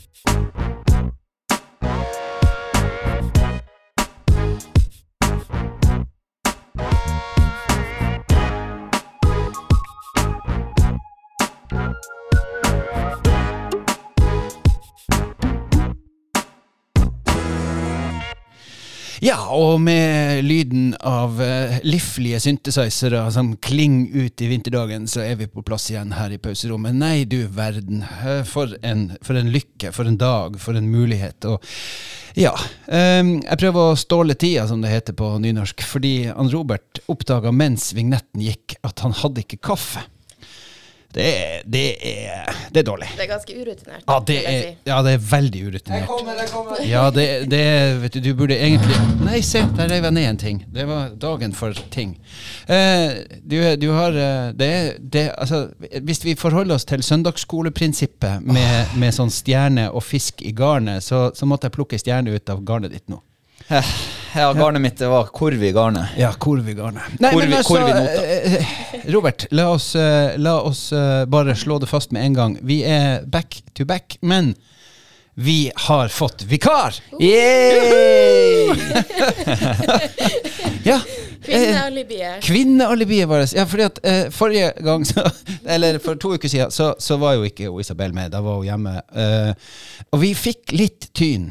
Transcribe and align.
Thank 0.00 0.54
you. 0.54 0.59
Ja, 19.20 19.36
og 19.52 19.82
med 19.84 20.46
lyden 20.46 20.94
av 21.04 21.34
uh, 21.44 21.74
liflige 21.84 22.38
synthesizere 22.40 23.20
som 23.34 23.50
klinger 23.60 24.24
ut 24.24 24.40
i 24.40 24.48
vinterdagen, 24.48 25.04
så 25.12 25.20
er 25.26 25.34
vi 25.36 25.48
på 25.50 25.60
plass 25.60 25.90
igjen 25.92 26.14
her 26.16 26.32
i 26.32 26.38
pauserommet. 26.40 26.96
Nei, 26.96 27.26
du 27.28 27.42
verden. 27.52 28.00
Uh, 28.22 28.40
for, 28.48 28.72
en, 28.80 29.10
for 29.20 29.36
en 29.36 29.52
lykke, 29.52 29.92
for 29.92 30.08
en 30.08 30.16
dag, 30.16 30.56
for 30.62 30.78
en 30.78 30.88
mulighet. 30.88 31.44
Og 31.52 31.60
ja. 32.32 32.54
Um, 32.88 33.34
jeg 33.44 33.60
prøver 33.60 33.90
å 33.90 33.98
ståle 34.00 34.38
tida, 34.40 34.64
som 34.70 34.80
det 34.80 34.94
heter 34.94 35.18
på 35.20 35.34
nynorsk, 35.44 35.84
fordi 35.84 36.14
han 36.30 36.48
Robert 36.54 37.02
oppdaga 37.12 37.52
mens 37.52 37.90
vignetten 37.92 38.40
gikk, 38.46 38.78
at 38.88 39.04
han 39.04 39.12
hadde 39.20 39.44
ikke 39.44 39.60
kaffe. 39.68 40.06
Det 41.14 41.24
er, 41.26 41.62
det 41.66 41.86
er, 42.06 42.50
det 42.70 42.84
er 42.84 42.86
dårlig. 42.86 43.08
Det 43.16 43.24
er 43.24 43.30
ganske 43.32 43.54
urutinert. 43.58 44.04
Ja, 44.06 44.18
det 44.26 44.36
er, 44.46 44.60
ja, 44.86 44.98
det 45.02 45.14
er 45.16 45.24
veldig 45.30 45.62
urutinert. 45.66 45.98
Jeg 45.98 46.06
kommer, 46.06 46.36
jeg 46.38 46.50
kommer. 46.52 46.82
Ja, 46.86 47.02
det, 47.10 47.24
det 47.50 47.62
vet 48.02 48.14
du, 48.14 48.20
du 48.28 48.30
burde 48.38 48.54
egentlig 48.54 48.98
Nei, 49.24 49.40
se, 49.42 49.64
der 49.74 49.90
reiv 49.90 50.06
jeg 50.06 50.14
ned 50.14 50.28
en 50.28 50.38
ting. 50.38 50.62
Det 50.70 50.86
var 50.86 51.10
dagen 51.18 51.56
for 51.56 51.74
ting. 51.90 52.14
Eh, 52.70 53.24
du, 53.42 53.58
du, 53.82 53.88
har 53.96 54.14
eh, 54.14 54.52
det, 54.54 54.70
det, 55.12 55.26
altså, 55.34 55.64
Hvis 56.02 56.24
vi 56.24 56.36
forholder 56.38 56.78
oss 56.78 56.86
til 56.86 57.02
søndagsskoleprinsippet 57.02 58.46
med, 58.46 58.94
med 58.94 59.16
sånn 59.16 59.34
stjerne 59.34 59.90
og 59.90 60.06
fisk 60.06 60.46
i 60.46 60.54
garnet, 60.54 61.02
så, 61.02 61.32
så 61.34 61.50
måtte 61.50 61.66
jeg 61.66 61.78
plukke 61.80 61.98
stjerne 61.98 62.38
ut 62.38 62.54
av 62.54 62.62
garnet 62.62 62.94
ditt 62.94 63.10
nå. 63.10 63.18
Ja, 64.36 64.52
garnet 64.54 64.82
mitt 64.84 64.98
det 65.00 65.08
var 65.10 65.26
korv 65.34 65.62
i 65.64 65.72
garnet. 65.74 66.12
Ja, 66.18 66.32
korv 66.38 66.68
i 66.68 66.74
garnet. 66.78 67.02
Nei, 67.18 67.30
Korv 67.32 67.44
men 67.48 67.56
altså, 67.58 67.80
nota. 67.80 68.26
eh, 68.26 68.74
Robert, 69.14 69.46
la 69.50 69.68
oss, 69.74 69.92
eh, 69.98 70.36
la 70.38 70.56
oss 70.60 70.92
eh, 70.92 71.24
bare 71.30 71.56
slå 71.58 71.78
det 71.82 71.88
fast 71.90 72.12
med 72.14 72.24
en 72.28 72.34
gang. 72.38 72.58
Vi 72.62 72.82
er 72.86 73.24
back 73.26 73.62
to 73.74 73.84
back, 73.88 74.18
men 74.20 74.54
vi 75.40 75.70
har 75.86 76.08
fått 76.12 76.42
vikar! 76.50 76.94
Yeah! 77.20 78.76
Ja. 80.84 81.00
eh, 81.48 81.60
Kvinnealibiet. 81.62 82.42
Kvinnealibiet 82.44 83.28
vårt. 83.28 83.52
Ja, 83.56 83.64
fordi 83.66 83.86
at 83.86 83.98
eh, 84.04 84.30
forrige 84.30 84.72
gang, 84.84 85.04
så, 85.06 85.24
eller 85.66 85.98
for 85.98 86.14
to 86.20 86.34
uker 86.34 86.48
siden, 86.48 86.70
så, 86.70 86.94
så 86.98 87.16
var 87.20 87.38
jo 87.38 87.46
ikke 87.48 87.70
Isabel 87.80 88.12
med. 88.16 88.30
Da 88.34 88.40
var 88.44 88.60
hun 88.60 88.68
hjemme. 88.68 88.94
Eh, 89.16 89.52
og 90.12 90.22
vi 90.24 90.34
fikk 90.36 90.74
litt 90.76 91.10
tyn. 91.16 91.50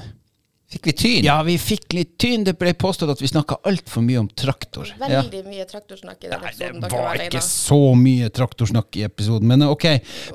Fikk 0.70 0.86
vi 0.86 0.94
tyn? 0.94 1.24
Ja, 1.26 1.40
vi 1.42 1.56
fikk 1.58 1.94
litt 1.98 2.12
tyn. 2.22 2.44
Det 2.46 2.54
ble 2.62 2.76
påstått 2.78 3.10
at 3.10 3.22
vi 3.24 3.28
snakka 3.32 3.56
altfor 3.66 4.04
mye 4.06 4.20
om 4.22 4.28
traktor. 4.38 4.92
Veldig 5.02 5.40
mye 5.48 5.64
traktorsnakk 5.66 6.28
i 6.28 6.30
den 6.30 6.44
Nei, 6.44 6.52
det 6.54 6.68
episoden. 6.68 6.84
dere 6.84 7.00
var 7.08 7.24
ikke 7.24 7.42
så 7.42 7.80
mye 7.98 8.30
traktorsnakk 8.38 9.00
i 9.00 9.06
episoden, 9.08 9.50
men 9.50 9.66
ok. 9.66 9.88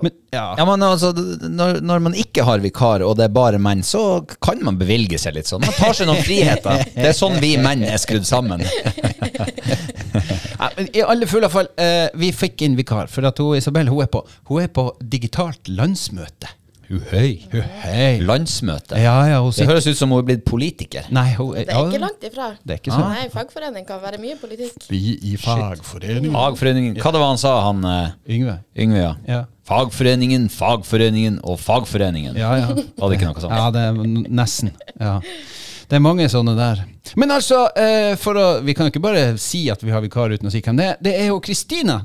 Men, 0.02 0.14
ja. 0.34 0.42
Ja, 0.58 0.66
men 0.66 0.82
altså, 0.82 1.12
når, 1.14 1.78
når 1.86 2.02
man 2.08 2.18
ikke 2.18 2.42
har 2.48 2.64
vikar, 2.64 3.04
og 3.06 3.14
det 3.20 3.28
er 3.28 3.36
bare 3.36 3.60
menn, 3.62 3.86
så 3.86 4.02
kan 4.42 4.58
man 4.66 4.80
bevilge 4.80 5.22
seg 5.22 5.36
litt 5.38 5.46
sånn. 5.52 5.62
Man 5.62 5.78
tar 5.78 5.94
seg 6.00 6.10
noen 6.10 6.26
friheter. 6.26 6.82
Det 6.96 7.12
er 7.12 7.14
sånn 7.14 7.38
vi 7.38 7.54
menn 7.62 7.86
er 7.86 8.02
skrudd 8.02 8.26
sammen. 8.26 8.66
Ja, 10.54 10.68
men 10.76 10.86
I 10.96 11.02
alle 11.02 11.26
fulle 11.28 11.48
fall, 11.50 11.66
eh, 11.82 12.06
vi 12.16 12.28
fikk 12.32 12.62
inn 12.64 12.76
vikar, 12.78 13.08
for 13.10 13.26
at 13.28 13.40
hun, 13.42 13.56
Isabel 13.58 13.90
hun 13.90 14.04
er, 14.04 14.08
på, 14.08 14.22
hun 14.48 14.62
er 14.62 14.70
på 14.72 14.86
digitalt 15.02 15.68
landsmøte. 15.68 16.48
Uhøy. 16.90 17.30
Uhøy. 17.54 18.20
Landsmøte. 18.28 18.98
Ja, 19.00 19.14
ja, 19.30 19.40
hun 19.40 19.54
Det 19.56 19.66
høres 19.68 19.86
ut 19.88 19.96
som 19.98 20.12
hun 20.12 20.20
er 20.20 20.26
blitt 20.28 20.44
politiker. 20.48 21.06
Nei, 21.14 21.30
hun 21.38 21.54
Det 21.56 21.64
er 21.68 21.88
ikke 21.88 22.02
langt 22.02 22.26
ifra. 22.28 22.50
Det 22.60 22.76
er 22.76 22.82
ikke 22.82 22.92
sånn. 22.92 23.14
Nei, 23.14 23.24
fagforening 23.32 23.86
kan 23.88 24.02
være 24.02 24.20
mye 24.22 24.36
politisk. 24.40 24.86
Vi 24.90 25.16
i 25.30 25.34
fagforeningen. 25.40 26.34
Fagforeningen 26.36 27.00
Hva 27.00 27.14
det 27.14 27.24
var 27.24 27.32
han 27.32 27.40
sa, 27.40 27.56
han 27.68 27.84
eh, 27.88 28.14
Yngve. 28.36 28.58
Yngve? 28.76 29.00
Ja. 29.00 29.12
Ja. 29.30 29.42
Fagforeningen, 29.64 30.50
fagforeningen 30.52 31.38
og 31.42 31.58
fagforeningen. 31.62 32.36
Ja, 32.36 32.52
ja. 32.60 32.66
Var 32.68 33.10
det 33.10 33.16
ikke 33.18 33.30
noe 33.30 33.40
sånt? 33.40 33.56
Ja, 33.56 33.70
det 33.72 33.84
er 33.88 34.00
nesten. 34.28 34.74
Ja. 35.00 35.18
Det 35.88 35.96
er 35.98 36.04
mange 36.04 36.26
sånne 36.32 36.54
der. 36.58 36.84
Men 37.20 37.32
altså, 37.32 37.66
eh, 37.76 38.12
for 38.20 38.36
å, 38.40 38.46
vi 38.64 38.74
kan 38.76 38.88
jo 38.88 38.92
ikke 38.92 39.04
bare 39.04 39.24
si 39.40 39.66
at 39.72 39.82
vi 39.84 39.92
har 39.92 40.04
vikar 40.04 40.32
uten 40.32 40.48
å 40.48 40.52
si 40.52 40.60
hvem 40.64 40.80
det 40.80 40.86
er. 40.92 40.98
Det 41.04 41.14
er 41.20 41.28
jo 41.32 41.40
Kristina 41.44 42.02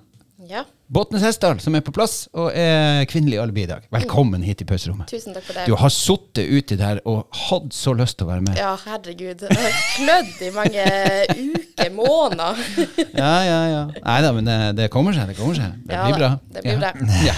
Ja, 0.50 0.64
Båtnes 0.90 1.22
Hessdal 1.22 1.60
som 1.62 1.76
er 1.78 1.84
på 1.86 1.92
plass, 1.94 2.24
og 2.34 2.48
er 2.58 3.04
kvinnelig 3.12 3.38
alibi 3.38 3.62
i 3.62 3.68
dag. 3.70 3.84
Velkommen 3.94 4.42
hit 4.42 4.64
i 4.64 4.66
pauserommet. 4.66 5.06
tusen 5.12 5.36
takk 5.36 5.44
for 5.46 5.60
det. 5.60 5.66
Du 5.70 5.76
har 5.78 5.92
sittet 5.94 6.50
uti 6.50 6.78
der 6.80 6.98
og 7.06 7.28
hatt 7.46 7.68
så 7.78 7.94
lyst 7.94 8.18
til 8.18 8.26
å 8.26 8.32
være 8.32 8.42
med. 8.48 8.58
Ja, 8.58 8.72
herregud. 8.88 9.44
Jeg 9.46 9.60
har 9.60 9.78
klødd 10.00 10.42
i 10.48 10.50
mange 10.56 10.88
uker, 11.44 11.92
måneder. 11.94 12.64
Ja, 13.14 13.36
ja, 13.46 13.60
ja. 13.70 13.84
Nei 14.02 14.18
da, 14.26 14.34
men 14.34 14.50
det, 14.50 14.58
det 14.82 14.90
kommer 14.96 15.14
seg. 15.14 15.30
Det 15.30 15.38
kommer 15.38 15.60
seg. 15.62 15.78
Det 15.86 15.94
Ja 16.00 16.08
blir 16.10 16.18
bra. 16.24 16.32
det 16.58 16.66
blir 16.66 16.82
bra. 16.82 16.92
Ja. 17.28 17.38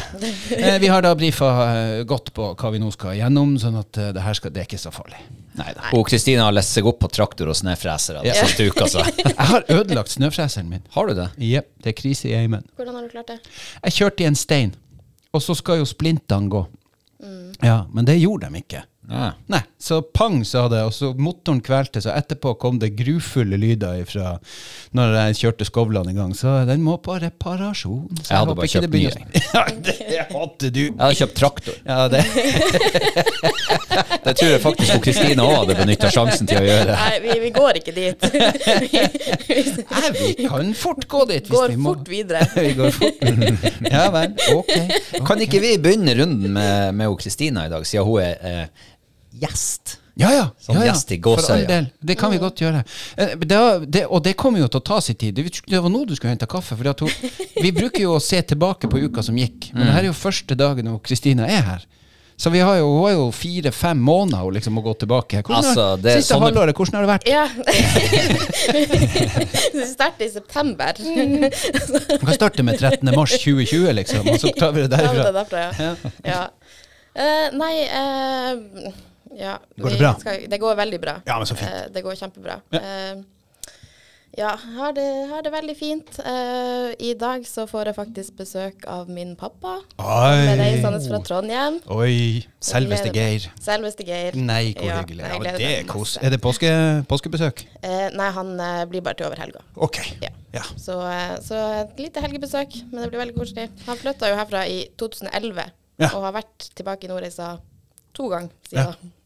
Eh, 0.56 0.80
Vi 0.86 0.88
har 0.96 1.04
da 1.04 1.12
brifa 1.20 1.52
eh, 1.76 2.00
godt 2.08 2.32
på 2.38 2.54
hva 2.56 2.72
vi 2.72 2.80
nå 2.80 2.96
skal 2.96 3.20
gjennom, 3.20 3.58
sånn 3.60 3.76
at 3.84 4.00
eh, 4.00 4.14
det 4.16 4.24
her 4.30 4.40
skal, 4.40 4.56
det 4.56 4.64
er 4.64 4.72
ikke 4.72 4.80
så 4.88 4.96
farlig. 4.96 5.20
Nei. 5.60 5.72
Og 5.98 6.06
Kristina 6.08 6.46
har 6.48 6.56
lest 6.56 6.72
seg 6.76 6.86
opp 6.88 7.02
på 7.04 7.10
traktor 7.12 7.50
og 7.52 7.58
snøfreser 7.60 8.22
Yeah. 8.22 8.38
Siste 8.46 8.68
uka. 8.70 8.88
Så. 8.88 9.04
Jeg 9.26 9.48
har 9.52 9.66
ødelagt 9.68 10.14
snøfreseren 10.14 10.70
min. 10.72 10.84
Har 10.94 11.10
du 11.10 11.16
det? 11.18 11.28
Jepp, 11.44 11.72
det 11.84 11.92
er 11.92 11.98
krise 11.98 12.30
i 12.30 12.36
eimen. 12.38 12.64
Hvordan 12.78 12.96
har 12.96 13.08
du 13.08 13.12
klart 13.12 13.34
det? 13.34 13.40
Jeg 13.84 13.98
kjørte 13.98 14.24
i 14.24 14.30
en 14.30 14.38
stein, 14.40 14.76
og 15.34 15.44
så 15.44 15.56
skal 15.58 15.82
jo 15.82 15.90
splintene 15.90 16.52
gå. 16.52 16.64
Mm. 17.22 17.52
Ja, 17.66 17.82
men 17.92 18.08
det 18.08 18.20
gjorde 18.22 18.50
de 18.50 18.62
ikke. 18.64 18.84
Ja. 19.10 19.32
Nei, 19.50 19.60
så 19.82 19.98
pang 20.14 20.44
sa 20.46 20.68
det, 20.72 20.84
og 20.86 20.94
så 20.94 21.10
motoren 21.18 21.58
kvelte, 21.66 22.00
så 22.06 22.14
etterpå 22.14 22.54
kom 22.62 22.78
det 22.80 22.92
grufulle 22.96 23.58
lyder 23.60 23.98
ifra 24.04 24.36
når 24.96 25.16
jeg 25.18 25.38
kjørte 25.40 25.66
skovlene 25.68 26.14
i 26.14 26.16
gang, 26.16 26.36
så 26.38 26.60
den 26.70 26.84
må 26.86 26.94
på 27.04 27.18
reparasjon. 27.20 28.06
Så 28.22 28.30
Jeg 28.30 28.38
hadde 28.38 28.54
håper 28.54 28.62
bare 28.62 28.70
ikke 28.70 28.78
kjøpt 28.78 28.86
det 28.86 28.92
begynner- 28.94 29.28
Ja, 29.58 29.66
det 29.88 30.28
hadde 30.32 30.72
du. 30.78 30.82
Jeg 30.86 31.02
hadde 31.02 31.20
kjøpt 31.24 31.36
traktor. 31.42 31.82
Ja, 31.88 32.08
det. 32.14 32.24
Det 34.22 34.36
tror 34.38 34.50
jeg 34.52 34.62
faktisk 34.62 34.92
Kristine 35.04 35.04
Kristina 35.04 35.44
òg 35.48 35.56
hadde 35.64 35.76
benytta 35.82 36.10
sjansen 36.14 36.48
til 36.48 36.62
å 36.62 36.64
gjøre. 36.64 36.94
Nei, 36.96 37.16
vi, 37.24 37.34
vi 37.42 37.50
går 37.56 37.80
ikke 37.82 37.94
dit. 37.96 38.28
Nei, 39.92 40.12
vi 40.16 40.46
kan 40.48 40.72
fort 40.78 41.08
gå 41.12 41.24
dit 41.32 41.48
hvis 41.50 41.52
går 41.56 41.74
vi 41.74 41.80
må. 41.82 41.94
fort 41.96 42.12
videre. 42.12 42.46
vi 42.56 42.72
går 42.78 42.96
fort. 42.96 43.26
Ja 43.92 44.06
vel, 44.14 44.36
ok. 44.56 44.72
Kan 45.28 45.44
ikke 45.44 45.62
vi 45.64 45.74
begynne 45.82 46.16
runden 46.22 46.54
med, 46.56 46.96
med 47.02 47.18
Kristina 47.22 47.66
i 47.68 47.74
dag, 47.74 47.86
siden 47.88 48.08
hun 48.08 48.22
er 48.24 48.38
eh, 48.40 48.88
gjest? 49.41 49.97
Ja, 50.19 50.29
ja. 50.35 50.47
Som 50.59 50.75
ja, 50.75 50.81
ja. 50.85 50.91
gjest 50.91 51.12
i 51.16 51.18
Gåsøya. 51.24 51.78
Det 52.03 52.16
kan 52.19 52.31
vi 52.34 52.38
godt 52.41 52.59
gjøre. 52.62 52.84
Eh, 53.18 53.35
Det, 53.40 53.59
det, 53.88 54.03
og 54.07 54.22
det 54.25 54.34
kommer 54.38 54.59
jo 54.59 54.68
til 54.68 54.81
å 54.81 54.84
ta 54.91 55.00
sin 55.02 55.16
tid. 55.16 55.35
Det 55.40 55.47
det 55.72 55.79
var 55.81 55.90
nå 55.90 56.03
du 56.06 56.16
skulle 56.16 56.34
hente 56.35 56.47
kaffe. 56.52 56.75
For 56.78 56.90
at 56.91 57.00
hun, 57.00 57.09
vi 57.62 57.72
bruker 57.72 58.03
jo 58.03 58.18
å 58.18 58.22
se 58.22 58.41
tilbake 58.44 58.90
på 58.91 59.00
uka 59.07 59.24
som 59.24 59.35
gikk, 59.40 59.72
men 59.74 59.88
det 59.88 59.94
her 59.96 60.03
er 60.03 60.12
jo 60.12 60.18
første 60.19 60.56
dagen 60.59 60.91
hvor 60.91 61.00
Kristina 61.02 61.47
er 61.47 61.63
her. 61.69 61.88
Så 62.41 62.50
vi 62.50 62.57
har 62.66 62.79
jo, 62.79 62.88
hun 62.90 63.03
har 63.06 63.12
jo 63.13 63.25
fire-fem 63.38 64.00
måneder 64.02 64.52
liksom 64.56 64.78
å 64.79 64.81
gå 64.81 64.94
tilbake. 65.03 65.44
Hvordan 65.46 65.62
Altså, 65.62 65.84
har, 65.91 65.97
det 66.02 66.16
siste 66.18 66.34
sånne- 66.34 66.47
halvåret, 66.50 66.75
hvordan 66.75 66.96
har 66.97 67.03
det 67.06 67.12
vært? 67.13 67.28
Ja. 67.29 67.46
Det 69.78 69.88
starter 69.88 70.25
i 70.25 70.29
september. 70.29 70.94
Vi 70.97 72.18
kan 72.25 72.34
starte 72.34 72.63
med 72.66 72.79
13. 72.79 73.12
mars 73.16 73.31
2020, 73.44 73.91
liksom, 73.94 74.28
og 74.34 74.40
så 74.41 74.52
tar 74.58 74.73
vi 74.75 74.88
det 74.88 75.00
Ja, 75.06 75.13
det 75.13 75.25
er 75.28 75.38
derfra. 75.38 75.63
ja. 75.78 75.94
ja. 76.25 76.41
Eh, 77.13 77.47
nei 77.59 77.73
eh, 77.91 78.91
ja, 79.38 79.58
Går 79.78 79.90
det 79.96 80.00
bra? 80.02 80.16
Skal, 80.19 80.47
det 80.52 80.59
går 80.59 80.75
veldig 80.75 81.02
bra. 81.02 81.19
Ja, 81.28 81.38
men 81.38 81.47
så 81.50 81.56
fint. 81.56 81.69
Eh, 81.72 81.86
det 81.94 82.03
går 82.06 82.18
kjempebra. 82.19 82.59
Ja. 82.74 82.81
Eh, 82.81 83.22
ja, 84.38 84.56
har 84.78 84.94
det, 84.96 85.06
har 85.28 85.42
det 85.44 85.52
veldig 85.52 85.74
fint. 85.75 86.19
Uh, 86.24 86.94
I 87.03 87.12
dag 87.19 87.44
så 87.47 87.66
får 87.68 87.90
jeg 87.90 87.97
faktisk 87.97 88.38
besøk 88.40 88.86
av 88.88 89.09
min 89.12 89.34
pappa. 89.36 89.74
Oi. 90.00 90.38
er 90.53 90.56
reisende 90.62 91.02
fra 91.03 91.20
Trondheim. 91.28 91.81
Oi, 91.91 92.46
selveste. 92.64 93.11
Geir. 93.11 93.50
Selveste 93.59 94.08
Geir. 94.08 94.38
Nei, 94.40 94.72
hvor 94.78 94.88
Ja, 94.88 95.02
hyggelig. 95.02 95.28
Ja, 95.28 95.41
det 95.58 95.67
er 95.67 95.84
kos. 95.90 96.16
Er 96.23 96.32
det 96.32 96.40
påske, 96.44 96.72
påskebesøk? 97.11 97.66
Uh, 97.84 98.08
nei, 98.16 98.29
han 98.40 98.56
uh, 98.56 98.85
blir 98.88 99.03
bare 99.03 99.20
til 99.20 99.28
over 99.28 99.41
helga. 99.44 99.66
Ok. 99.76 100.00
Ja. 100.23 100.32
Ja. 100.56 100.64
Så, 100.79 100.96
så 101.44 101.59
et 101.82 102.00
lite 102.00 102.23
helgebesøk, 102.23 102.82
men 102.91 103.03
det 103.03 103.11
blir 103.11 103.26
veldig 103.26 103.35
koselig. 103.35 103.67
Han 103.88 104.00
flytta 104.00 104.32
jo 104.32 104.40
herfra 104.40 104.64
i 104.67 104.85
2011 105.00 105.67
Ja. 106.02 106.08
og 106.16 106.23
har 106.23 106.40
vært 106.40 106.72
tilbake 106.76 107.06
i 107.06 107.11
Nordreisa 107.11 107.58
to 108.16 108.32
ganger 108.32 108.56
siden. 108.67 108.96
Ja. 108.96 109.17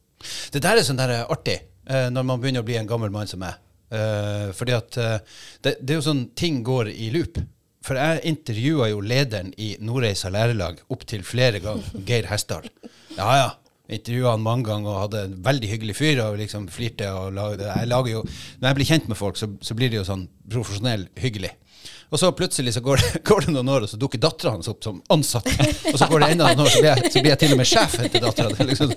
Det 0.53 0.61
der 0.63 0.79
er 0.79 0.85
sånn 0.87 0.99
der 0.99 1.13
eh, 1.19 1.25
artig, 1.31 1.59
eh, 1.89 2.07
når 2.13 2.27
man 2.27 2.41
begynner 2.41 2.63
å 2.63 2.67
bli 2.67 2.77
en 2.79 2.89
gammel 2.89 3.13
mann 3.13 3.29
som 3.29 3.41
meg. 3.43 3.59
Eh, 3.93 4.49
fordi 4.57 4.73
at 4.75 4.97
det, 4.97 5.75
det 5.79 5.93
er 5.93 5.99
jo 5.99 6.07
sånn 6.07 6.25
ting 6.37 6.63
går 6.65 6.91
i 6.93 7.11
loop. 7.13 7.41
For 7.85 7.99
jeg 8.01 8.23
intervjua 8.31 8.89
jo 8.89 9.03
lederen 9.05 9.51
i 9.61 9.75
Nordreisa 9.85 10.31
lærelag 10.33 10.79
opptil 10.93 11.21
flere 11.27 11.61
ganger, 11.61 11.91
Geir 12.07 12.31
Hessdal. 12.31 12.65
Ja, 13.17 13.29
ja. 13.37 13.51
Intervjua 13.85 14.31
han 14.33 14.41
mange 14.41 14.65
ganger 14.65 14.89
og 14.89 15.01
hadde 15.03 15.19
en 15.27 15.35
veldig 15.45 15.67
hyggelig 15.69 15.93
fyr 15.99 16.23
og 16.23 16.39
liksom 16.39 16.65
flirte. 16.73 17.11
og 17.13 17.35
lagde, 17.37 17.67
jeg 17.69 17.91
lager 17.91 18.15
jo, 18.15 18.23
Når 18.57 18.67
jeg 18.67 18.77
blir 18.79 18.89
kjent 18.89 19.11
med 19.11 19.19
folk, 19.19 19.37
så, 19.37 19.51
så 19.61 19.77
blir 19.77 19.93
det 19.93 19.99
jo 19.99 20.07
sånn 20.07 20.25
profesjonell 20.49 21.05
hyggelig. 21.21 21.51
Og 22.13 22.19
så 22.21 22.29
plutselig 22.37 22.73
så 22.75 22.81
går 22.85 23.01
det, 23.01 23.19
går 23.29 23.47
det 23.47 23.53
noen 23.55 23.69
år, 23.75 23.85
og 23.85 23.89
så 23.89 23.97
dukker 23.99 24.21
dattera 24.21 24.53
hans 24.53 24.69
opp 24.71 24.83
som 24.85 24.99
ansatt. 25.13 25.47
Og 25.91 25.97
så 25.97 26.07
går 26.09 26.21
det 26.21 26.29
enda 26.35 26.51
noen 26.51 26.65
år, 26.65 26.69
så 26.71 26.81
blir 26.83 26.91
jeg, 26.91 27.11
så 27.13 27.23
blir 27.23 27.33
jeg 27.33 27.41
til 27.41 27.55
og 27.55 27.61
med 27.61 27.69
sjefen 27.69 28.11
til 28.13 28.23
dattera. 28.23 28.51
Er 28.55 28.69
liksom, 28.69 28.93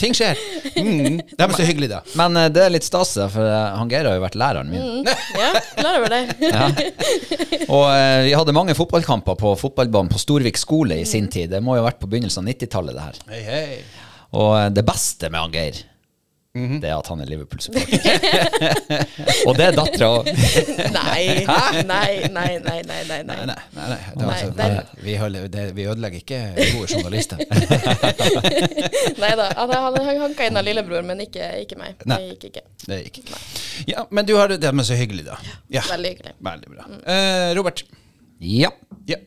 ting 0.00 0.16
skjer. 0.16 0.40
Mm, 0.76 1.20
det 1.30 1.46
er 1.46 1.54
så 1.56 1.68
hyggelig, 1.68 1.90
da. 1.92 2.00
Men 2.18 2.38
eh, 2.40 2.48
det 2.54 2.64
er 2.64 2.74
litt 2.74 2.86
stas, 2.86 3.14
for 3.32 3.44
eh, 3.46 3.76
han 3.78 3.92
Geir 3.92 4.08
har 4.10 4.18
jo 4.18 4.24
vært 4.24 4.38
læreren 4.40 4.72
min. 4.72 5.06
Ja, 5.06 5.52
klar 5.78 6.00
over 6.00 6.14
det. 6.14 6.24
Ja. 6.48 6.68
Og 7.68 7.84
eh, 7.92 8.22
vi 8.24 8.32
hadde 8.34 8.54
mange 8.56 8.74
fotballkamper 8.76 9.36
på 9.38 9.52
fotballbanen 9.60 10.10
på 10.10 10.20
Storvik 10.20 10.58
skole 10.58 10.96
i 11.02 11.06
sin 11.08 11.28
tid. 11.30 11.50
Det 11.52 11.60
må 11.64 11.76
jo 11.76 11.82
ha 11.84 11.90
vært 11.90 12.00
på 12.02 12.08
begynnelsen 12.10 12.42
av 12.44 12.50
90-tallet, 12.50 12.96
det 12.96 13.04
her. 13.04 13.20
Hei, 13.32 13.42
hei. 13.44 14.08
Og 14.38 14.74
det 14.74 14.84
beste 14.88 15.30
med 15.32 15.40
han 15.40 15.54
Geir, 15.54 15.80
det 16.82 16.88
er 16.90 16.96
at 16.98 17.08
han 17.12 17.20
er 17.24 17.28
Liverpool-supporter. 17.30 17.98
og 19.48 19.58
det 19.58 19.66
er 19.68 19.76
dattera 19.76 20.08
òg. 20.18 20.28
Nei, 20.94 21.44
nei, 21.48 21.82
nei, 21.88 22.12
nei, 22.32 22.50
nei, 22.60 22.80
nei. 22.88 23.02
Nei, 23.08 23.22
nei. 23.22 23.46
nei. 23.46 23.46
nei, 23.46 23.86
nei. 23.88 23.98
Det, 23.98 24.24
Nei, 24.24 24.28
altså, 24.28 24.50
den- 24.58 25.04
vi, 25.04 25.16
holder, 25.20 25.48
det, 25.52 25.64
vi 25.76 25.86
ødelegger 25.90 26.18
ikke 26.22 26.40
gode 26.74 26.88
journalister. 26.92 27.42
Nei 29.22 29.32
da. 29.38 29.48
Han, 29.56 29.72
han, 29.72 29.98
han 30.08 30.20
hanka 30.24 30.48
inn 30.48 30.58
av 30.60 30.66
lillebror, 30.66 31.04
men 31.06 31.22
ikke, 31.24 31.48
ikke 31.64 31.78
meg. 31.80 32.02
Nei. 32.08 32.18
Det 32.18 32.34
gikk 32.34 32.48
ikke. 32.50 32.64
Det 32.88 33.00
gikk 33.04 33.22
ikke. 33.24 33.40
Ja, 33.92 34.04
men 34.10 34.28
du 34.28 34.34
har 34.38 34.50
det, 34.52 34.60
er 34.64 34.84
så 34.86 34.98
hyggelig, 34.98 35.26
da. 35.28 35.38
Ja, 35.72 35.84
Veldig 35.90 36.12
hyggelig. 36.14 36.34
Veldig 36.50 36.74
bra. 36.74 36.86
Eh, 37.14 37.48
Robert. 37.58 37.84
Ja, 38.44 38.70
Ja, 39.10 39.18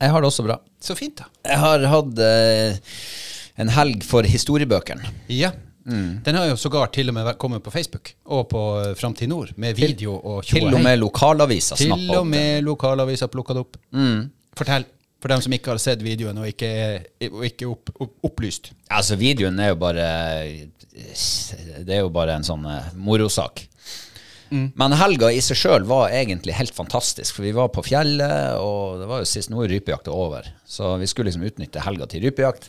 jeg 0.00 0.10
har 0.14 0.22
det 0.22 0.30
også 0.30 0.44
bra. 0.46 0.60
så 0.80 0.94
fint, 0.96 1.18
da. 1.20 1.26
Jeg 1.44 1.58
har 1.60 1.82
hatt 1.92 2.20
eh, 2.24 2.78
en 3.60 3.68
helg 3.74 4.04
for 4.06 4.22
historiebøkene. 4.24 5.10
Ja. 5.32 5.50
Den 5.84 6.34
har 6.36 6.46
jo 6.50 6.56
sågar 6.60 6.90
til 6.92 7.08
og 7.08 7.14
med 7.16 7.30
kommet 7.40 7.62
på 7.64 7.70
Facebook 7.72 8.12
og 8.26 8.48
på 8.50 8.60
eh, 8.82 8.94
Framtid 8.94 9.28
Nord, 9.32 9.52
med 9.56 9.76
video 9.76 10.12
og 10.18 10.44
Til 10.44 10.66
og 10.66 10.74
og 10.74 10.78
hei. 10.78 10.82
med 10.84 10.98
lokalaviser 11.00 11.76
Til 11.80 11.86
snappa 11.88 12.18
og 12.18 12.24
opp 12.26 12.26
med 12.34 12.64
lokalaviser 12.66 13.30
plukka 13.32 13.54
det 13.56 13.60
opp. 13.64 13.76
Mm. 13.96 14.30
Fortell, 14.60 14.84
for 15.20 15.28
dem 15.32 15.40
som 15.40 15.52
ikke 15.56 15.72
har 15.72 15.78
sett 15.80 16.02
videoen 16.04 16.38
og 16.38 16.46
ikke, 16.50 16.68
er- 16.68 17.66
opp, 17.70 17.90
opp, 18.00 18.12
opplyst. 18.28 18.72
Altså, 18.90 19.16
videoen 19.16 19.58
er 19.60 19.68
jo 19.72 19.76
bare 19.80 20.06
Det 21.84 21.94
er 21.96 22.00
jo 22.04 22.10
bare 22.12 22.34
en 22.36 22.44
sånn 22.46 22.62
morosak. 22.66 22.96
morosak. 22.96 23.66
Men 24.50 24.92
helga 24.98 25.28
i 25.30 25.38
seg 25.40 25.56
sjøl 25.60 25.84
var 25.86 26.10
egentlig 26.10 26.56
helt 26.58 26.74
fantastisk, 26.74 27.36
for 27.36 27.46
vi 27.46 27.52
var 27.54 27.68
på 27.70 27.84
fjellet, 27.86 28.56
og 28.58 28.98
det 28.98 29.06
var 29.06 29.20
jo 29.22 29.28
sist 29.30 29.48
nå 29.52 29.62
er 29.62 29.70
rypejakta 29.70 30.10
over, 30.10 30.48
så 30.66 30.96
vi 30.98 31.06
skulle 31.06 31.30
liksom 31.30 31.44
utnytte 31.46 31.84
helga 31.84 32.08
til 32.10 32.24
rypejakt. 32.26 32.66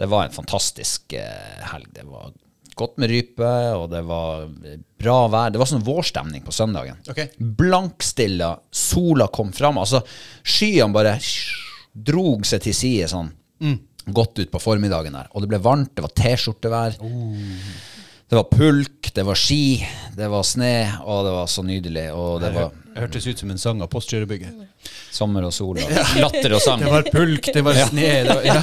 Det 0.00 0.08
var 0.08 0.24
en 0.24 0.32
fantastisk 0.32 1.12
eh, 1.12 1.64
helg. 1.72 1.90
Det 1.92 2.06
var 2.08 2.30
godt 2.74 2.96
med 2.96 3.10
rype, 3.12 3.50
og 3.76 3.90
det 3.92 4.00
var 4.08 4.46
eh, 4.64 4.78
bra 5.00 5.18
vær. 5.28 5.52
Det 5.52 5.60
var 5.60 5.68
sånn 5.68 5.84
vårstemning 5.84 6.40
på 6.46 6.54
søndagen. 6.56 6.96
Okay. 7.04 7.28
Blankstilla, 7.36 8.54
sola 8.72 9.28
kom 9.28 9.52
fram. 9.52 9.76
Altså, 9.82 10.00
skyene 10.40 10.96
bare 10.96 11.18
drog 11.92 12.48
seg 12.48 12.64
til 12.64 12.76
side 12.78 13.10
sånn. 13.12 13.28
Godt 14.08 14.40
ut 14.40 14.50
på 14.50 14.62
formiddagen 14.64 15.12
der. 15.18 15.28
Og 15.36 15.44
det 15.44 15.50
ble 15.52 15.60
varmt, 15.60 15.92
det 15.92 16.06
var 16.06 16.16
T-skjortevær. 16.16 16.96
Det 18.30 18.36
var 18.38 18.46
pulk, 18.46 19.08
det 19.14 19.22
var 19.26 19.34
ski, 19.34 19.86
det 20.14 20.28
var 20.30 20.44
sne, 20.46 20.74
og 21.02 21.24
det 21.26 21.30
var 21.34 21.48
så 21.50 21.64
nydelig. 21.66 22.04
Og 22.14 22.36
det 22.38 22.52
var 22.54 22.68
hørtes 22.94 23.26
ut 23.26 23.40
som 23.42 23.50
en 23.50 23.58
sang 23.58 23.80
av 23.82 23.88
Postkjørebygget. 23.90 24.54
sommer 25.10 25.42
og 25.48 25.52
sol 25.54 25.80
og 25.82 25.90
latter 26.22 26.54
og 26.54 26.62
sang. 26.62 26.78
Det 26.84 26.92
var 26.92 27.08
pulk, 27.10 27.48
det 27.54 27.64
var 27.66 27.80
sne 27.88 28.10
det 28.28 28.36
var, 28.36 28.44
ja. 28.46 28.62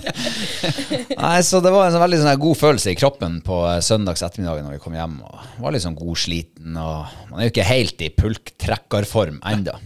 Nei, 1.20 1.42
så 1.44 1.60
det 1.60 1.72
var 1.74 1.86
en 1.86 1.92
sånn 1.94 2.04
veldig 2.06 2.20
sånn 2.22 2.40
god 2.40 2.58
følelse 2.62 2.94
i 2.94 2.96
kroppen 2.98 3.36
på 3.44 3.60
eh, 3.68 3.82
søndags 3.84 4.24
ettermiddag 4.24 4.64
når 4.64 4.78
vi 4.78 4.82
kom 4.86 4.96
hjem. 4.96 5.18
Og 5.26 5.60
var 5.60 5.76
litt 5.76 5.84
sånn 5.84 5.98
godsliten. 5.98 6.80
Og 6.80 7.28
man 7.28 7.42
er 7.42 7.48
jo 7.48 7.52
ikke 7.52 7.68
helt 7.68 8.06
i 8.06 8.10
pulktrekkerform 8.16 9.42
ennå. 9.52 9.76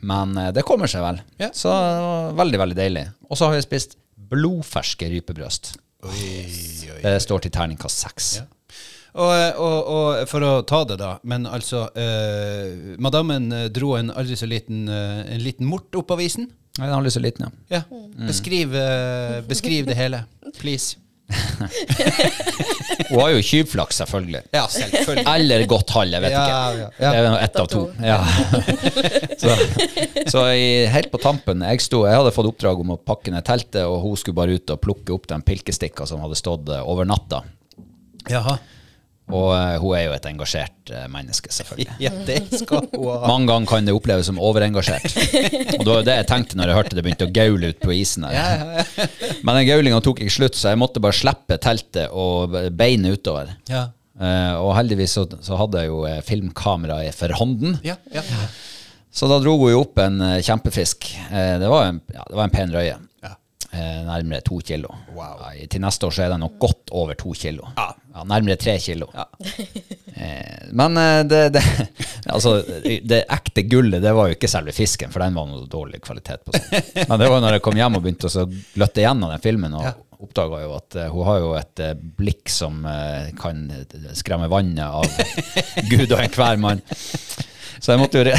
Men 0.00 0.34
eh, 0.40 0.50
det 0.56 0.64
kommer 0.64 0.88
seg 0.88 1.04
vel. 1.04 1.20
Så 1.52 1.68
det 1.68 2.00
var 2.08 2.34
veldig, 2.40 2.64
veldig 2.64 2.80
deilig. 2.80 3.04
Og 3.28 3.36
så 3.36 3.50
har 3.50 3.58
vi 3.58 3.64
spist 3.68 3.98
blodferske 4.30 5.12
rypebrøst. 5.12 5.74
Det 7.00 7.16
står 7.24 7.44
til 7.44 7.52
terningkast 7.54 8.04
seks. 8.06 8.30
Ja. 8.40 8.46
Og, 9.10 9.32
og, 9.58 9.78
og 9.90 10.28
for 10.30 10.46
å 10.46 10.50
ta 10.62 10.84
det, 10.86 11.00
da. 11.00 11.16
Men 11.26 11.48
altså 11.50 11.88
eh, 11.98 12.94
Madammen 13.02 13.50
eh, 13.56 13.66
dro 13.74 13.96
en 13.98 14.12
aldri 14.14 14.38
så 14.38 14.46
liten, 14.46 14.84
eh, 14.86 15.24
en 15.34 15.42
liten 15.42 15.66
mort 15.66 15.94
opp 15.98 16.14
av 16.14 16.22
isen. 16.22 16.46
Nei, 16.78 16.86
Den 16.86 17.02
lyst 17.04 17.18
til 17.18 17.26
liten, 17.26 17.48
ja. 17.48 17.80
Ja. 17.80 18.00
Beskriv, 18.28 18.74
eh, 18.78 19.40
beskriv 19.48 19.88
det 19.90 19.98
hele. 19.98 20.22
Please. 20.60 21.00
Hun 23.10 23.20
har 23.20 23.30
jo 23.34 23.40
tjuvflaks, 23.44 23.98
selvfølgelig. 24.02 24.42
Ja, 24.54 24.64
selvfølgelig. 24.70 25.24
Eller 25.34 25.64
godt 25.70 25.90
hall, 25.96 26.12
jeg 26.14 26.22
vet 26.24 26.34
Ja, 26.34 26.42
ikke. 26.44 26.56
ja, 26.56 26.88
ja. 27.00 27.10
Det 27.10 27.20
er 27.20 27.44
ett 27.44 27.60
av 27.62 27.68
to. 27.70 27.82
Ja. 28.04 28.18
så 29.40 29.56
så 30.30 30.44
i, 30.54 30.66
helt 30.92 31.10
på 31.10 31.18
tampen 31.22 31.62
jeg, 31.66 31.80
sto, 31.82 32.04
jeg 32.06 32.18
hadde 32.20 32.32
fått 32.34 32.50
oppdrag 32.52 32.82
om 32.82 32.92
å 32.94 32.98
pakke 32.98 33.32
ned 33.34 33.44
teltet, 33.46 33.82
og 33.86 34.02
hun 34.04 34.18
skulle 34.20 34.36
bare 34.38 34.58
ut 34.58 34.74
og 34.74 34.82
plukke 34.84 35.14
opp 35.16 35.26
de 35.30 35.40
pilkestikka 35.46 36.06
som 36.06 36.22
hadde 36.22 36.38
stått 36.38 36.68
eh, 36.70 36.82
over 36.86 37.08
natta. 37.08 37.42
Jaha. 38.30 38.58
Og 39.30 39.52
uh, 39.54 39.76
hun 39.82 39.94
er 39.96 40.04
jo 40.06 40.14
et 40.14 40.26
engasjert 40.30 40.92
uh, 40.92 41.04
menneske, 41.12 41.52
selvfølgelig. 41.54 41.96
Ja, 42.04 42.10
det 42.26 42.40
skal 42.62 42.86
hun 42.90 43.06
ha. 43.06 43.28
Mange 43.28 43.50
ganger 43.50 43.70
kan 43.70 43.86
det 43.88 43.94
oppleves 43.94 44.28
som 44.30 44.40
overengasjert. 44.42 45.06
Og 45.78 45.84
det 45.84 45.90
var 45.90 46.06
det 46.06 46.16
jeg 46.20 46.28
tenkte 46.30 46.58
når 46.58 46.72
jeg 46.72 46.78
hørte 46.78 46.98
det 46.98 47.04
begynte 47.06 47.28
å 47.28 47.34
gaule 47.34 47.72
ut 47.72 47.80
på 47.82 47.94
isen 47.96 48.26
her. 48.28 48.36
Ja, 48.36 48.74
ja. 48.80 49.06
Men 49.46 49.60
den 49.60 49.68
gaulinga 49.68 50.00
tok 50.04 50.22
ikke 50.24 50.36
slutt, 50.40 50.58
så 50.58 50.72
jeg 50.72 50.80
måtte 50.80 51.02
bare 51.02 51.16
slippe 51.16 51.58
teltet 51.62 52.12
og 52.12 52.56
beinet 52.76 53.20
utover. 53.20 53.54
Ja. 53.70 53.88
Eh, 54.20 54.54
og 54.60 54.74
heldigvis 54.76 55.14
så, 55.16 55.24
så 55.40 55.56
hadde 55.56 55.80
jeg 55.80 55.88
jo 55.88 56.02
filmkamera 56.04 56.26
filmkameraet 56.28 57.16
for 57.16 57.36
hånden. 57.40 57.78
Ja, 57.86 57.96
ja. 58.12 58.24
Så 59.12 59.28
da 59.30 59.40
dro 59.42 59.56
hun 59.58 59.72
jo 59.72 59.84
opp 59.84 60.00
en 60.02 60.20
kjempefisk. 60.44 61.08
Det, 61.30 61.70
var 61.70 61.88
en, 61.88 62.02
ja, 62.12 62.26
det 62.28 62.36
var 62.36 62.46
en 62.46 62.52
pen 62.54 62.74
røye. 62.74 62.98
Ja. 63.24 63.32
Nærmere 64.06 64.44
to 64.46 64.60
kilo. 64.66 64.92
Wow. 65.16 65.40
Ja, 65.40 65.66
til 65.72 65.82
neste 65.82 66.06
år 66.06 66.14
så 66.14 66.26
er 66.26 66.34
den 66.34 66.44
nok 66.44 66.60
godt 66.62 66.92
over 66.94 67.18
to 67.18 67.32
kilo. 67.38 67.72
Ja. 67.78 67.90
Nærmere 68.26 68.56
tre 68.60 68.78
kilo. 68.82 69.10
Eh, 70.20 70.66
men 70.76 70.96
eh, 71.00 71.20
det, 71.24 71.38
det, 71.54 71.60
altså, 72.34 72.56
det 72.84 73.20
ekte 73.32 73.62
gullet, 73.70 74.02
det 74.02 74.10
var 74.12 74.28
jo 74.28 74.34
ikke 74.34 74.50
selve 74.50 74.72
fisken, 74.76 75.08
for 75.14 75.22
den 75.22 75.36
var 75.38 75.46
noe 75.48 75.62
dårlig 75.70 76.00
kvalitet 76.04 76.42
på. 76.44 76.52
Sånt. 76.52 76.90
Men 77.08 77.22
det 77.22 77.28
var 77.30 77.40
når 77.40 77.54
jeg 77.56 77.62
kom 77.64 77.78
hjem 77.78 77.96
og 77.96 78.02
begynte 78.04 78.28
å 78.28 78.44
gløtte 78.74 79.00
gjennom 79.00 79.30
den 79.32 79.40
filmen, 79.40 79.76
og 79.78 79.86
Ja. 79.86 79.94
oppdaga 80.20 80.58
jo 80.66 80.74
at 80.76 80.98
eh, 81.00 81.08
hun 81.14 81.24
har 81.30 81.38
jo 81.40 81.52
et 81.56 81.82
eh, 81.86 81.94
blikk 82.18 82.52
som 82.52 82.82
kan 83.40 83.62
skremme 84.18 84.50
vannet 84.52 84.84
av 84.84 85.08
Gud 85.88 86.10
og 86.10 86.18
enhver 86.26 86.60
mann. 86.66 86.82
Så 87.80 87.94
jeg 87.94 88.02
måtte 88.02 88.20
jo, 88.20 88.34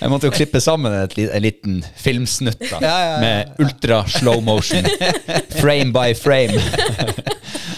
jeg 0.00 0.08
måtte 0.14 0.30
jo 0.30 0.36
klippe 0.38 0.62
sammen 0.64 0.94
et, 1.02 1.18
en 1.26 1.44
liten 1.44 1.82
filmsnutt 2.00 2.62
da, 2.70 2.78
Ja, 2.80 2.94
ja, 2.96 3.10
ja. 3.10 3.20
med 3.20 3.60
ultra 3.66 4.04
slow 4.08 4.40
motion. 4.46 4.88
Frame 5.58 5.92
by 5.92 6.14
frame. 6.16 6.56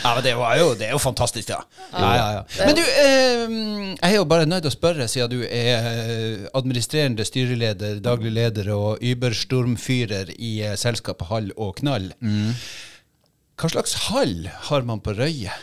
Ja, 0.03 0.15
men 0.15 0.25
det, 0.25 0.35
var 0.35 0.57
jo, 0.59 0.73
det 0.79 0.89
er 0.89 0.95
jo 0.97 1.01
fantastisk, 1.03 1.53
ja. 1.53 1.61
ja, 1.93 2.13
ja, 2.17 2.29
ja. 2.37 2.67
Men 2.67 2.79
du, 2.79 2.83
eh, 2.83 3.43
jeg 3.95 4.09
er 4.09 4.17
jo 4.17 4.25
bare 4.29 4.49
nødt 4.51 4.65
til 4.67 4.73
å 4.73 4.75
spørre, 4.75 5.07
siden 5.11 5.31
du 5.31 5.45
er 5.47 5.87
eh, 5.91 6.47
administrerende 6.59 7.27
styreleder, 7.27 8.01
daglig 8.03 8.35
leder 8.35 8.73
og 8.75 9.05
überstormfyrer 9.13 10.35
i 10.39 10.57
eh, 10.67 10.75
selskapet 10.81 11.31
Hall 11.31 11.53
og 11.57 11.77
Knall. 11.79 12.11
Hva 13.61 13.71
slags 13.71 13.95
hall 14.09 14.49
har 14.71 14.89
man 14.89 15.03
på 15.05 15.15
Røye? 15.15 15.55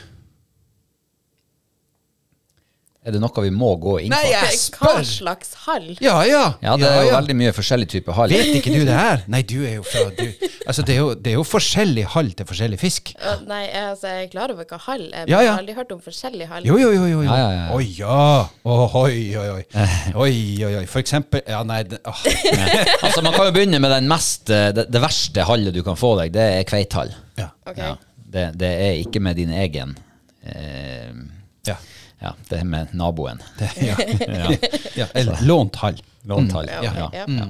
Er 3.07 3.13
det 3.15 3.21
noe 3.23 3.41
vi 3.45 3.49
må 3.55 3.69
gå 3.79 3.93
inn 4.03 4.11
på? 4.11 4.17
Nei, 4.17 4.31
jeg 4.33 4.57
Hva 4.75 4.97
slags 5.07 5.53
hall? 5.63 5.85
Ja, 6.03 6.17
ja. 6.27 6.41
Ja, 6.59 6.73
det 6.77 6.87
er 6.89 7.05
jo 7.07 7.13
veldig 7.13 7.35
mye 7.39 7.53
forskjellig 7.55 7.85
type 7.93 8.11
hall. 8.17 8.33
Vet 8.35 8.49
ikke 8.57 8.73
du 8.73 8.81
det 8.89 8.97
her? 8.97 9.21
Nei, 9.31 9.39
du 9.47 9.55
er 9.63 9.77
jo 9.77 9.85
fra 9.87 10.01
du, 10.17 10.25
Altså, 10.67 10.83
det 10.83 10.97
er 10.97 10.99
jo, 10.99 11.13
det 11.15 11.31
er 11.31 11.37
jo 11.37 11.45
forskjellig 11.47 12.03
hall 12.11 12.33
til 12.35 12.49
forskjellig 12.49 12.79
fisk. 12.81 13.13
Ja, 13.15 13.37
Nei, 13.47 13.61
jeg, 13.69 13.85
altså, 13.93 14.11
jeg 14.11 14.25
er 14.27 14.33
klar 14.33 14.51
over 14.51 14.67
hva 14.67 14.81
hall 14.83 15.05
er, 15.07 15.23
men 15.23 15.31
Ja, 15.31 15.39
ja. 15.39 15.45
jeg 15.45 15.51
har 15.53 15.61
aldri 15.63 15.75
hørt 15.79 15.93
om 15.95 16.01
forskjellig 16.03 16.49
hall. 16.51 16.67
Jo, 16.67 16.75
jo, 16.81 16.89
jo. 16.91 17.05
jo, 17.07 17.21
jo. 17.21 17.29
Ja, 17.29 17.37
ja, 17.39 17.53
ja. 17.55 17.63
Oi, 17.77 17.87
ja. 17.95 18.19
Oi, 18.67 19.23
oi, 19.39 19.47
oi. 19.55 19.63
Oi, 20.25 20.35
oi, 20.67 20.73
oi. 20.81 20.85
For 20.91 20.99
eksempel 20.99 21.41
Ja, 21.47 21.63
nei 21.71 21.79
det, 21.87 22.01
åh. 22.03 22.25
Altså, 23.07 23.23
man 23.23 23.31
kan 23.37 23.47
jo 23.47 23.55
begynne 23.55 23.79
med 23.79 23.95
den 23.95 24.11
mest, 24.11 24.51
eh, 24.51 24.73
det, 24.75 24.89
det 24.91 25.01
verste 25.07 25.47
hallet 25.47 25.79
du 25.79 25.81
kan 25.87 25.95
få 25.99 26.17
deg, 26.19 26.35
det 26.35 26.49
er 26.59 26.67
kveithall. 26.67 27.15
Ja. 27.39 27.47
Ok. 27.63 27.79
Ja, 27.79 27.95
det, 28.35 28.45
det 28.59 28.73
er 28.89 28.99
ikke 29.07 29.23
med 29.23 29.39
din 29.39 29.55
egen. 29.55 29.95
Eh, 30.43 31.15
Ja. 31.67 31.79
Ja, 32.19 32.33
det 32.49 32.59
er 32.59 32.67
med 32.67 32.93
naboen. 32.93 33.41
Det, 33.59 33.69
ja. 33.81 33.95
ja. 34.95 35.07
Eller 35.13 35.39
lånt 35.47 35.75
hall. 35.79 35.99
Lånt 36.27 36.51
hall. 36.53 36.67
Ja, 36.67 36.81
Ja, 36.83 37.05
ok, 37.07 37.13
ja. 37.15 37.25
ja. 37.27 37.47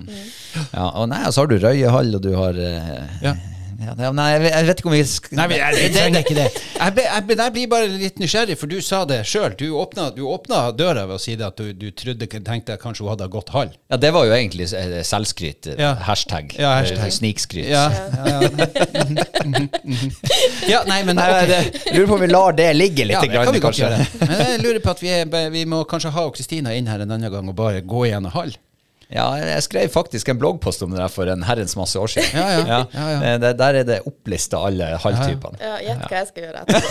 Ja, 0.71 0.89
og 0.89 1.09
nei, 1.09 1.23
så 1.31 1.41
har 1.41 1.49
du 1.49 1.57
Røyehall, 1.59 2.13
og 2.15 2.21
du 2.21 2.33
har 2.38 2.59
eh, 2.61 3.31
Ja. 3.79 3.93
Det, 3.95 4.09
nei, 4.15 4.27
jeg, 4.33 4.43
jeg 4.50 4.67
vet 4.67 4.81
ikke 4.81 4.89
om 4.89 4.93
vi 4.95 5.03
skal 5.07 5.39
Nei, 5.39 5.45
jeg, 5.55 5.75
jeg 5.79 5.91
trenger 5.95 6.25
ikke 6.25 6.36
det. 6.36 6.48
Jeg, 6.51 6.95
jeg, 7.00 7.38
jeg 7.39 7.53
blir 7.55 7.69
bare 7.71 7.88
litt 7.91 8.19
nysgjerrig, 8.19 8.57
for 8.59 8.71
du 8.71 8.79
sa 8.83 9.01
det 9.07 9.21
sjøl. 9.29 9.55
Du 9.59 9.69
du 10.15 10.25
åpna 10.27 10.59
døra 10.75 11.05
ved 11.07 11.15
å 11.15 11.21
si 11.21 11.36
det 11.39 11.48
at 11.48 11.59
du, 11.59 11.71
du 11.77 11.89
trodde, 11.95 12.27
tenkte 12.27 12.75
at 12.75 12.81
kanskje 12.81 13.05
hun 13.05 13.13
hadde 13.13 13.29
gått 13.31 13.53
halv. 13.55 13.75
Ja, 13.91 14.00
det 14.01 14.12
var 14.15 14.27
jo 14.27 14.36
egentlig 14.36 14.67
eh, 14.75 15.00
selvskryt. 15.07 15.71
Ja. 15.79 15.93
Hashtag. 16.09 16.55
Ja, 16.59 16.75
hashtag. 16.81 17.07
Eh, 17.07 17.15
Snikskryt. 17.15 17.69
Ja, 17.71 17.88
ja, 17.89 18.25
ja. 18.36 18.50
ja 20.74 20.83
nei, 20.89 21.01
men 21.07 21.19
Nei, 21.19 21.29
okay. 21.33 21.50
det, 21.50 21.95
lurer 21.95 22.09
på 22.12 22.19
om 22.19 22.24
vi 22.24 22.31
lar 22.31 22.57
det 22.59 22.69
ligge 22.75 23.07
litt. 23.07 23.17
Ja, 23.17 23.24
det 23.24 23.33
grann, 23.33 23.50
kan 23.50 23.55
vi 23.55 23.63
godt 23.63 23.79
gjøre. 23.79 24.00
Men 24.25 24.36
jeg 24.43 24.63
lurer 24.65 24.81
på 24.83 24.95
at 24.95 25.03
vi, 25.03 25.13
er, 25.21 25.53
vi 25.55 25.65
må 25.69 25.83
kanskje 25.89 26.13
ha 26.15 26.25
Kristina 26.36 26.75
inn 26.75 26.89
her 26.91 27.05
en 27.05 27.15
annen 27.15 27.31
gang 27.31 27.48
og 27.48 27.55
bare 27.57 27.86
gå 27.86 28.09
gjennom 28.09 28.36
hall. 28.36 28.55
Ja, 29.09 29.25
jeg 29.41 29.63
skrev 29.65 29.89
faktisk 29.89 30.29
en 30.29 30.37
bloggpost 30.37 30.83
om 30.85 30.91
det 30.93 30.99
der 31.01 31.09
for 31.09 31.25
en 31.33 31.41
herrens 31.47 31.73
masse 31.79 31.97
år 31.97 32.11
siden. 32.13 32.29
Ja, 32.37 32.49
ja. 32.53 32.59
Ja, 32.69 32.83
ja. 32.93 33.21
Eh, 33.33 33.39
Det, 33.41 33.49
der 33.57 33.73
er 33.79 33.83
det 33.87 33.95
opplista 34.05 34.59
alle 34.67 34.91
halvtypene. 35.01 35.57
Ja, 35.63 35.79
Gjett 35.87 36.03
hva 36.11 36.19
jeg 36.19 36.27
skal 36.29 36.41
gjøre 36.45 36.59
etterpå. 36.61 36.87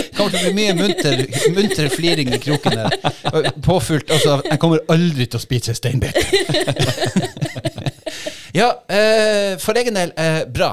Det 0.00 0.06
kommer 0.16 0.30
til 0.32 0.40
å 0.40 0.44
bli 0.46 0.54
mye 0.56 0.74
munter, 0.78 1.16
munter 1.52 1.92
fliring 1.92 2.32
i 2.32 2.40
kroken 2.40 2.78
der. 2.80 2.90
Påfylt 3.64 4.08
altså 4.12 4.38
Jeg 4.48 4.58
kommer 4.62 4.80
aldri 4.92 5.26
til 5.28 5.36
å 5.36 5.42
spise 5.44 5.76
steinbit. 5.76 6.16
ja, 8.60 8.70
eh, 8.88 9.56
for 9.60 9.76
egen 9.80 9.94
del, 10.00 10.12
eh, 10.16 10.42
bra. 10.48 10.72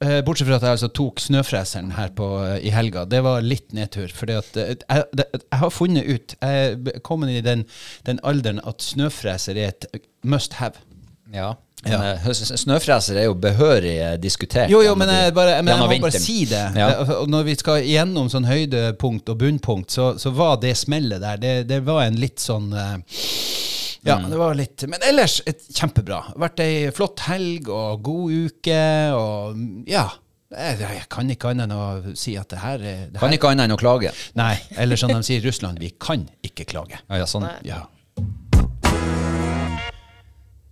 Eh, 0.00 0.22
bortsett 0.24 0.48
fra 0.48 0.56
at 0.56 0.64
jeg 0.64 0.78
altså 0.78 0.88
tok 0.96 1.20
snøfreseren 1.20 1.90
her 1.92 2.12
på, 2.16 2.26
eh, 2.46 2.58
i 2.64 2.70
helga. 2.72 3.04
Det 3.04 3.20
var 3.24 3.42
litt 3.44 3.74
nedtur. 3.76 4.08
at 4.08 4.56
eh, 4.56 4.76
jeg, 4.80 5.04
jeg 5.12 5.58
har 5.60 5.70
funnet 5.70 6.04
ut 6.08 6.36
Jeg 6.40 6.70
er 6.72 7.00
kommet 7.04 7.28
i 7.28 7.42
den, 7.44 7.66
den 8.06 8.20
alderen 8.24 8.62
at 8.64 8.80
snøfreser 8.80 9.60
er 9.60 9.74
et 9.74 9.84
must 10.24 10.56
have. 10.56 10.80
Ja. 11.34 11.52
Ja. 11.84 12.16
Snøfreser 12.32 13.16
er 13.20 13.28
jo 13.28 13.34
behørig 13.34 13.98
eh, 13.98 14.16
diskutert. 14.20 14.72
Jo, 14.72 14.80
jo, 14.84 14.94
men 14.96 15.12
jeg, 15.12 15.34
bare, 15.36 15.60
men 15.62 15.74
jeg 15.74 15.82
må 15.84 15.90
må 15.92 16.00
bare 16.08 16.20
si 16.20 16.44
det. 16.48 16.64
Ja. 16.76 16.90
Når 17.28 17.44
vi 17.44 17.58
skal 17.60 17.84
gjennom 17.84 18.32
sånn 18.32 18.48
høydepunkt 18.48 19.28
og 19.28 19.40
bunnpunkt, 19.40 19.92
så, 19.92 20.14
så 20.20 20.32
var 20.32 20.56
det 20.64 20.78
smellet 20.80 21.20
der. 21.20 21.40
Det, 21.40 21.54
det 21.68 21.84
var 21.84 22.06
en 22.06 22.16
litt 22.20 22.40
sånn 22.40 22.72
Ja, 24.02 24.16
Mm. 24.18 24.30
det 24.30 24.38
var 24.40 24.54
litt 24.56 24.84
Men 24.88 25.02
ellers 25.04 25.42
et 25.46 25.60
kjempebra. 25.76 26.22
Vært 26.40 26.60
ei 26.64 26.90
flott 26.90 27.20
helg 27.26 27.68
og 27.68 28.02
god 28.02 28.32
uke 28.46 28.80
og 29.12 29.58
ja. 29.86 30.06
Jeg, 30.50 30.80
jeg 30.80 31.04
kan 31.12 31.28
ikke 31.30 31.50
annet 31.52 31.68
enn 31.68 31.76
å 31.76 32.16
si 32.18 32.32
at 32.36 32.48
det 32.50 32.58
her, 32.58 32.80
er- 32.82 33.04
det 33.12 33.20
Kan 33.20 33.28
her 33.30 33.36
ikke 33.38 33.50
annet 33.52 33.68
enn 33.68 33.76
å 33.76 33.78
klage. 33.78 34.10
Nei, 34.34 34.56
eller 34.76 34.96
som 34.98 35.12
de 35.12 35.20
sier 35.22 35.38
i 35.38 35.46
Russland, 35.46 35.78
vi 35.78 35.90
kan 36.00 36.24
ikke 36.42 36.64
klage. 36.66 36.98
Ja, 37.08 37.20
ja, 37.20 37.26
sånn. 37.30 37.46
Ja. 37.62 37.84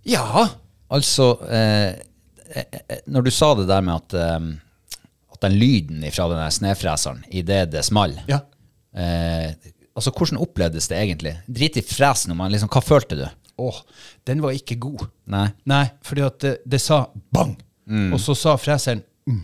Ja. 0.03 0.47
Altså, 0.89 1.29
eh, 1.49 1.89
eh, 2.55 2.63
eh, 2.89 2.97
når 3.07 3.21
du 3.27 3.31
sa 3.31 3.53
det 3.55 3.67
der 3.69 3.81
med 3.85 3.95
at, 3.95 4.13
eh, 4.13 5.01
at 5.33 5.41
den 5.45 5.57
lyden 5.59 6.05
fra 6.11 6.27
den 6.31 6.51
snøfreseren 6.51 7.23
idet 7.31 7.69
det 7.71 7.83
small 7.85 8.15
ja. 8.27 8.39
eh, 8.95 9.53
Altså, 9.99 10.13
hvordan 10.15 10.39
opplevdes 10.39 10.87
det 10.87 10.97
egentlig? 10.97 11.35
Drit 11.51 11.77
i 11.79 11.83
fresen, 11.83 12.31
men 12.39 12.53
liksom, 12.53 12.71
hva 12.71 12.81
følte 12.83 13.19
du? 13.19 13.25
Åh, 13.59 13.81
den 14.29 14.39
var 14.43 14.55
ikke 14.55 14.79
god. 14.79 15.09
Nei. 15.27 15.49
Nei, 15.67 15.83
fordi 16.07 16.23
at 16.23 16.39
det, 16.45 16.53
det 16.63 16.79
sa 16.79 17.01
bang, 17.35 17.57
og 18.13 18.19
så 18.23 18.35
sa 18.37 18.53
freseren 18.61 19.01
mm. 19.27 19.41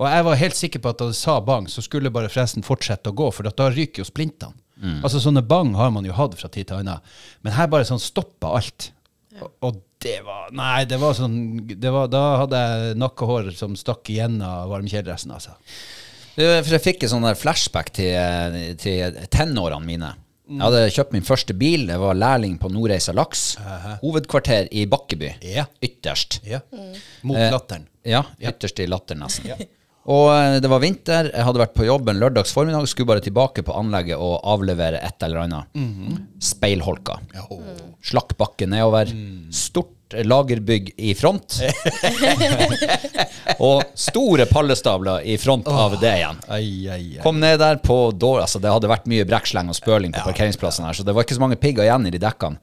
Og 0.00 0.06
jeg 0.08 0.24
var 0.24 0.38
helt 0.40 0.56
sikker 0.56 0.80
på 0.80 0.92
at 0.92 1.00
da 1.00 1.10
det 1.10 1.16
sa 1.18 1.34
bang, 1.44 1.66
så 1.68 1.82
skulle 1.84 2.12
bare 2.14 2.30
fresen 2.32 2.64
fortsette 2.64 3.10
å 3.10 3.16
gå, 3.16 3.26
for 3.36 3.48
at 3.50 3.58
da 3.58 3.66
ryker 3.72 4.00
jo 4.00 4.08
splintene. 4.08 4.54
Altså 5.04 5.20
Sånne 5.20 5.42
bang 5.44 5.74
har 5.76 5.90
man 5.92 6.06
jo 6.08 6.14
hatt 6.16 6.38
fra 6.40 6.48
tid 6.48 6.70
til 6.70 6.80
annen, 6.80 7.02
men 7.44 7.52
her 7.52 7.68
bare 7.68 7.84
sånn 7.84 8.00
stoppa 8.00 8.54
alt. 8.56 8.86
Og, 9.40 9.50
og 9.66 9.80
det 10.02 10.18
var 10.24 10.48
Nei, 10.56 10.86
det 10.88 10.96
var 11.00 11.14
sånn 11.14 11.36
det 11.68 11.92
var, 11.94 12.08
Da 12.10 12.22
hadde 12.42 12.58
jeg 12.60 12.96
nakkehår 12.98 13.52
som 13.56 13.76
stakk 13.78 14.08
igjennom 14.10 14.70
varmekjeledressen, 14.72 15.34
altså. 15.36 15.54
For 16.36 16.72
jeg 16.76 16.82
fikk 16.84 17.04
en 17.06 17.12
sånn 17.14 17.26
der 17.26 17.38
flashback 17.38 17.90
til, 17.96 18.58
til 18.80 19.16
tenårene 19.32 19.86
mine. 19.86 20.12
Jeg 20.50 20.62
hadde 20.64 20.78
kjøpt 20.90 21.12
min 21.14 21.22
første 21.26 21.54
bil. 21.54 21.84
Jeg 21.92 22.00
var 22.02 22.16
lærling 22.18 22.56
på 22.58 22.70
Nordreisa 22.74 23.12
Laks. 23.14 23.42
Hovedkvarter 24.00 24.66
i 24.74 24.82
Bakkeby. 24.90 25.36
Ja. 25.46 25.68
Ytterst. 25.84 26.40
Ja. 26.48 26.58
Mot 27.22 27.38
Eh, 27.38 27.50
latteren. 27.54 27.84
Ja, 28.02 28.24
ytterst 28.42 28.80
i 28.82 28.88
latteren, 28.90 29.22
nesten. 29.22 29.52
Og 30.10 30.26
eh, 30.32 30.56
det 30.64 30.70
var 30.72 30.80
vinter, 30.82 31.28
jeg 31.30 31.44
hadde 31.46 31.60
vært 31.62 31.76
på 31.76 31.86
jobben 31.86 32.18
lørdags 32.18 32.50
formiddag, 32.56 32.88
skulle 32.90 33.12
bare 33.12 33.22
tilbake 33.22 33.62
på 33.62 33.76
anlegget 33.78 34.18
og 34.18 34.40
avlevere 34.50 34.98
et 35.06 35.22
eller 35.28 35.44
annet. 35.44 35.78
Speilholka. 36.42 37.20
Slakk 38.10 38.34
bakke 38.40 38.66
nedover. 38.66 39.12
Stort 39.54 39.94
lagerbygg 40.24 40.90
i 40.96 41.14
front. 41.14 41.60
og 43.68 43.82
store 43.94 44.46
pallestabler 44.50 45.22
i 45.28 45.36
front 45.38 45.68
av 45.68 45.96
det 46.00 46.12
igjen. 46.18 46.42
Ai, 46.48 46.64
ai, 46.88 47.04
ai. 47.16 47.22
Kom 47.22 47.40
ned 47.40 47.60
der 47.62 47.80
på 47.84 48.02
dår, 48.10 48.42
altså 48.46 48.60
det 48.62 48.72
hadde 48.72 48.90
vært 48.90 49.08
mye 49.10 49.26
brekksleng 49.28 49.70
og 49.70 49.78
spøling 49.78 50.14
på 50.16 50.24
parkeringsplassen 50.26 50.88
her, 50.88 50.96
så 50.98 51.06
det 51.06 51.14
var 51.16 51.26
ikke 51.26 51.38
så 51.38 51.44
mange 51.44 51.60
pigger 51.60 51.86
igjen 51.86 52.08
i 52.10 52.14
de 52.14 52.22
dekkene. 52.22 52.60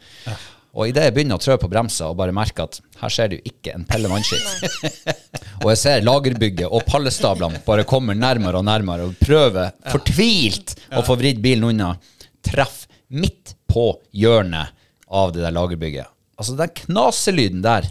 Og 0.77 0.91
idet 0.91 1.07
jeg 1.07 1.13
begynner 1.15 1.39
å 1.39 1.41
trø 1.41 1.55
på 1.57 1.69
bremsa 1.71 2.11
og 2.11 2.19
bare 2.19 2.35
merker 2.35 2.67
at 2.67 2.77
her 2.99 3.13
ser 3.13 3.31
det 3.31 3.39
jo 3.39 3.49
ikke 3.49 3.73
en 3.73 3.85
pelle 3.89 4.11
vannskitt, 4.11 4.83
og 5.63 5.71
jeg 5.71 5.79
ser 5.81 6.05
lagerbygget 6.05 6.67
og 6.69 6.85
pallestablene 6.89 7.63
bare 7.65 7.87
kommer 7.89 8.17
nærmere 8.17 8.61
og 8.61 8.67
nærmere 8.67 9.07
og 9.07 9.17
prøver 9.21 9.73
fortvilt 9.89 10.75
å 10.93 11.05
få 11.07 11.17
vridd 11.17 11.41
bilen 11.41 11.71
unna, 11.71 11.95
treff 12.45 12.83
midt 13.07 13.55
på 13.71 13.89
hjørnet 14.13 14.75
av 15.07 15.33
det 15.33 15.41
der 15.45 15.55
lagerbygget. 15.55 16.16
Altså 16.37 16.55
den 16.59 16.73
knaselyden 16.83 17.63
der 17.65 17.87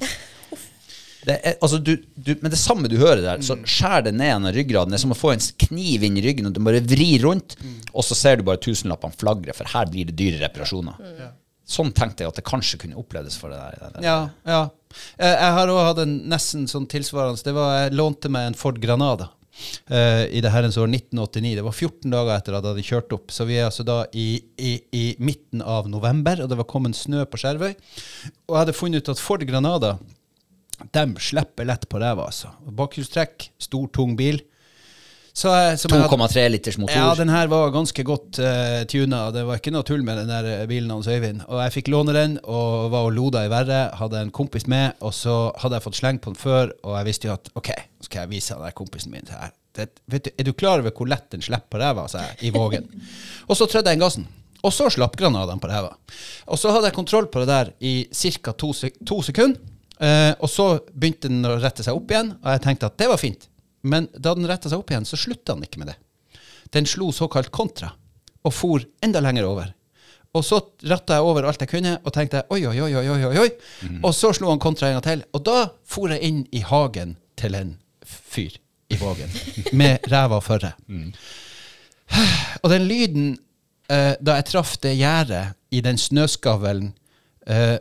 det 1.26 1.34
er, 1.42 1.56
altså 1.58 1.80
du, 1.82 1.96
du, 2.14 2.36
men 2.38 2.52
det 2.52 2.58
samme 2.60 2.86
du 2.86 2.94
hører 3.00 3.18
der, 3.24 3.40
så 3.42 3.56
skjær 3.66 4.04
det 4.06 4.12
ned 4.14 4.28
gjennom 4.30 4.52
ryggraden. 4.54 4.92
Det 4.94 5.00
er 5.00 5.02
som 5.02 5.14
å 5.14 5.18
få 5.18 5.32
en 5.34 5.42
kniv 5.64 6.04
inn 6.06 6.20
i 6.20 6.22
ryggen, 6.22 6.46
og 6.46 6.54
du 6.54 6.60
bare 6.62 6.78
vrir 6.86 7.24
rundt, 7.26 7.56
og 7.90 8.06
så 8.06 8.14
ser 8.14 8.38
du 8.38 8.44
bare 8.46 8.60
tusenlappene 8.62 9.16
flagre, 9.18 9.50
for 9.58 9.66
her 9.72 9.90
blir 9.90 10.06
det 10.06 10.14
dyre 10.20 10.38
reparasjoner. 10.44 11.00
Sånn 11.66 11.90
tenkte 11.90 12.22
jeg 12.22 12.30
at 12.30 12.38
det 12.38 12.44
kanskje 12.46 12.78
kunne 12.84 12.94
oppleves 13.02 13.34
for 13.40 13.50
det 13.50 13.58
der. 13.58 13.74
det 13.80 13.88
der. 13.96 14.06
Ja, 14.06 14.18
ja. 14.46 14.60
Eh, 15.18 15.32
Jeg 15.34 15.56
har 15.58 15.72
òg 15.74 15.80
hatt 15.88 16.04
en 16.04 16.14
nesten 16.30 16.68
sånn 16.70 16.86
tilsvarende. 16.86 17.42
Det 17.42 17.56
var, 17.58 17.72
jeg 17.88 17.96
lånte 17.98 18.30
meg 18.30 18.52
en 18.52 18.58
Ford 18.62 18.78
Granada 18.78 19.32
eh, 19.90 20.24
i 20.36 20.40
det 20.44 20.50
herrens 20.52 20.76
år 20.80 20.88
1989. 20.90 21.54
Det 21.60 21.64
var 21.66 21.76
14 21.76 22.10
dager 22.12 22.34
etter 22.36 22.56
at 22.58 22.64
jeg 22.64 22.74
hadde 22.74 22.86
kjørt 22.90 23.16
opp. 23.18 23.30
Så 23.34 23.46
vi 23.48 23.56
er 23.60 23.68
altså 23.68 23.86
da 23.86 24.00
i, 24.12 24.28
i, 24.58 24.74
i 24.92 25.04
midten 25.18 25.62
av 25.62 25.88
november, 25.92 26.42
og 26.44 26.50
det 26.52 26.58
var 26.60 26.68
kommet 26.70 26.96
snø 26.98 27.24
på 27.30 27.40
Skjervøy. 27.42 27.72
Og 28.48 28.54
jeg 28.56 28.60
hadde 28.64 28.76
funnet 28.76 29.02
ut 29.06 29.14
at 29.16 29.22
Ford 29.22 29.44
Granada 29.48 29.96
de 30.92 31.06
slipper 31.24 31.64
lett 31.64 31.86
på 31.88 31.96
ræva, 32.02 32.26
altså. 32.28 32.50
Bakhjulstrekk, 32.76 33.46
stor, 33.64 33.86
tung 33.96 34.12
bil. 34.18 34.42
Så, 35.36 35.50
jeg- 35.52 35.78
som 35.78 35.90
jeg 35.92 36.00
hadde- 36.00 36.16
2,3 36.16 36.48
liters 36.50 36.78
motor. 36.80 36.96
ja, 36.96 37.14
den 37.14 37.28
her 37.28 37.46
var 37.48 37.70
ganske 37.70 38.02
godt 38.04 38.38
uh, 38.40 38.84
tuna. 38.88 39.30
Det 39.32 39.42
var 39.44 39.56
ikke 39.58 39.72
noe 39.72 39.82
tull 39.84 40.02
med 40.02 40.16
den 40.16 40.28
der 40.32 40.44
eh, 40.62 40.66
bilen 40.66 40.88
hans 40.90 41.06
Øyvind. 41.08 41.42
Og 41.48 41.60
jeg 41.60 41.72
fikk 41.74 41.88
låne 41.92 42.12
den 42.16 42.38
og 42.44 42.90
var 42.92 43.04
og 43.04 43.12
loda 43.12 43.42
i 43.44 43.50
verre. 43.52 43.90
Hadde 44.00 44.20
en 44.20 44.30
kompis 44.30 44.66
med, 44.66 44.94
og 45.04 45.12
så 45.12 45.52
hadde 45.60 45.76
jeg 45.76 45.84
fått 45.84 45.98
sleng 46.00 46.18
på 46.24 46.32
den 46.32 46.40
før, 46.40 46.72
og 46.84 46.96
jeg 46.96 47.04
visste 47.10 47.28
jo 47.28 47.34
at 47.34 47.50
OK, 47.54 47.68
skal 48.06 48.24
jeg 48.24 48.36
vise 48.36 48.54
han 48.54 48.64
der 48.64 48.74
kompisen 48.76 49.12
min 49.12 49.28
her. 49.30 49.52
Det, 49.76 49.90
vet 50.08 50.28
du, 50.28 50.32
er 50.32 50.48
du 50.48 50.54
klar 50.56 50.80
over 50.80 50.94
hvor 50.96 51.08
lett 51.10 51.28
den 51.34 51.44
slipper 51.44 51.76
på 51.76 51.82
ræva, 51.82 52.06
sa 52.08 52.24
jeg, 52.30 52.38
i 52.48 52.52
Vågen. 52.54 52.88
og 53.48 53.58
så 53.58 53.68
trødde 53.68 53.92
jeg 53.92 53.98
inn 53.98 54.04
gassen. 54.06 54.26
Og 54.64 54.72
så 54.74 54.88
slapp 54.90 55.18
granadene 55.18 55.62
på 55.62 55.68
ræva. 55.70 55.92
Og 56.50 56.58
så 56.58 56.72
hadde 56.72 56.88
jeg 56.88 56.96
kontroll 56.96 57.28
på 57.30 57.42
det 57.42 57.50
der 57.50 57.72
i 57.84 57.94
ca. 58.10 58.54
To, 58.56 58.72
sek 58.74 58.96
to 59.06 59.20
sekunder. 59.22 59.60
Eh, 59.96 60.32
og 60.44 60.50
så 60.52 60.66
begynte 60.92 61.30
den 61.30 61.46
å 61.48 61.54
rette 61.60 61.84
seg 61.84 61.96
opp 61.96 62.10
igjen, 62.12 62.34
og 62.42 62.50
jeg 62.52 62.62
tenkte 62.66 62.90
at 62.90 62.98
det 63.00 63.08
var 63.08 63.20
fint. 63.20 63.46
Men 63.86 64.10
da 64.12 64.34
den 64.36 64.48
retta 64.48 64.68
seg 64.68 64.82
opp 64.82 64.90
igjen, 64.92 65.06
så 65.08 65.18
slutta 65.20 65.54
den 65.54 65.64
ikke 65.68 65.80
med 65.80 65.92
det. 65.92 65.96
Den 66.74 66.88
slo 66.90 67.12
såkalt 67.14 67.52
kontra, 67.54 67.92
og 68.44 68.52
for 68.52 68.84
enda 69.04 69.22
lenger 69.24 69.48
over. 69.48 69.72
Og 70.36 70.44
så 70.44 70.58
ratta 70.90 71.16
jeg 71.16 71.24
over 71.24 71.46
alt 71.48 71.62
jeg 71.64 71.70
kunne, 71.70 71.94
og 72.02 72.12
tenkte 72.12 72.44
oi, 72.52 72.60
oi, 72.68 72.76
oi, 72.84 72.90
oi, 72.98 73.06
oi, 73.08 73.22
oi. 73.30 73.46
oi. 73.46 73.50
Og 74.02 74.12
så 74.12 74.34
slo 74.36 74.50
han 74.50 74.60
kontra 74.60 74.90
en 74.90 74.98
gang 74.98 75.06
til, 75.06 75.24
og 75.32 75.44
da 75.46 75.58
for 75.88 76.12
jeg 76.12 76.24
inn 76.26 76.42
i 76.52 76.60
hagen 76.66 77.16
til 77.40 77.56
en 77.56 77.76
fyr 78.06 78.56
i 78.88 78.98
Vågen, 79.00 79.30
med 79.72 80.06
ræva 80.10 80.40
førre. 80.44 80.72
Og 82.62 82.70
den 82.70 82.86
lyden 82.86 83.32
eh, 83.90 84.14
da 84.20 84.38
jeg 84.38 84.48
traff 84.52 84.76
det 84.82 84.94
gjerdet 84.98 85.56
i 85.74 85.82
den 85.84 85.98
snøskavlen, 85.98 86.92
eh, 87.46 87.78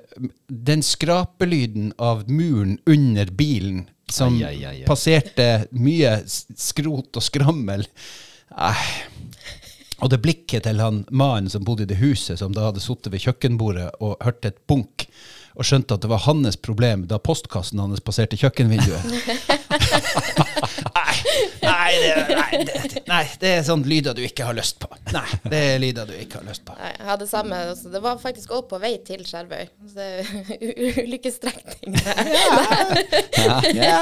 den 0.48 0.84
skrapelyden 0.86 1.94
av 2.02 2.26
muren 2.30 2.80
under 2.90 3.30
bilen 3.32 3.86
som 4.12 4.36
Ai, 4.38 4.62
ai, 4.66 4.66
ai, 4.70 4.86
passerte 4.86 5.66
mye 5.74 6.20
skrot 6.28 7.18
og 7.18 7.24
skrammel 7.26 7.86
Nei. 8.56 8.76
Og 10.04 10.12
det 10.12 10.20
blikket 10.22 10.66
til 10.68 10.82
han 10.84 11.04
mannen 11.16 11.48
som 11.50 11.64
bodde 11.66 11.86
i 11.86 11.90
det 11.90 11.98
huset, 12.02 12.38
som 12.40 12.54
da 12.54 12.68
hadde 12.68 12.84
sittet 12.84 13.14
ved 13.14 13.24
kjøkkenbordet 13.24 13.88
og 14.04 14.18
hørt 14.24 14.46
et 14.48 14.58
bunk, 14.68 15.08
og 15.56 15.68
skjønte 15.68 15.96
at 15.96 16.04
det 16.04 16.12
var 16.12 16.26
hans 16.26 16.60
problem 16.60 17.06
da 17.08 17.20
postkassen 17.24 17.80
hans 17.80 18.04
passerte 18.04 18.38
kjøkkenvinduet. 18.40 19.08
Nei, 20.96 21.16
Nei, 21.66 21.94
det, 22.02 22.36
nei, 22.36 22.64
det, 22.66 23.02
nei, 23.10 23.24
det 23.42 23.52
er 23.58 23.64
sånn 23.66 23.84
lyder 23.88 24.16
du 24.18 24.22
ikke 24.26 24.46
har 24.48 24.56
lyst 24.58 24.78
på. 24.82 24.90
Nei, 25.14 25.26
det 25.52 25.62
er 25.74 25.82
lyder 25.82 26.10
du 26.10 26.14
ikke 26.18 26.40
har 26.42 26.48
lyst 26.48 26.64
på. 26.68 26.76
Nei, 26.80 26.92
jeg 26.98 27.08
hadde 27.10 27.28
samme, 27.30 27.60
altså, 27.72 27.92
det 27.94 28.02
var 28.06 28.22
faktisk 28.22 28.54
også 28.56 28.70
på 28.72 28.80
vei 28.84 28.94
til 29.06 29.26
Skjervøy. 29.28 29.66
Ulykkesstrekning. 31.06 32.00
Ja. 33.36 33.60
Ja. 33.76 33.98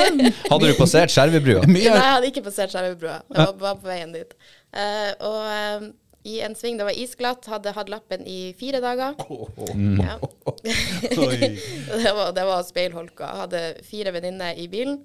Hadde 0.50 0.70
du 0.70 0.76
passert 0.78 1.14
Skjervøybrua? 1.14 1.66
Nei, 1.70 1.86
jeg 1.88 2.00
hadde 2.00 2.30
ikke 2.30 2.46
passert 2.46 2.74
Skjervøybrua. 2.74 3.20
Jeg 3.30 3.50
var 3.50 3.58
bare 3.60 3.82
på 3.82 3.92
veien 3.92 4.14
dit. 4.16 4.38
Uh, 4.74 5.12
og 5.30 5.40
eh, 5.54 5.88
i 6.34 6.40
en 6.42 6.56
sving 6.58 6.80
det 6.80 6.86
var 6.88 6.98
isglatt, 6.98 7.46
hadde 7.52 7.74
hatt 7.76 7.90
lappen 7.92 8.24
i 8.30 8.54
fire 8.58 8.80
dager. 8.84 9.18
Ja. 9.20 10.16
det, 10.64 12.14
var, 12.16 12.32
det 12.36 12.46
var 12.48 12.64
speilholka. 12.66 13.34
Hadde 13.44 13.64
fire 13.88 14.14
venninner 14.16 14.58
i 14.58 14.70
bilen. 14.72 15.02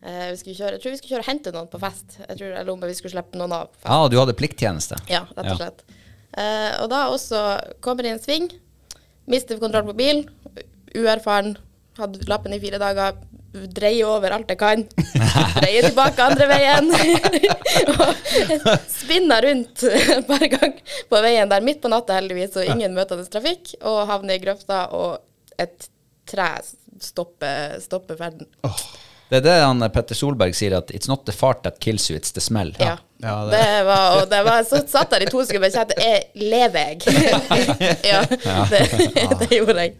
Eh, 0.00 0.30
vi 0.32 0.36
skulle 0.40 0.56
kjøre, 0.56 0.76
jeg 0.76 0.82
tror 0.82 0.94
vi 0.94 0.98
skulle 1.00 1.14
kjøre 1.14 1.24
og 1.24 1.28
hente 1.28 1.52
noen 1.54 1.70
på 1.70 1.80
fest. 1.82 2.18
Jeg 2.22 2.38
tror, 2.38 2.52
eller 2.56 2.72
om 2.72 2.84
vi 2.86 2.96
skulle 2.96 3.12
slippe 3.12 3.40
noen 3.40 3.52
av. 3.52 3.72
Ja, 3.84 3.98
du 4.08 4.16
hadde 4.20 4.36
plikttjeneste. 4.38 5.00
Ja, 5.12 5.26
rett 5.36 5.50
og 5.52 5.60
slett. 5.60 5.82
Eh, 6.40 6.70
og 6.80 6.86
da 6.92 7.00
også 7.10 7.40
kommer 7.84 8.06
det 8.06 8.12
i 8.12 8.14
en 8.16 8.22
sving, 8.22 8.46
mister 9.30 9.60
kontroll 9.60 9.90
på 9.90 9.96
bilen, 9.98 10.24
uerfaren, 10.96 11.56
hadde 11.98 12.24
lappen 12.30 12.54
i 12.56 12.60
fire 12.62 12.78
dager, 12.80 13.18
dreier 13.74 14.06
over 14.06 14.32
alt 14.32 14.50
jeg 14.52 14.60
kan, 14.60 14.84
dreier 15.58 15.88
tilbake 15.88 16.22
andre 16.22 16.46
veien, 16.48 16.88
og 17.96 18.84
spinner 18.88 19.42
rundt 19.48 19.84
par 20.30 20.46
ganger 20.54 20.96
på 21.10 21.22
veien 21.26 21.50
der, 21.50 21.66
midt 21.66 21.82
på 21.82 21.90
natta 21.92 22.16
heldigvis, 22.16 22.56
og 22.56 22.72
ingen 22.72 22.94
møtende 22.96 23.26
trafikk, 23.28 23.74
og 23.82 24.04
havner 24.08 24.38
i 24.38 24.42
grøfta, 24.46 24.84
og 24.96 25.60
et 25.60 25.90
tre 26.30 26.52
stopper, 27.02 27.76
stopper 27.82 28.16
ferden. 28.22 28.48
Det 29.30 29.38
er 29.38 29.44
det 29.46 29.58
han 29.62 29.84
Petter 29.94 30.18
Solberg 30.18 30.56
sier, 30.58 30.74
at 30.80 30.90
it's 30.90 31.08
not 31.08 31.22
the 31.26 31.32
fart 31.32 31.62
that 31.62 31.78
kills 31.80 32.10
you, 32.10 32.18
it's 32.18 32.34
the 32.34 32.42
smell. 32.42 32.74
Ja. 32.82 32.96
Ja, 33.22 33.34
det- 33.46 33.58
det. 33.60 33.84
var, 33.86 34.16
og 34.20 34.30
det 34.30 34.40
var, 34.46 34.62
så 34.68 34.80
satt 34.88 35.10
der 35.12 35.24
i 35.26 35.30
to 35.30 35.42
sekunder 35.44 35.68
og 35.68 35.74
kjente 35.76 35.96
jeg 36.00 36.22
lever 36.40 36.78
jeg. 36.80 36.96
ja, 38.10 38.20
det, 38.70 38.80
det 39.42 39.48
gjorde 39.58 39.84
jeg. 39.84 39.94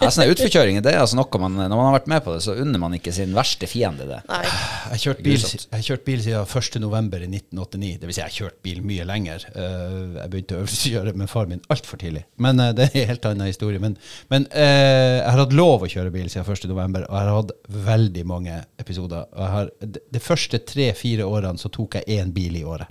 Ja, 0.00 0.10
sånne 0.10 0.28
utforkjøringer, 0.32 0.84
det 0.84 0.92
er 0.94 1.00
altså 1.02 1.18
noe 1.18 1.40
man 1.42 1.56
Når 1.58 1.74
man 1.74 1.88
har 1.88 1.96
vært 1.98 2.08
med 2.12 2.22
på 2.24 2.34
det, 2.36 2.42
så 2.46 2.54
unner 2.62 2.80
man 2.82 2.94
ikke 2.96 3.12
sin 3.14 3.34
verste 3.36 3.68
fiende 3.70 4.06
det. 4.08 4.20
Nei. 4.30 4.42
Jeg 4.46 4.92
har 4.92 5.02
kjørt 5.02 5.22
bil, 5.26 5.40
jeg 5.42 5.86
kjørt 5.88 6.04
bil 6.06 6.22
siden 6.24 6.46
1. 6.62 6.78
november 6.84 7.24
i 7.24 7.28
1989. 7.30 7.98
Det 8.02 8.08
vil 8.10 8.16
si, 8.16 8.22
jeg 8.22 8.28
har 8.30 8.36
kjørt 8.36 8.58
bil 8.66 8.82
mye 8.86 9.06
lenger. 9.08 9.46
Eh, 9.50 9.98
Jeg 10.20 10.30
begynte 10.32 10.56
å 10.56 10.62
øvelseskjøre 10.62 11.14
med 11.18 11.30
far 11.32 11.50
min 11.50 11.62
altfor 11.72 12.00
tidlig. 12.00 12.24
Men 12.42 12.60
eh, 12.62 12.72
det 12.76 12.88
er 12.90 13.00
en 13.02 13.10
helt 13.12 13.28
annen 13.32 13.50
historie. 13.50 13.82
Men, 13.82 13.96
men 14.32 14.46
eh, 14.52 15.18
jeg 15.18 15.26
har 15.32 15.42
hatt 15.42 15.56
lov 15.56 15.86
å 15.86 15.90
kjøre 15.90 16.12
bil 16.14 16.30
siden 16.32 16.46
1. 16.46 16.68
november, 16.70 17.06
og 17.08 17.16
jeg 17.18 17.28
har 17.30 17.40
hatt 17.40 17.54
veldig 17.90 18.26
mange 18.28 18.60
episoder. 18.82 19.26
Og 19.34 19.42
jeg 19.44 19.54
har, 19.56 19.70
de, 19.96 20.04
de 20.16 20.22
første 20.22 20.62
tre-fire 20.68 21.26
årene 21.26 21.58
så 21.60 21.70
tok 21.74 21.98
jeg 22.00 22.20
én 22.20 22.30
bil 22.35 22.35
i 22.36 22.64
året. 22.64 22.88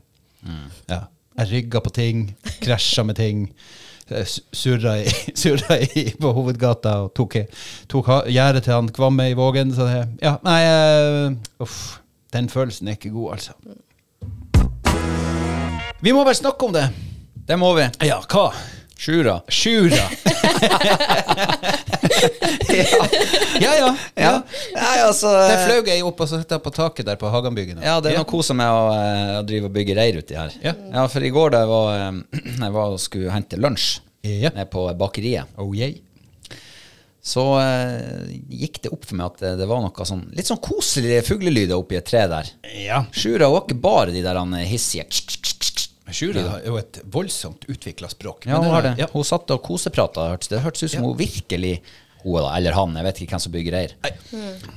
Ja. 0.90 1.04
Jeg 1.38 1.50
rygga 1.52 1.82
på 1.84 1.90
ting, 1.92 2.36
krasja 2.64 3.04
med 3.04 3.16
ting. 3.20 3.50
eh, 4.10 4.26
Surra, 4.54 4.98
i, 5.02 5.10
surra 5.42 5.78
i, 5.82 6.06
på 6.22 6.32
hovedgata 6.34 6.94
og 7.04 7.14
tok, 7.18 7.36
tok 7.92 8.12
gjerdet 8.32 8.64
til 8.64 8.74
han 8.74 8.90
Kvamme 8.96 9.30
i 9.32 9.36
Vågen. 9.38 9.74
Så 9.76 9.88
det, 9.90 10.04
ja, 10.24 10.38
nei 10.46 10.62
eh, 10.64 11.36
Uff. 11.60 12.00
Den 12.34 12.50
følelsen 12.50 12.88
er 12.88 12.98
ikke 12.98 13.10
god, 13.16 13.32
altså. 13.38 13.54
Vi 16.02 16.12
må 16.12 16.24
bare 16.24 16.36
snakke 16.36 16.66
om 16.68 16.74
det. 16.76 16.90
Det 17.48 17.56
må 17.60 17.70
vi. 17.78 17.86
Ja, 18.04 18.18
hva? 18.32 18.50
Sjura. 18.98 19.42
Sjura. 19.52 19.96
ja, 23.60 23.76
ja. 23.76 23.90
ja. 24.16 24.32
Nei, 24.76 24.96
altså 25.04 25.32
Der 25.36 25.66
fløy 25.66 25.90
jeg 25.90 26.06
opp 26.08 26.22
og 26.24 26.30
så 26.30 26.40
satt 26.40 26.56
jeg 26.56 26.64
på 26.64 26.72
taket 26.76 27.08
der 27.10 27.20
på 27.20 27.30
Haganbygget. 27.32 27.84
Ja, 27.84 27.98
det 28.04 28.14
er 28.14 28.22
noe 28.22 28.30
koser 28.30 28.56
med 28.58 28.72
å, 28.72 28.88
eh, 28.96 29.34
å 29.42 29.44
drive 29.48 29.70
og 29.70 29.76
bygge 29.76 29.98
reir 30.00 30.20
uti 30.22 30.38
her. 30.40 30.56
Ja. 30.64 30.74
for 31.12 31.28
i 31.28 31.34
går 31.34 31.54
da 31.56 31.64
jeg 31.66 31.72
var, 31.74 31.88
eh, 32.00 32.12
jeg 32.66 32.76
var 32.80 32.96
og 32.96 33.04
skulle 33.04 33.36
hente 33.36 33.60
lunsj 33.60 34.00
Ja. 34.26 34.50
nede 34.56 34.66
på 34.72 34.88
bakeriet, 34.98 35.46
Oh, 35.62 35.70
yeah. 35.76 35.92
så 37.26 37.44
uh, 37.58 38.26
gikk 38.50 38.80
det 38.82 38.90
opp 38.94 39.06
for 39.06 39.18
meg 39.18 39.26
at 39.34 39.40
det, 39.44 39.52
det 39.60 39.68
var 39.70 39.82
noe 39.82 40.06
sånn 40.06 40.24
litt 40.38 40.50
sånn 40.50 40.62
koselige 40.62 41.24
fuglelyder 41.26 41.78
oppi 41.78 41.98
et 42.00 42.06
tre 42.10 42.24
der. 42.30 42.50
Ja. 42.78 43.04
Sjura 43.14 43.50
var 43.54 43.66
ikke 43.66 43.78
bare 43.82 44.14
de 44.14 44.22
der 44.26 44.38
han, 44.38 44.54
hissige 44.66 45.06
Sjura 46.14 46.42
har 46.48 46.66
jo 46.68 46.76
et 46.78 47.00
voldsomt 47.10 47.66
utvikla 47.72 48.10
språk. 48.12 48.46
Ja, 48.46 48.60
hun 48.62 48.74
har 48.74 48.86
det. 48.86 48.96
Ja. 49.02 49.08
Hun 49.14 49.26
satt 49.26 49.50
og 49.52 49.64
koseprata. 49.66 50.28
Det 50.50 50.62
hørtes 50.62 50.86
ut 50.86 50.94
som 50.98 51.08
hun 51.08 51.18
virkelig 51.18 51.80
hun 52.26 52.42
eller 52.42 52.74
han, 52.74 52.96
jeg 52.98 53.06
vet 53.06 53.20
ikke 53.22 53.36
hvem 53.36 53.42
som 53.44 53.54
bygger 53.54 53.76
reir. 53.76 53.92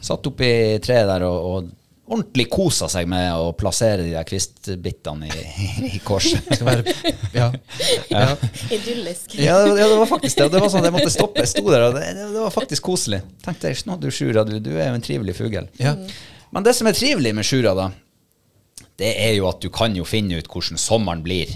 Satt 0.05 0.27
oppi 0.29 0.49
treet 0.85 1.09
der 1.09 1.25
og, 1.25 1.47
og 1.49 1.71
ordentlig 2.09 2.47
kosa 2.53 2.89
seg 2.93 3.09
med 3.09 3.29
å 3.37 3.51
plassere 3.57 4.05
de 4.05 4.13
der 4.15 4.27
kvistbitene 4.29 5.29
i, 5.29 5.45
i, 5.65 5.69
i 5.97 6.01
kors. 6.05 6.29
Skal 6.47 6.67
være, 6.69 6.95
ja. 7.37 7.49
ja. 8.13 8.25
Idyllisk. 8.77 9.37
Ja, 9.37 9.59
det, 9.65 9.77
ja, 9.81 9.89
det 9.89 9.99
var 10.01 10.09
faktisk 10.11 10.41
det. 10.41 10.49
Det 10.55 10.63
var 10.65 10.73
sånn 10.73 10.85
at 10.85 10.91
jeg 10.91 10.97
måtte 10.97 11.13
stoppe. 11.13 11.45
Jeg 11.45 11.53
sto 11.53 11.65
der, 11.69 11.87
og 11.89 11.97
det, 11.99 12.07
det, 12.21 12.29
var 12.37 12.55
faktisk 12.55 12.89
koselig. 12.89 13.23
Tenkte 13.45 13.73
jeg, 13.73 13.81
nå 13.89 13.99
du 14.01 14.09
Sjura, 14.13 14.45
du, 14.49 14.57
du 14.65 14.75
er 14.77 14.91
jo 14.91 14.99
en 14.99 15.05
trivelig 15.05 15.37
fugl. 15.41 15.69
Ja. 15.81 15.95
Men 16.55 16.65
det 16.65 16.77
som 16.79 16.89
er 16.89 16.97
trivelig 16.97 17.35
med 17.37 17.49
Sjura, 17.49 17.75
da, 17.77 17.91
det 18.99 19.13
er 19.23 19.37
jo 19.37 19.47
at 19.51 19.63
du 19.63 19.71
kan 19.73 19.95
jo 19.97 20.07
finne 20.09 20.41
ut 20.41 20.51
hvordan 20.51 20.81
sommeren 20.81 21.23
blir. 21.23 21.53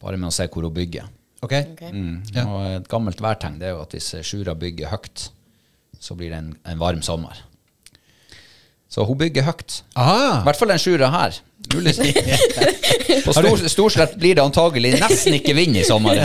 Bare 0.00 0.20
med 0.20 0.30
å 0.30 0.34
se 0.34 0.46
hvor 0.48 0.66
hun 0.66 0.74
bygger. 0.74 1.08
Ok. 1.40 1.52
okay. 1.72 1.90
Mm. 1.90 2.22
Ja. 2.34 2.46
Og 2.46 2.64
et 2.76 2.88
gammelt 2.90 3.20
værtegn 3.24 3.58
det 3.60 3.70
er 3.70 3.76
jo 3.76 3.84
at 3.84 3.94
hvis 3.96 4.12
Sjura 4.26 4.54
bygger 4.58 4.92
høyt, 4.92 5.30
så 6.00 6.16
blir 6.16 6.32
det 6.32 6.40
en, 6.40 6.52
en 6.68 6.80
varm 6.80 7.02
sommer. 7.04 7.42
Så 8.90 9.04
hun 9.06 9.18
bygger 9.18 9.46
høyt. 9.46 9.82
I 10.40 10.46
hvert 10.46 10.58
fall 10.58 10.72
den 10.72 10.82
Sjura 10.82 11.10
her. 11.14 11.40
Mulig. 11.74 11.94
På 13.24 13.32
stor, 13.32 13.68
Storslett 13.68 14.14
blir 14.16 14.34
det 14.34 14.42
antagelig 14.42 14.92
nesten 15.00 15.36
ikke 15.36 15.54
vind 15.54 15.76
i 15.76 15.84
sommer. 15.86 16.18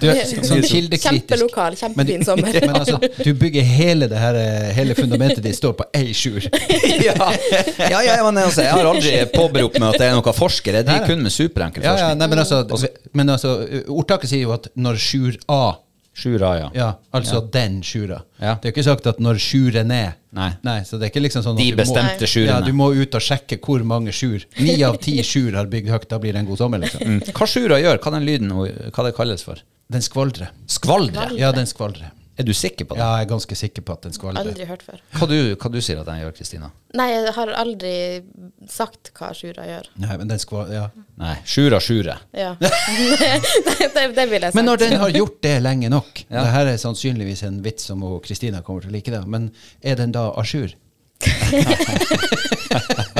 Du 0.00 0.06
er 0.10 0.22
sånn. 0.24 0.62
Kjempelokal, 0.96 1.76
kjempefin 1.78 2.24
sommer. 2.26 2.58
men 2.64 2.76
altså, 2.76 2.98
du 3.00 3.32
bygger 3.36 3.66
hele 3.66 4.08
det 4.10 4.20
her 4.20 4.38
eh, 4.40 4.68
Hele 4.76 4.96
fundamentet 4.98 5.42
ditt 5.44 5.58
står 5.58 5.76
på 5.78 5.88
ei 5.96 6.12
skjur. 6.16 6.46
ja, 7.08 7.16
ja, 7.78 8.02
ja 8.04 8.18
men 8.24 8.42
altså, 8.44 8.64
jeg 8.66 8.72
har 8.72 8.90
aldri 8.90 9.14
påberopt 9.34 9.80
meg 9.82 9.94
at 9.94 10.04
jeg 10.04 10.12
er 10.12 10.20
noen 10.20 10.36
forsker. 10.36 10.80
Jeg 10.80 10.88
driver 10.88 11.10
kun 11.12 11.24
med 11.26 11.34
superenkel 11.34 11.84
Ja, 11.84 11.92
ja, 11.92 11.96
forskning. 11.96 12.22
nei, 12.22 12.30
men 12.32 12.44
altså, 12.44 12.92
men 13.16 13.34
altså 13.36 13.56
Ordtaket 13.86 14.32
sier 14.32 14.46
jo 14.46 14.54
at 14.56 14.70
når 14.76 15.00
skjur 15.02 15.40
A 15.52 15.64
Sjura, 16.16 16.50
ja. 16.56 16.68
Ja, 16.74 16.86
altså 17.12 17.42
den 17.52 17.82
sjura. 17.84 18.22
Ja. 18.40 18.54
Det 18.56 18.70
er 18.70 18.72
ikke 18.72 18.84
sagt 18.86 19.06
at 19.10 19.18
når 19.20 19.36
sjuren 19.42 19.90
er 19.92 20.14
Nei. 20.36 20.50
Nei 20.64 20.80
Så 20.84 20.96
det 20.98 21.06
er 21.06 21.10
ikke 21.12 21.22
liksom 21.24 21.42
sånn 21.44 21.56
De 21.58 21.66
må- 21.70 21.76
bestemte 21.76 22.28
sjurene. 22.28 22.54
Ja, 22.54 22.60
du 22.64 22.72
må 22.76 22.88
ut 22.96 23.14
og 23.14 23.20
sjekke 23.24 23.58
hvor 23.60 23.84
mange 23.84 24.12
sjur. 24.16 24.44
Ni 24.60 24.82
av 24.84 24.96
ti 25.00 25.18
sjur 25.24 25.52
har 25.56 25.68
bygd 25.72 25.88
høyt, 25.92 26.08
da 26.08 26.18
blir 26.18 26.32
det 26.32 26.40
en 26.40 26.46
god 26.50 26.58
sommer, 26.60 26.78
liksom. 26.80 27.00
Mm. 27.04 27.20
Hva 27.36 27.46
Sjura 27.48 27.78
gjør, 27.80 28.00
hva 28.00 28.12
den 28.16 28.26
lyden 28.28 28.52
hva 28.52 29.04
det 29.04 29.14
kalles 29.16 29.44
for? 29.44 29.60
Den 29.92 30.00
skvaldrer. 30.02 30.50
Skvaldre? 30.66 31.30
Ja, 31.38 31.52
den 31.52 31.68
skvaldrer. 31.68 32.10
Er 32.36 32.44
du 32.44 32.52
sikker 32.52 32.84
på 32.84 32.94
det? 32.94 33.00
Ja, 33.00 33.14
jeg 33.16 33.24
er 33.24 33.28
ganske 33.30 33.56
sikker 33.56 33.82
på 33.86 33.94
at 33.96 34.02
den 34.04 34.12
skvaldrer. 34.12 34.44
Aldri 34.44 34.66
hørt 34.68 34.82
før. 34.84 34.98
Hva, 35.16 35.26
du, 35.30 35.36
hva 35.56 35.70
du 35.72 35.78
sier 35.80 36.02
at 36.02 36.08
den 36.08 36.18
gjør, 36.20 36.34
Kristina? 36.36 36.68
Nei, 36.96 37.06
jeg 37.14 37.32
har 37.32 37.52
aldri 37.56 37.92
sagt 38.68 39.10
hva 39.16 39.30
Sjura 39.36 39.64
gjør. 39.64 39.88
Nei, 40.04 40.16
men 40.20 40.28
den 40.28 40.40
skal 40.42 40.68
Ja. 40.74 40.82
Nei, 41.16 41.36
Sjura 41.48 41.80
Sjure. 41.80 42.18
Ja. 42.36 42.52
det, 42.60 42.68
det, 43.94 44.04
det 44.18 44.26
vil 44.28 44.42
jeg 44.42 44.50
sagt. 44.50 44.58
Men 44.58 44.68
når 44.68 44.76
den 44.84 44.98
har 45.00 45.10
gjort 45.16 45.38
det 45.46 45.54
lenge 45.64 45.88
nok 45.92 46.24
Ja. 46.26 46.42
Det 46.42 46.50
her 46.52 46.66
er 46.74 46.78
sannsynligvis 46.82 47.42
en 47.48 47.62
vits 47.64 47.88
som 47.88 48.02
Kristina 48.24 48.60
kommer 48.66 48.84
til 48.84 48.92
å 48.92 48.96
like, 48.98 49.10
det, 49.14 49.22
men 49.30 49.48
er 49.80 49.96
den 49.96 50.12
da 50.12 50.28
a 50.36 50.44
jour? 50.44 50.68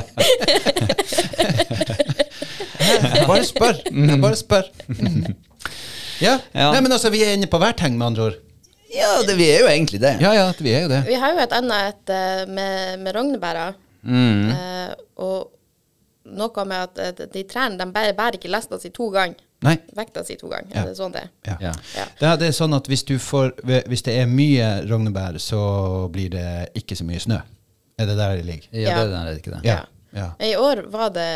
Bare 3.27 3.45
spør. 3.45 3.79
Jeg 3.91 4.21
bare 4.23 4.39
spør. 4.39 4.69
Ja. 6.21 6.39
Ja. 6.55 6.71
Nei, 6.73 6.81
men 6.85 6.93
altså, 6.93 7.11
vi 7.13 7.23
er 7.25 7.35
inne 7.37 7.49
på 7.51 7.61
værtegn, 7.61 7.99
med 7.99 8.13
andre 8.13 8.29
ord. 8.31 8.39
Ja, 8.95 9.11
det, 9.27 9.35
vi 9.39 9.49
er 9.51 9.65
jo 9.65 9.69
egentlig 9.71 10.01
det. 10.01 10.15
Ja, 10.23 10.33
ja, 10.37 10.47
vi 10.59 10.73
er 10.73 10.87
jo 10.87 10.93
det. 10.93 11.03
Vi 11.09 11.19
har 11.19 11.35
jo 11.35 11.43
et 11.43 11.55
annet 11.57 11.91
et, 11.91 12.13
eh, 12.15 12.43
med, 12.49 13.01
med 13.03 13.17
rognebærer. 13.17 13.75
Mm. 14.07 14.51
Eh, 14.55 14.93
og 15.25 15.51
noe 16.37 16.67
med 16.69 16.85
at 16.85 17.03
eh, 17.03 17.27
de 17.33 17.43
trærne 17.49 17.79
de 17.81 17.89
bærer, 17.93 18.15
bærer 18.19 18.39
ikke 18.39 18.53
lesta 18.53 18.79
si 18.83 18.93
to 18.95 19.09
ganger. 19.15 19.43
Nei. 19.65 19.75
Vekta 19.97 20.23
si 20.27 20.37
to 20.39 20.51
ganger. 20.53 20.71
Ja. 20.75 20.85
Er 20.85 20.93
det 20.93 20.99
sånn 20.99 21.15
det 21.15 21.25
er? 21.25 21.33
Ja. 21.49 21.57
Ja. 21.69 21.75
Ja. 21.97 22.07
Det 22.21 22.29
er, 22.29 22.39
det 22.43 22.49
er 22.51 22.57
sånn 22.59 22.77
at 22.77 22.89
hvis, 22.93 23.05
du 23.09 23.17
får, 23.23 23.57
hvis 23.91 24.07
det 24.07 24.17
er 24.21 24.31
mye 24.31 24.71
rognebær, 24.87 25.41
så 25.43 25.61
blir 26.13 26.31
det 26.37 26.47
ikke 26.79 26.99
så 26.99 27.07
mye 27.09 27.23
snø. 27.23 27.41
Er 27.97 28.11
det 28.11 28.17
der 28.19 28.37
det 28.37 28.47
ligger? 28.47 28.71
Ja, 28.77 28.97
det 29.01 29.17
er 29.17 29.31
det 29.31 29.37
ikke 29.41 29.55
det? 29.57 29.63
Ja. 29.67 29.81
ja. 30.15 30.31
I 30.45 30.53
år 30.61 30.85
var 30.93 31.15
det, 31.17 31.29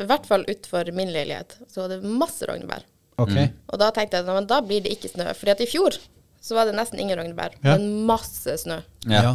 i 0.00 0.06
hvert 0.06 0.26
fall 0.30 0.46
utenfor 0.46 0.92
min 0.94 1.10
leilighet, 1.12 1.58
så 1.66 1.84
var 1.84 1.96
det 1.96 2.14
masse 2.22 2.46
rognebær. 2.48 2.86
Ok. 3.18 3.34
Og 3.70 3.78
da 3.78 3.90
tenkte 3.94 4.20
jeg 4.20 4.26
at 4.30 4.48
da 4.50 4.60
blir 4.66 4.82
det 4.82 4.94
ikke 4.94 5.10
snø. 5.10 5.26
Fordi 5.38 5.52
at 5.52 5.62
i 5.62 5.70
fjor 5.70 5.98
så 6.44 6.56
var 6.58 6.68
det 6.68 6.74
nesten 6.76 7.00
ingen 7.00 7.16
rognebær, 7.18 7.54
Ja. 7.64 7.78
men 7.78 8.04
masse 8.08 8.58
snø. 8.60 8.82
Ja. 9.08 9.22
Ja. 9.22 9.32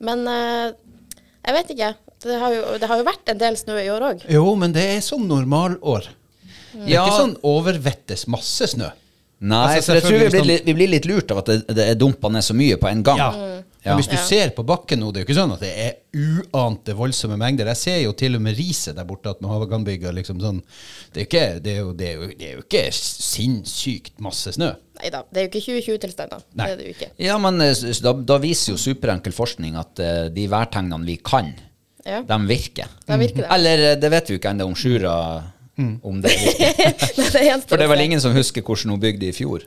Men 0.00 0.22
uh, 0.30 0.70
jeg 1.44 1.56
vet 1.58 1.72
ikke. 1.74 1.90
Det 2.20 2.36
har, 2.38 2.52
jo, 2.54 2.62
det 2.78 2.86
har 2.88 3.00
jo 3.00 3.04
vært 3.08 3.30
en 3.32 3.38
del 3.40 3.56
snø 3.56 3.78
i 3.80 3.88
år 3.90 4.04
òg. 4.12 4.24
Jo, 4.30 4.44
men 4.60 4.74
det 4.76 4.82
er 4.94 4.98
sånn 5.04 5.26
normalår. 5.28 6.06
Det 6.74 6.84
er 6.84 6.90
Ja. 6.92 7.04
ikke 7.08 7.16
sånn 7.22 7.36
overvettes 7.42 8.26
masse 8.30 8.68
snø. 8.74 8.90
Nei, 9.40 9.76
Altså, 9.78 9.86
for 9.86 9.94
jeg 9.96 10.02
tror 10.04 10.18
vi 10.18 10.28
blir, 10.28 10.40
sånn- 10.40 10.46
litt, 10.50 10.64
vi 10.66 10.74
blir 10.76 10.88
litt 10.92 11.06
lurt 11.08 11.30
av 11.32 11.38
at 11.38 11.46
det, 11.46 11.56
det 11.74 11.86
er 11.88 11.94
dumpa 11.96 12.28
ned 12.30 12.44
så 12.44 12.52
mye 12.54 12.76
på 12.76 12.90
en 12.90 13.02
gang. 13.02 13.18
Ja. 13.18 13.59
Ja. 13.82 13.94
Men 13.94 14.02
hvis 14.02 14.10
du 14.10 14.16
Ja. 14.16 14.24
ser 14.26 14.50
på 14.52 14.62
bakken 14.66 15.00
nå, 15.00 15.08
det 15.10 15.20
er 15.20 15.24
jo 15.24 15.28
ikke 15.30 15.40
sånn 15.40 15.52
at 15.54 15.62
det 15.64 15.70
er 15.72 15.92
uante 16.52 16.92
voldsomme 16.92 17.38
mengder. 17.40 17.70
Jeg 17.72 17.76
ser 17.80 17.98
jo 18.02 18.12
til 18.12 18.36
og 18.36 18.42
med 18.44 18.58
riset 18.58 18.96
der 18.96 19.06
borte 19.08 19.30
at 19.32 19.40
Havaganbygga 19.40 20.12
liksom 20.12 20.40
sånn 20.42 20.60
det 21.14 21.22
er, 21.22 21.26
ikke, 21.26 21.60
det, 21.64 21.72
er 21.72 21.78
jo, 21.80 21.92
det, 21.96 22.08
er 22.08 22.14
jo, 22.18 22.26
det 22.28 22.48
er 22.48 22.52
jo 22.58 22.64
ikke 22.66 22.82
sinnssykt 22.92 24.20
masse 24.20 24.52
snø. 24.52 24.74
Nei 25.00 25.08
da, 25.14 25.22
det 25.32 25.40
er 25.40 25.46
jo 25.46 25.52
ikke 25.52 25.64
2020-tilstander. 25.64 26.44
Det 26.52 26.66
er 26.66 26.76
det 26.76 26.90
jo 26.90 26.94
ikke. 26.98 27.10
Ja, 27.24 27.38
men 27.40 27.60
eh, 27.64 27.72
da, 28.04 28.12
da 28.12 28.38
viser 28.42 28.74
jo 28.74 28.80
superenkel 28.80 29.32
forskning 29.32 29.78
at 29.80 30.02
uh, 30.04 30.28
de 30.28 30.46
værtegnene 30.52 31.08
vi 31.08 31.16
kan, 31.24 31.54
Ja, 32.04 32.22
de 32.24 32.36
virker. 32.48 32.88
De 33.06 33.16
virker 33.20 33.44
det. 33.44 33.48
Eller 33.52 33.90
eh, 33.90 33.96
det 34.00 34.08
vet 34.12 34.28
vi 34.28 34.36
jo 34.36 34.40
ikke 34.40 34.52
ennå 34.54 34.68
om 34.68 34.76
Sjura 34.76 35.14
om 35.80 36.20
det 36.20 36.32
virker. 36.36 36.92
det 37.16 37.42
For 37.68 37.80
det 37.80 37.84
er 37.86 37.92
vel 37.94 38.04
ingen 38.04 38.20
som 38.20 38.34
husker 38.36 38.60
hvordan 38.64 38.92
hun 38.92 39.00
bygde 39.00 39.30
i 39.30 39.32
fjor. 39.36 39.64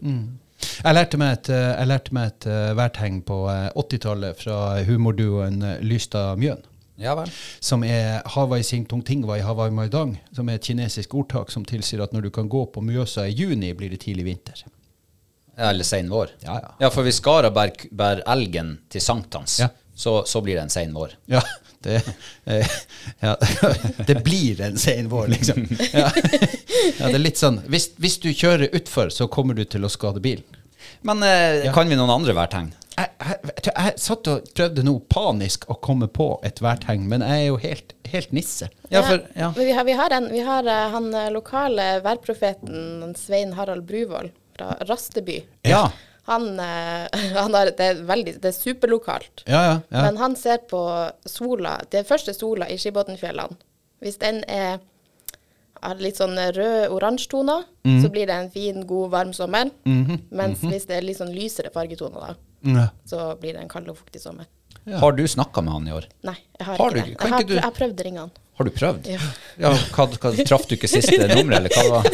Jeg 0.84 0.98
lærte 0.98 1.20
meg 1.22 1.38
et, 1.38 1.50
eh, 1.54 1.70
jeg 1.80 1.90
lærte 1.90 2.16
meg 2.16 2.30
et 2.32 2.48
eh, 2.52 2.76
værtegn 2.78 3.22
på 3.28 3.40
eh, 3.52 3.70
80-tallet 3.80 4.40
fra 4.40 4.60
humorduoen 4.88 5.60
Lysta 5.64 5.90
Lystad 5.90 6.42
Mjøen. 6.42 6.70
Ja 7.02 7.16
vel. 7.18 7.32
Som 7.64 7.84
er 7.88 8.22
Hawai 8.36 8.62
Sing 8.64 8.86
Tung 8.90 9.02
Tingwai 9.06 9.40
Hawai 9.42 9.72
Maidang, 9.74 10.18
som 10.36 10.50
er 10.50 10.60
et 10.60 10.68
kinesisk 10.68 11.16
ordtak 11.18 11.50
som 11.52 11.66
tilsier 11.66 12.04
at 12.04 12.14
når 12.14 12.28
du 12.28 12.32
kan 12.36 12.50
gå 12.52 12.66
på 12.70 12.84
Mjøsa 12.86 13.26
i 13.28 13.34
juni, 13.34 13.74
blir 13.74 13.90
det 13.90 14.04
tidlig 14.06 14.28
vinter. 14.28 14.64
Ja, 15.58 15.70
Eller 15.70 15.84
sein 15.84 16.10
vår. 16.10 16.36
Ja, 16.46 16.60
ja. 16.62 16.72
Ja, 16.86 16.90
for 16.94 17.06
hvis 17.06 17.20
Skara 17.22 17.50
bærer 17.54 18.24
elgen 18.30 18.78
til 18.90 19.02
sankthans, 19.02 19.60
så, 19.96 20.14
så 20.26 20.42
blir 20.42 20.58
det 20.58 20.68
en 20.68 20.74
sein 20.74 20.94
vår. 20.94 21.18
Ja, 21.30 21.42
det, 21.84 22.02
eh, 22.46 22.68
ja, 23.20 23.36
det 24.08 24.16
blir 24.24 24.62
en 24.62 24.78
sein 24.78 25.10
vår, 25.12 25.28
liksom. 25.36 25.66
Ja. 25.94 26.10
ja, 27.00 27.08
det 27.08 27.16
er 27.16 27.22
litt 27.22 27.40
sånn 27.40 27.60
Hvis, 27.70 27.90
hvis 28.02 28.18
du 28.24 28.30
kjører 28.34 28.72
utfor, 28.76 29.12
så 29.14 29.28
kommer 29.32 29.58
du 29.58 29.66
til 29.66 29.86
å 29.86 29.92
skade 29.92 30.24
bilen. 30.24 30.46
Men 31.02 31.24
eh, 31.24 31.66
Ja. 31.68 31.74
kan 31.76 31.90
vi 31.90 31.98
noen 32.00 32.12
andre 32.14 32.36
værtegn? 32.38 32.72
Jeg, 32.94 33.10
jeg, 33.18 33.38
jeg, 33.66 33.74
jeg 33.74 33.94
satt 33.98 34.28
og 34.30 34.50
prøvde 34.54 34.84
nå 34.86 34.92
panisk 35.10 35.66
å 35.74 35.80
komme 35.82 36.08
på 36.14 36.28
et 36.46 36.60
værtegn, 36.62 37.08
men 37.10 37.24
jeg 37.26 37.42
er 37.42 37.48
jo 37.48 37.58
helt, 37.64 37.94
helt 38.12 38.36
nisse. 38.38 38.68
Ja, 38.94 39.02
for, 39.08 39.24
ja. 39.34 39.50
Men 39.56 39.66
vi 39.66 39.74
har, 39.74 39.88
vi 39.88 39.96
har, 39.98 40.14
en, 40.20 40.28
vi 40.30 40.44
har 40.46 40.68
uh, 40.70 40.92
han 40.94 41.08
eh, 41.18 41.32
lokale 41.34 41.88
værprofeten 42.06 43.16
Svein 43.18 43.56
Harald 43.58 43.88
Bruvoll 43.90 44.30
fra 44.58 44.76
Rasteby. 44.86 45.40
Ja. 45.66 45.88
Han, 46.30 46.48
eh, 46.60 47.08
han 47.42 47.58
har, 47.58 47.74
det, 47.74 47.90
er 47.92 48.02
veldig, 48.08 48.38
det 48.44 48.52
er 48.54 48.56
superlokalt. 48.56 49.44
Ja, 49.46 49.62
ja, 49.66 49.76
ja. 49.90 50.06
Men 50.08 50.18
han 50.22 50.38
ser 50.40 50.64
på 50.70 50.82
sola, 51.28 51.80
den 51.92 52.08
første 52.08 52.36
sola 52.36 52.70
i 52.72 52.80
Skibotnfjellene. 52.80 53.60
Hvis 54.04 54.20
den 54.20 54.44
er 54.52 54.82
har 55.84 56.00
litt 56.00 56.20
sånn 56.20 56.38
rød-oransje 56.56 57.30
toner, 57.32 57.66
mm. 57.84 58.00
så 58.04 58.12
blir 58.12 58.30
det 58.30 58.38
en 58.40 58.52
fin, 58.54 58.84
god, 58.88 59.10
varm 59.14 59.34
sommer. 59.36 59.72
Mens 59.84 60.64
hvis 60.64 60.88
det 60.90 61.00
er 61.00 61.08
litt 61.08 61.20
sånn 61.20 61.34
lysere 61.36 61.74
fargetoner, 61.74 62.38
da, 62.64 62.86
så 63.10 63.34
blir 63.40 63.58
det 63.58 63.66
en 63.66 63.72
kald 63.72 63.92
og 63.92 64.00
fuktig 64.00 64.22
sommer. 64.24 64.48
Ja. 64.84 65.00
Har 65.00 65.16
du 65.16 65.24
snakka 65.28 65.64
med 65.64 65.74
han 65.78 65.88
i 65.88 65.94
år? 65.96 66.08
Nei, 66.28 66.36
jeg 66.60 66.68
har, 66.68 66.78
Har 66.80 66.92
ikke 66.92 66.96
du 66.96 67.00
det. 67.00 67.12
Jeg 67.12 67.20
har, 67.20 67.40
ikke 67.40 67.48
du- 67.50 67.56
jeg 67.56 67.64
har 67.64 67.76
prøvd 67.78 68.00
å 68.02 68.08
ringe 68.08 68.20
han. 68.26 68.32
Har 68.64 68.70
du 68.70 68.76
prøvd? 68.80 69.08
Ja. 69.12 69.20
Ja, 69.60 69.70
hva, 69.94 70.06
hva, 70.16 70.32
Traff 70.48 70.64
du 70.70 70.78
ikke 70.78 70.88
siste 70.90 71.28
nummeret, 71.36 71.60
eller 71.60 71.70
hva 71.76 71.84
var 72.00 72.08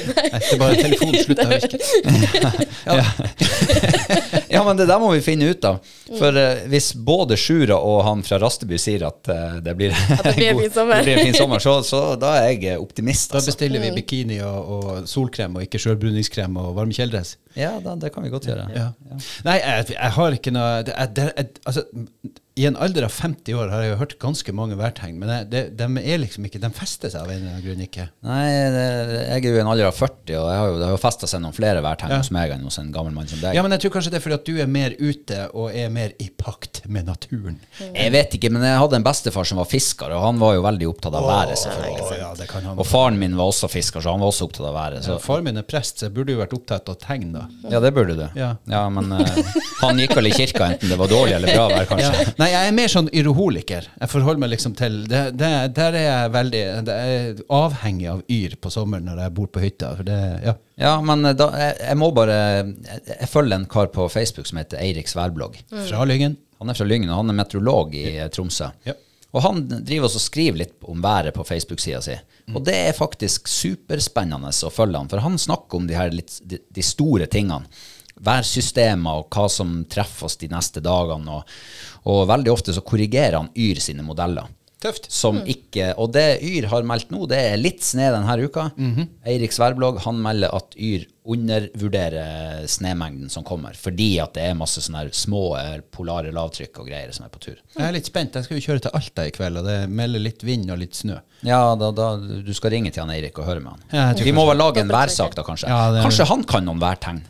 Nei, 0.00 0.38
det 0.40 0.54
er 0.54 0.58
bare 0.60 0.76
telefonen 0.80 1.24
slutta 1.26 1.44
å 1.44 1.50
virke. 1.50 1.78
Ja, 4.50 4.64
men 4.66 4.76
det 4.78 4.86
der 4.88 4.98
må 5.02 5.10
vi 5.12 5.20
finne 5.22 5.50
ut 5.52 5.64
av. 5.66 5.78
For 6.18 6.34
uh, 6.34 6.62
hvis 6.70 6.90
både 7.06 7.36
Sjura 7.38 7.76
og 7.78 8.00
han 8.06 8.22
fra 8.26 8.38
Rasteby 8.42 8.78
sier 8.82 9.04
at 9.06 9.30
uh, 9.30 9.58
det 9.62 9.74
blir, 9.78 9.94
det 9.94 10.34
blir 10.36 10.48
en 10.50 10.56
god- 10.58 10.64
fin 10.64 10.74
sommer. 10.74 10.96
det 10.96 11.04
blir 11.06 11.20
en 11.20 11.28
fin 11.30 11.38
sommer, 11.38 11.62
så, 11.62 11.76
så 11.86 12.00
da 12.20 12.32
er 12.42 12.54
jeg 12.56 12.80
optimist. 12.82 13.30
Da 13.30 13.38
Altså. 13.40 13.52
bestiller 13.54 13.84
vi 13.84 13.92
bikini 14.00 14.40
og, 14.46 14.72
og 14.76 15.08
solkrem, 15.10 15.56
og 15.60 15.66
ikke 15.68 15.80
sjølbruningskrem 15.84 16.58
og 16.60 16.72
varm 16.78 16.90
kjeledress. 16.96 17.36
Ja, 17.58 17.76
da, 17.84 17.94
det 18.00 18.10
kan 18.14 18.26
vi 18.26 18.32
godt 18.32 18.48
gjøre. 18.50 18.66
Ja. 18.74 18.88
Nei, 19.46 19.58
jeg, 19.62 19.90
jeg 19.96 20.14
har 20.18 20.38
ikke 20.40 20.54
noe 20.54 20.70
det, 20.86 20.94
jeg, 20.96 21.14
det, 21.18 21.28
jeg, 21.36 21.50
altså, 21.70 21.86
I 22.58 22.64
en 22.66 22.76
alder 22.76 23.04
av 23.06 23.12
50 23.14 23.54
år 23.54 23.68
har 23.70 23.84
jeg 23.84 23.92
jo 23.92 23.98
hørt 24.00 24.14
ganske 24.20 24.52
mange 24.52 24.74
værtegn, 24.76 25.20
men 25.22 25.30
de, 25.48 25.60
de 25.78 25.86
er 26.02 26.18
liksom 26.18 26.44
ikke, 26.48 26.58
de 26.60 26.68
fester 26.74 27.12
seg 27.12 27.22
av 27.22 27.30
en 27.30 27.38
eller 27.38 27.52
annen 27.54 27.62
grunn 27.64 27.84
ikke. 27.84 28.06
Nei, 28.26 28.46
det, 28.74 28.82
jeg 29.30 29.36
er 29.38 29.46
jo 29.46 29.60
i 29.60 29.62
en 29.62 29.70
alder 29.70 29.86
av 29.86 29.94
40, 29.96 30.32
og 30.40 30.48
jeg 30.50 30.58
har 30.58 30.66
jo, 30.72 30.80
det 30.80 30.88
har 30.88 30.94
jo 30.96 31.00
festa 31.00 31.28
seg 31.30 31.44
noen 31.44 31.54
flere 31.56 31.84
værtegn 31.84 32.10
Ja. 32.10 32.18
hos 32.20 32.32
meg 32.34 32.50
enn 32.56 32.64
hos 32.66 32.80
en 32.82 32.90
gammel 32.92 33.14
mann 33.14 33.30
som 33.30 33.38
deg. 33.40 33.54
Ja, 33.56 33.62
men 33.64 33.72
jeg 33.76 33.84
tror 33.84 33.94
kanskje 33.94 34.12
det 34.12 34.18
er 34.18 34.24
fordi 34.26 34.38
at 34.40 34.50
du 34.50 34.58
er 34.64 34.72
mer 34.74 34.96
ute 34.98 35.38
og 35.54 35.70
er 35.78 35.92
mer 35.94 36.12
i 36.18 36.26
pakt 36.42 36.82
med 36.90 37.06
naturen. 37.08 37.60
Jeg 37.78 38.12
vet 38.16 38.34
ikke, 38.40 38.50
men 38.52 38.66
jeg 38.66 38.82
hadde 38.82 38.98
en 38.98 39.06
bestefar 39.06 39.46
som 39.48 39.62
var 39.62 39.70
fisker, 39.70 40.10
og 40.18 40.26
han 40.26 40.42
var 40.42 40.58
jo 40.58 40.66
veldig 40.66 40.90
opptatt 40.90 41.16
av 41.20 41.30
været, 41.30 41.54
selvfølgelig. 41.62 42.02
Å, 42.02 42.18
ja, 42.18 42.32
det 42.42 42.50
kan 42.50 42.66
han. 42.66 42.82
Og 42.82 42.90
faren 42.90 43.20
min 43.22 43.38
var 43.38 43.54
også 43.54 43.70
fisker, 43.70 44.02
så 44.02 44.16
han 44.16 44.20
var 44.26 44.34
også 44.34 44.50
opptatt 44.50 44.66
av 44.66 44.74
været. 44.76 45.06
Ja, 45.06 45.20
faren 45.22 45.46
min 45.46 45.62
er 45.62 45.68
prest, 45.70 46.02
så 46.02 46.08
jeg 46.10 46.16
burde 46.18 46.34
jo 46.34 46.42
vært 46.42 46.58
opptatt 46.58 46.90
av 46.90 46.98
tegn, 47.00 47.30
da. 47.38 47.46
ja, 47.70 47.80
det 47.80 47.94
burde 47.94 48.18
du. 48.18 48.26
Ja. 48.36 48.52
men 48.90 49.14
uh, 49.14 49.56
han 49.84 50.02
gikk 50.02 50.16
vel 50.18 50.32
i 50.32 50.34
kirka 50.34 50.72
enten 50.74 50.90
det 50.90 50.98
var 50.98 51.08
dårlig 51.14 51.38
eller 51.38 51.54
bra 51.54 51.70
vær, 51.70 51.88
kanskje. 51.94 52.26
Nei, 52.40 52.48
jeg 52.54 52.70
er 52.70 52.72
mer 52.72 52.88
sånn 52.88 53.08
yroholiker. 53.12 53.86
Jeg 54.00 54.08
forholder 54.08 54.40
meg 54.40 54.52
liksom 54.54 54.72
til 54.78 55.02
det, 55.10 55.22
det, 55.36 55.50
Der 55.76 55.96
er 55.98 56.06
jeg 56.06 56.30
veldig 56.32 56.62
det 56.86 56.94
er 56.96 57.42
avhengig 57.52 58.06
av 58.08 58.22
yr 58.32 58.54
på 58.56 58.72
sommeren 58.72 59.10
når 59.10 59.20
jeg 59.26 59.34
bor 59.36 59.50
på 59.52 59.60
hytta. 59.60 59.90
For 59.98 60.08
det, 60.08 60.20
ja. 60.46 60.54
Ja, 60.80 60.94
men 61.04 61.28
eh, 61.28 61.36
da, 61.36 61.50
jeg, 61.60 61.76
jeg 61.84 62.00
må 62.00 62.08
bare 62.16 62.38
jeg, 62.38 63.02
jeg 63.10 63.28
følger 63.28 63.58
en 63.58 63.68
kar 63.68 63.92
på 63.92 64.08
Facebook 64.12 64.48
som 64.48 64.62
heter 64.62 64.80
Eirik 64.80 65.10
Sværblogg. 65.12 65.60
Fra 65.68 66.06
Lyngen. 66.08 66.38
Han 66.62 66.72
er 66.72 66.80
fra 66.80 66.88
Lyngen, 66.88 67.12
og 67.12 67.20
han 67.20 67.32
er 67.32 67.40
meteorolog 67.42 67.94
i 67.98 68.06
eh, 68.14 68.32
Tromsø. 68.32 68.70
Ja. 68.88 68.96
Og 69.30 69.44
han 69.44 69.62
driver 69.68 70.08
også 70.08 70.18
og 70.18 70.24
skriver 70.24 70.62
litt 70.64 70.88
om 70.90 71.04
været 71.04 71.36
på 71.36 71.44
Facebook-sida 71.46 72.00
si. 72.02 72.16
Og 72.50 72.64
det 72.66 72.74
er 72.88 72.96
faktisk 72.96 73.46
superspennende 73.50 74.50
å 74.50 74.72
følge 74.74 74.98
han, 74.98 75.10
for 75.12 75.22
han 75.22 75.38
snakker 75.38 75.78
om 75.78 75.86
de 75.86 75.94
her 75.94 76.10
litt, 76.14 76.40
de, 76.42 76.58
de 76.66 76.84
store 76.84 77.28
tingene. 77.30 77.68
Værsystemer 78.26 79.22
og 79.22 79.28
hva 79.34 79.48
som 79.50 79.84
treffer 79.90 80.28
oss 80.28 80.36
de 80.40 80.48
neste 80.52 80.82
dagene. 80.84 81.40
Og, 81.40 81.44
og 82.10 82.24
veldig 82.30 82.52
ofte 82.52 82.74
så 82.76 82.82
korrigerer 82.84 83.38
han 83.40 83.52
Yr 83.56 83.80
sine 83.80 84.02
modeller. 84.06 84.48
Tøft. 84.80 85.10
Som 85.12 85.42
ikke, 85.44 85.90
og 86.00 86.14
det 86.14 86.38
Yr 86.40 86.64
har 86.72 86.86
meldt 86.88 87.10
nå, 87.12 87.26
det 87.28 87.36
er 87.50 87.58
litt 87.60 87.82
sne 87.84 88.06
denne 88.14 88.36
uka. 88.46 88.70
Eirik 89.28 89.52
Sverblog 89.52 89.98
han 90.06 90.16
melder 90.24 90.54
at 90.56 90.72
Yr 90.80 91.02
undervurderer 91.30 92.64
snemengden 92.66 93.28
som 93.30 93.44
kommer, 93.44 93.76
fordi 93.76 94.14
at 94.22 94.32
det 94.38 94.46
er 94.48 94.56
masse 94.58 94.80
sånne 94.82 95.02
små 95.14 95.42
eh, 95.58 95.74
polare 95.94 96.32
lavtrykk 96.34 96.80
og 96.82 96.88
greier 96.88 97.12
som 97.12 97.26
er 97.26 97.32
på 97.34 97.42
tur. 97.44 97.58
Jeg 97.76 97.84
er 97.86 97.92
litt 97.96 98.08
spent. 98.08 98.36
Jeg 98.40 98.46
skal 98.48 98.56
jo 98.58 98.64
kjøre 98.64 98.84
til 98.86 98.96
Alta 98.96 99.26
i 99.28 99.34
kveld, 99.36 99.60
og 99.60 99.68
det 99.68 99.76
melder 99.92 100.24
litt 100.24 100.44
vind 100.48 100.72
og 100.72 100.80
litt 100.80 100.96
snø. 100.98 101.18
Ja, 101.46 101.60
da, 101.80 101.90
da, 101.96 102.08
du 102.20 102.52
skal 102.56 102.72
ringe 102.74 102.92
til 102.94 103.04
han 103.04 103.12
Eirik 103.14 103.36
og 103.40 103.46
høre 103.50 103.60
med 103.64 103.74
han. 103.76 103.84
Ja, 103.92 104.06
vi 104.24 104.32
må 104.36 104.46
vel 104.48 104.60
lage 104.60 104.82
en 104.84 104.90
værsak 104.92 105.36
da, 105.38 105.44
kanskje? 105.46 105.68
Ja, 105.70 105.90
det 105.92 106.00
er- 106.00 106.08
Kanskje 106.08 106.28
han 106.32 106.44
kan 106.48 106.66
noen 106.68 106.80
værtegn? 106.82 107.20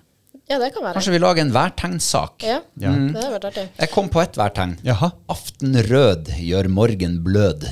Ja, 0.51 0.59
det 0.59 0.73
kan 0.75 0.83
være. 0.83 0.97
Kanskje 0.99 1.13
vi 1.15 1.21
lager 1.23 1.45
en 1.47 1.53
værtegnsak? 1.55 2.43
Ja, 2.43 2.61
Ja. 2.83 2.91
det 2.91 3.15
hadde 3.23 3.35
vært 3.39 3.45
artig. 3.53 3.69
Jeg 3.79 3.91
kom 3.95 4.09
på 4.11 4.23
et 4.25 4.35
værtegn. 4.41 4.77
Jaha. 4.85 5.13
Aftenrød 5.31 6.33
gjør 6.43 6.69
morgen 6.69 7.21
blød. 7.25 7.69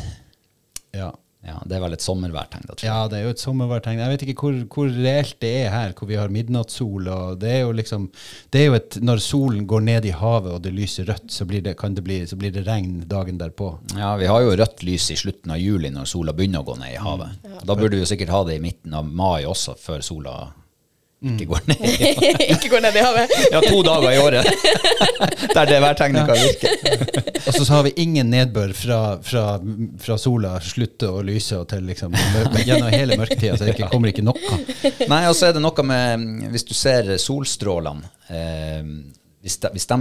Ja. 0.94 1.10
Ja, 1.48 1.54
Det 1.64 1.76
er 1.78 1.80
vel 1.80 1.94
et 1.94 2.02
sommerværtegn, 2.02 2.64
da, 2.66 2.74
tror 2.74 2.82
jeg. 2.84 2.90
Ja, 2.90 3.08
det 3.08 3.16
er 3.18 3.22
jo 3.24 3.30
et 3.32 3.40
sommerværtegn. 3.40 4.00
Jeg 4.02 4.10
vet 4.10 4.22
ikke 4.26 4.42
hvor, 4.42 4.56
hvor 4.74 4.88
reelt 4.92 5.36
det 5.40 5.52
er 5.62 5.70
her, 5.72 5.92
hvor 5.96 6.08
vi 6.10 6.16
har 6.18 6.28
midnattssol. 6.34 7.08
og 7.08 7.38
Det 7.40 7.48
er 7.54 7.60
jo 7.62 7.70
liksom, 7.72 8.08
det 8.52 8.60
er 8.60 8.66
jo 8.66 8.74
et, 8.74 8.98
Når 9.00 9.22
solen 9.24 9.66
går 9.66 9.80
ned 9.86 10.04
i 10.04 10.10
havet 10.10 10.52
og 10.58 10.62
det 10.62 10.74
lyser 10.74 11.06
rødt, 11.08 11.30
så 11.32 11.46
blir 11.48 11.62
det, 11.62 11.76
kan 11.78 11.94
det 11.94 12.04
bli, 12.04 12.20
så 12.26 12.36
blir 12.36 12.52
det 12.52 12.66
regn 12.66 13.00
dagen 13.08 13.38
derpå. 13.38 13.78
Ja, 13.96 14.16
vi 14.16 14.26
har 14.26 14.42
jo 14.44 14.50
rødt 14.60 14.82
lys 14.84 15.10
i 15.10 15.16
slutten 15.16 15.50
av 15.54 15.58
juli 15.62 15.88
når 15.94 16.04
sola 16.10 16.32
begynner 16.36 16.60
å 16.60 16.68
gå 16.68 16.76
ned 16.82 16.92
i 16.92 17.00
havet. 17.00 17.40
Da 17.64 17.74
burde 17.74 17.96
vi 17.96 18.02
jo 18.04 18.10
sikkert 18.12 18.28
ha 18.34 18.44
det 18.44 18.58
i 18.58 18.62
midten 18.68 18.92
av 18.94 19.06
mai 19.06 19.44
også, 19.48 19.78
før 19.78 20.02
sola 20.04 20.52
ikke 21.18 21.46
går 21.50 21.64
ned. 21.66 21.80
ikke 22.54 22.68
går 22.70 22.82
ned 22.84 22.96
i 22.96 23.02
havet. 23.02 23.32
Ja, 23.52 23.60
to 23.64 23.80
dager 23.82 24.12
i 24.12 24.18
året 24.22 24.46
der 25.56 25.66
det 25.66 25.80
værtegnet 25.82 26.28
kan 26.28 26.38
virke. 26.38 26.70
Og 27.48 27.56
så 27.56 27.66
har 27.72 27.82
vi 27.88 27.92
ingen 28.04 28.30
nedbør 28.30 28.74
fra, 28.76 29.00
fra, 29.24 29.44
fra 29.98 30.18
sola 30.20 30.52
slutter 30.62 31.18
å 31.18 31.24
lyse 31.26 31.58
og 31.58 31.66
til 31.72 31.88
liksom 31.88 32.14
gjennom 32.62 32.90
hele 32.92 33.18
mørketida, 33.18 33.56
så 33.56 33.66
det 33.66 33.74
ikke, 33.74 33.90
kommer 33.90 34.12
ikke 34.12 34.26
noe. 34.26 34.60
Nei, 35.10 35.24
og 35.26 35.34
så 35.34 35.48
er 35.48 35.56
det 35.56 35.64
noe 35.64 35.86
med 35.86 36.52
Hvis 36.52 36.66
du 36.68 36.74
ser 36.76 37.10
solstrålene 37.18 38.12
eh, 38.30 38.82
hvis, 39.42 39.58
de, 39.64 39.72
hvis 39.74 39.88
de 39.90 39.98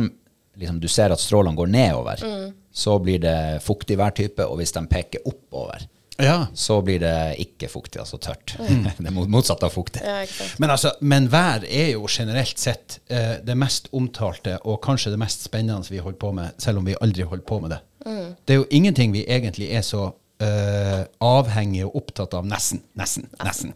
liksom, 0.61 0.81
Du 0.83 0.89
ser 0.91 1.13
at 1.15 1.23
strålene 1.23 1.57
går 1.57 1.73
nedover, 1.73 2.21
så 2.69 2.97
blir 3.01 3.21
det 3.23 3.37
fuktig 3.65 3.97
værtype. 3.97 4.45
Og 4.45 4.59
hvis 4.61 4.75
de 4.75 4.85
peker 4.89 5.25
oppover, 5.25 5.87
Ja. 6.17 6.47
så 6.53 6.79
blir 6.81 6.99
det 7.03 7.15
ikke 7.43 7.69
fuktig, 7.69 7.99
altså 8.01 8.17
tørt. 8.21 8.55
det 8.97 9.09
er 9.09 9.13
motsatt 9.15 9.63
av 9.63 9.73
fuktig. 9.73 10.01
Ja. 10.05 10.23
Men, 10.57 10.73
altså, 10.73 10.93
men 11.01 11.29
vær 11.31 11.65
er 11.65 11.91
jo 11.93 12.07
generelt 12.09 12.57
sett 12.61 12.99
eh, 13.13 13.37
det 13.45 13.57
mest 13.57 13.91
omtalte 13.95 14.57
og 14.63 14.81
kanskje 14.85 15.13
det 15.13 15.21
mest 15.21 15.45
spennende 15.45 15.91
vi 15.91 16.01
holder 16.01 16.21
på 16.21 16.33
med, 16.37 16.57
selv 16.61 16.81
om 16.81 16.87
vi 16.87 16.97
aldri 17.01 17.27
holder 17.27 17.45
på 17.47 17.61
med 17.63 17.75
det. 17.75 17.83
Det 18.47 18.53
er 18.53 18.61
jo 18.61 18.69
ingenting 18.71 19.11
vi 19.11 19.25
egentlig 19.27 19.67
er 19.75 19.83
så 19.83 20.05
eh, 20.43 21.03
avhengig 21.23 21.83
og 21.87 21.97
opptatt 22.01 22.35
av. 22.37 22.47
Nesten. 22.47 22.81
Nesten. 22.97 23.27
nesten. 23.43 23.73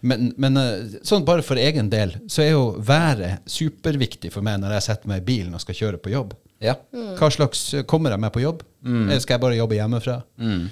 Men, 0.00 0.32
men 0.40 0.60
eh, 0.60 0.98
sånn 1.06 1.26
bare 1.28 1.44
for 1.46 1.60
egen 1.60 1.90
del 1.92 2.14
så 2.30 2.44
er 2.44 2.52
jo 2.52 2.64
været 2.78 3.46
superviktig 3.50 4.32
for 4.34 4.44
meg 4.46 4.60
når 4.62 4.76
jeg 4.78 4.88
setter 4.88 5.12
meg 5.12 5.22
i 5.22 5.28
bilen 5.32 5.56
og 5.56 5.64
skal 5.64 5.78
kjøre 5.78 6.02
på 6.02 6.14
jobb. 6.14 6.36
Ja. 6.62 6.76
Hva 7.18 7.28
slags 7.34 7.60
Kommer 7.90 8.14
jeg 8.14 8.22
med 8.22 8.32
på 8.34 8.42
jobb? 8.42 8.62
Eller 8.86 9.20
skal 9.22 9.36
jeg 9.36 9.42
bare 9.44 9.56
jobbe 9.56 9.76
hjemmefra? 9.76 10.16
Mm. 10.42 10.62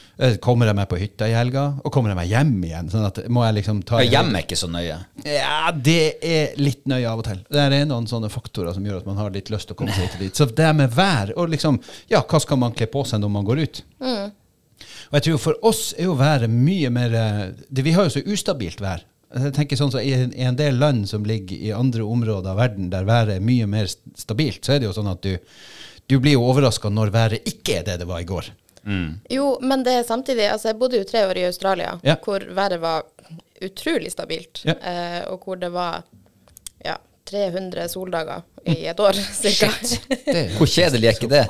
Kommer 0.42 0.70
jeg 0.70 0.78
meg 0.80 0.88
på 0.90 0.98
hytta 0.98 1.28
i 1.30 1.34
helga? 1.36 1.64
Og 1.84 1.92
kommer 1.94 2.10
jeg 2.10 2.18
meg 2.18 2.32
hjem 2.32 2.52
igjen? 2.66 2.90
Sånn 2.90 3.06
at 3.06 3.20
må 3.30 3.44
jeg 3.46 3.58
liksom 3.60 3.82
ta 3.86 4.00
Ja, 4.02 4.08
Hjem 4.16 4.34
er 4.34 4.46
ikke 4.46 4.58
så 4.58 4.70
nøye. 4.70 4.96
Ja, 5.26 5.70
det 5.74 5.98
er 6.26 6.58
litt 6.58 6.82
nøye 6.90 7.06
av 7.10 7.22
og 7.22 7.28
til. 7.28 7.44
Det 7.50 7.62
er 7.66 7.86
noen 7.90 8.08
sånne 8.10 8.30
faktorer 8.32 8.74
som 8.74 8.86
gjør 8.86 9.02
at 9.02 9.08
man 9.10 9.20
har 9.22 9.30
litt 9.34 9.50
lyst 9.54 9.70
til 9.70 9.78
å 9.78 9.80
komme 9.82 9.94
seg 9.94 10.08
hit 10.08 10.18
og 10.18 10.24
dit. 10.26 10.40
Så 10.42 10.48
det 10.62 10.70
med 10.78 10.94
vær 10.96 11.34
og 11.36 11.52
liksom 11.54 11.78
Ja, 12.10 12.24
hva 12.26 12.42
skal 12.42 12.58
man 12.62 12.74
kle 12.74 12.90
på 12.90 13.04
seg 13.06 13.22
når 13.22 13.34
man 13.38 13.46
går 13.46 13.62
ut? 13.66 13.82
Og 15.10 15.18
jeg 15.18 15.26
tror 15.26 15.40
for 15.42 15.66
oss 15.70 15.90
er 15.98 16.06
jo 16.08 16.16
været 16.18 16.50
mye 16.50 16.90
mer 16.94 17.14
eh, 17.14 17.40
det, 17.68 17.84
Vi 17.84 17.94
har 17.96 18.06
jo 18.06 18.14
så 18.14 18.22
ustabilt 18.26 18.80
vær. 18.82 19.02
Jeg 19.34 19.52
tenker 19.54 19.76
sånn 19.78 19.92
så 19.92 20.00
i, 20.02 20.12
en- 20.12 20.32
I 20.34 20.42
en 20.48 20.56
del 20.58 20.78
land 20.78 21.08
som 21.08 21.24
ligger 21.24 21.56
i 21.56 21.70
andre 21.72 22.02
områder 22.02 22.50
av 22.50 22.56
verden 22.58 22.88
der 22.90 23.04
været 23.06 23.36
er 23.36 23.40
mye 23.40 23.66
mer 23.70 23.86
stabilt, 24.18 24.64
så 24.66 24.72
er 24.74 24.78
det 24.80 24.88
jo 24.88 24.92
sånn 24.96 25.10
at 25.12 25.22
du, 25.22 25.36
du 26.10 26.18
blir 26.18 26.32
jo 26.34 26.42
overraska 26.50 26.90
når 26.90 27.12
været 27.14 27.46
ikke 27.46 27.78
er 27.78 27.84
det 27.86 27.98
det 28.00 28.08
var 28.08 28.20
i 28.20 28.24
går. 28.26 28.50
Jo, 29.30 29.58
men 29.60 29.82
det 29.84 29.92
er 29.92 30.02
samtidig 30.08 30.46
Altså, 30.50 30.68
jeg 30.72 30.78
bodde 30.80 30.96
jo 30.96 31.04
tre 31.04 31.26
år 31.28 31.36
i 31.36 31.44
Australia, 31.46 31.98
Ja. 32.02 32.16
hvor 32.24 32.40
været 32.56 32.80
var 32.80 33.02
utrolig 33.62 34.10
stabilt, 34.10 34.62
Ja. 34.64 34.72
eh, 34.80 35.30
og 35.30 35.42
hvor 35.44 35.54
det 35.60 35.70
var 35.72 36.02
300 37.28 37.88
soldager 37.88 38.42
i 38.64 38.86
et 38.86 39.00
år, 39.00 39.12
cirka. 39.42 39.68
Det, 40.24 40.42
Hvor 40.56 40.68
kjedelig 40.68 41.08
er 41.08 41.18
ikke 41.18 41.30
det? 41.30 41.44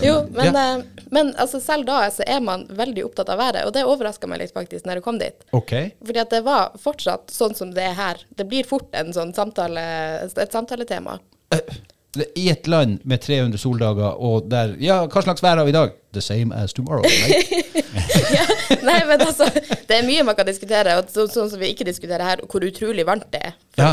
Jo, 0.06 0.16
men, 0.32 0.54
ja. 0.54 0.64
eh, 0.78 1.04
men 1.10 1.32
altså, 1.36 1.60
selv 1.60 1.86
da 1.88 2.02
så 2.12 2.24
er 2.26 2.40
man 2.44 2.66
veldig 2.76 3.04
opptatt 3.08 3.30
av 3.32 3.40
været, 3.40 3.64
og 3.68 3.74
det 3.76 3.84
overraska 3.88 4.28
meg 4.30 4.42
litt 4.44 4.54
faktisk 4.56 4.86
når 4.88 5.00
jeg 5.00 5.06
kom 5.06 5.20
dit. 5.20 5.46
Okay. 5.56 5.92
Fordi 6.06 6.22
at 6.24 6.34
det 6.34 6.42
var 6.46 6.74
fortsatt 6.80 7.32
sånn 7.34 7.56
som 7.58 7.72
det 7.76 7.86
er 7.92 7.96
her. 7.98 8.24
Det 8.36 8.48
blir 8.48 8.66
fort 8.68 8.88
en 8.96 9.12
sånn 9.16 9.34
samtale, 9.36 9.84
et 10.28 10.52
samtaletema. 10.54 11.18
I 12.34 12.48
et 12.50 12.66
land 12.70 13.04
med 13.06 13.22
300 13.22 13.60
soldager, 13.60 14.16
og 14.18 14.48
der 14.50 14.74
Ja, 14.82 15.04
hva 15.06 15.22
slags 15.22 15.44
vær 15.44 15.60
har 15.60 15.68
vi 15.68 15.74
i 15.74 15.78
dag? 15.78 15.94
The 16.12 16.20
same 16.20 16.50
as 16.52 16.72
tomorrow. 16.74 17.02
Right? 17.06 17.50
ja, 18.34 18.44
nei, 18.82 18.96
men 19.06 19.20
altså, 19.22 19.46
det 19.86 19.94
er 20.00 20.02
mye 20.06 20.24
man 20.26 20.34
kan 20.38 20.48
diskutere, 20.48 20.96
og 20.98 21.10
så, 21.12 21.28
sånn 21.30 21.50
som 21.52 21.60
vi 21.60 21.68
ikke 21.70 21.86
diskuterer 21.86 22.24
her, 22.26 22.42
hvor 22.50 22.64
utrolig 22.66 23.04
varmt 23.06 23.28
det 23.34 23.42
er, 23.52 23.54
for 23.76 23.84
Ja. 23.84 23.92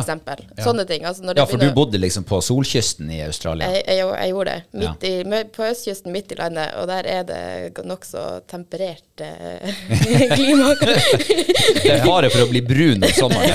Ja. 0.57 0.63
Sånne 0.65 0.83
ting. 0.89 1.05
Altså, 1.05 1.21
når 1.23 1.37
det 1.37 1.43
Ja, 1.43 1.45
for 1.51 1.61
du 1.61 1.67
bodde 1.75 1.99
liksom 2.01 2.25
på 2.27 2.39
solkysten 2.43 3.11
i 3.13 3.19
Australia. 3.25 3.69
jeg, 3.75 3.83
jeg, 3.87 4.07
jeg 4.09 4.31
gjorde 4.33 4.55
det. 4.55 4.83
Ja. 4.83 4.93
I, 5.05 5.43
på 5.53 5.67
østkysten 5.67 6.11
midt 6.15 6.33
i 6.33 6.39
landet, 6.39 6.73
og 6.81 6.87
der 6.89 7.05
er 7.13 7.23
det 7.29 7.85
nokså 7.85 8.23
temperert 8.49 9.21
eh, 9.21 9.77
klima. 10.35 10.73
Det 11.77 11.91
er 11.93 12.01
fare 12.03 12.29
for 12.33 12.45
å 12.45 12.49
bli 12.49 12.61
brun 12.65 13.03
om 13.03 13.11
sommeren. 13.13 13.53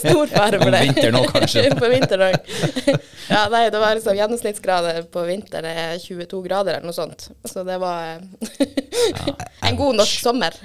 Stor 0.00 0.30
fare 0.32 0.58
for 0.58 0.66
Om 0.66 0.74
det. 0.74 0.80
vinteren 0.88 1.18
òg, 1.20 1.26
kanskje. 1.34 1.64
på 1.78 1.90
vinteren 1.92 2.32
òg. 2.32 2.98
Ja, 3.28 3.44
nei, 3.52 3.62
det 3.72 3.80
var 3.80 3.94
liksom 3.96 4.16
gjennomsnittsgrader 4.18 5.02
på 5.12 5.22
vinteren 5.28 5.68
er 5.70 5.98
22 6.02 6.40
grader 6.44 6.78
eller 6.78 6.88
noe 6.90 6.96
sånt. 6.96 7.28
Så 7.48 7.64
det 7.68 7.76
var 7.80 7.83
eh, 7.90 8.18
en 9.68 9.76
god 9.76 9.96
norsk 10.00 10.20
sommer. 10.20 10.56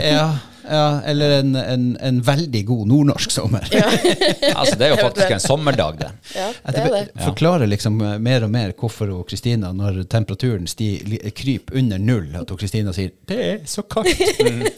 ja, 0.00 0.28
ja, 0.70 1.00
eller 1.06 1.30
en, 1.40 1.54
en, 1.56 1.86
en 2.00 2.20
veldig 2.22 2.62
god 2.66 2.88
nordnorsk 2.88 3.30
sommer. 3.30 3.68
Ja, 3.72 3.86
Altså, 4.56 4.76
det 4.78 4.86
er 4.86 4.94
jo 4.94 4.96
faktisk 5.00 5.30
en 5.30 5.40
sommerdag, 5.42 5.98
det. 6.00 6.10
ja 6.34 6.46
det 6.72 6.82
er 6.82 6.94
det. 6.94 7.24
forklarer 7.24 7.68
liksom 7.70 8.00
eh, 8.00 8.16
mer 8.22 8.46
og 8.46 8.50
mer 8.50 8.72
hvorfor 8.78 9.10
Kristina, 9.28 9.72
når 9.76 10.02
temperaturen 10.10 10.66
sti, 10.70 10.88
kryper 11.36 11.78
under 11.78 11.98
null, 12.02 12.30
at 12.40 12.52
Kristina 12.58 12.94
sier 12.96 13.12
'det 13.28 13.38
er 13.50 13.58
så 13.66 13.82
kaldt'. 13.82 14.22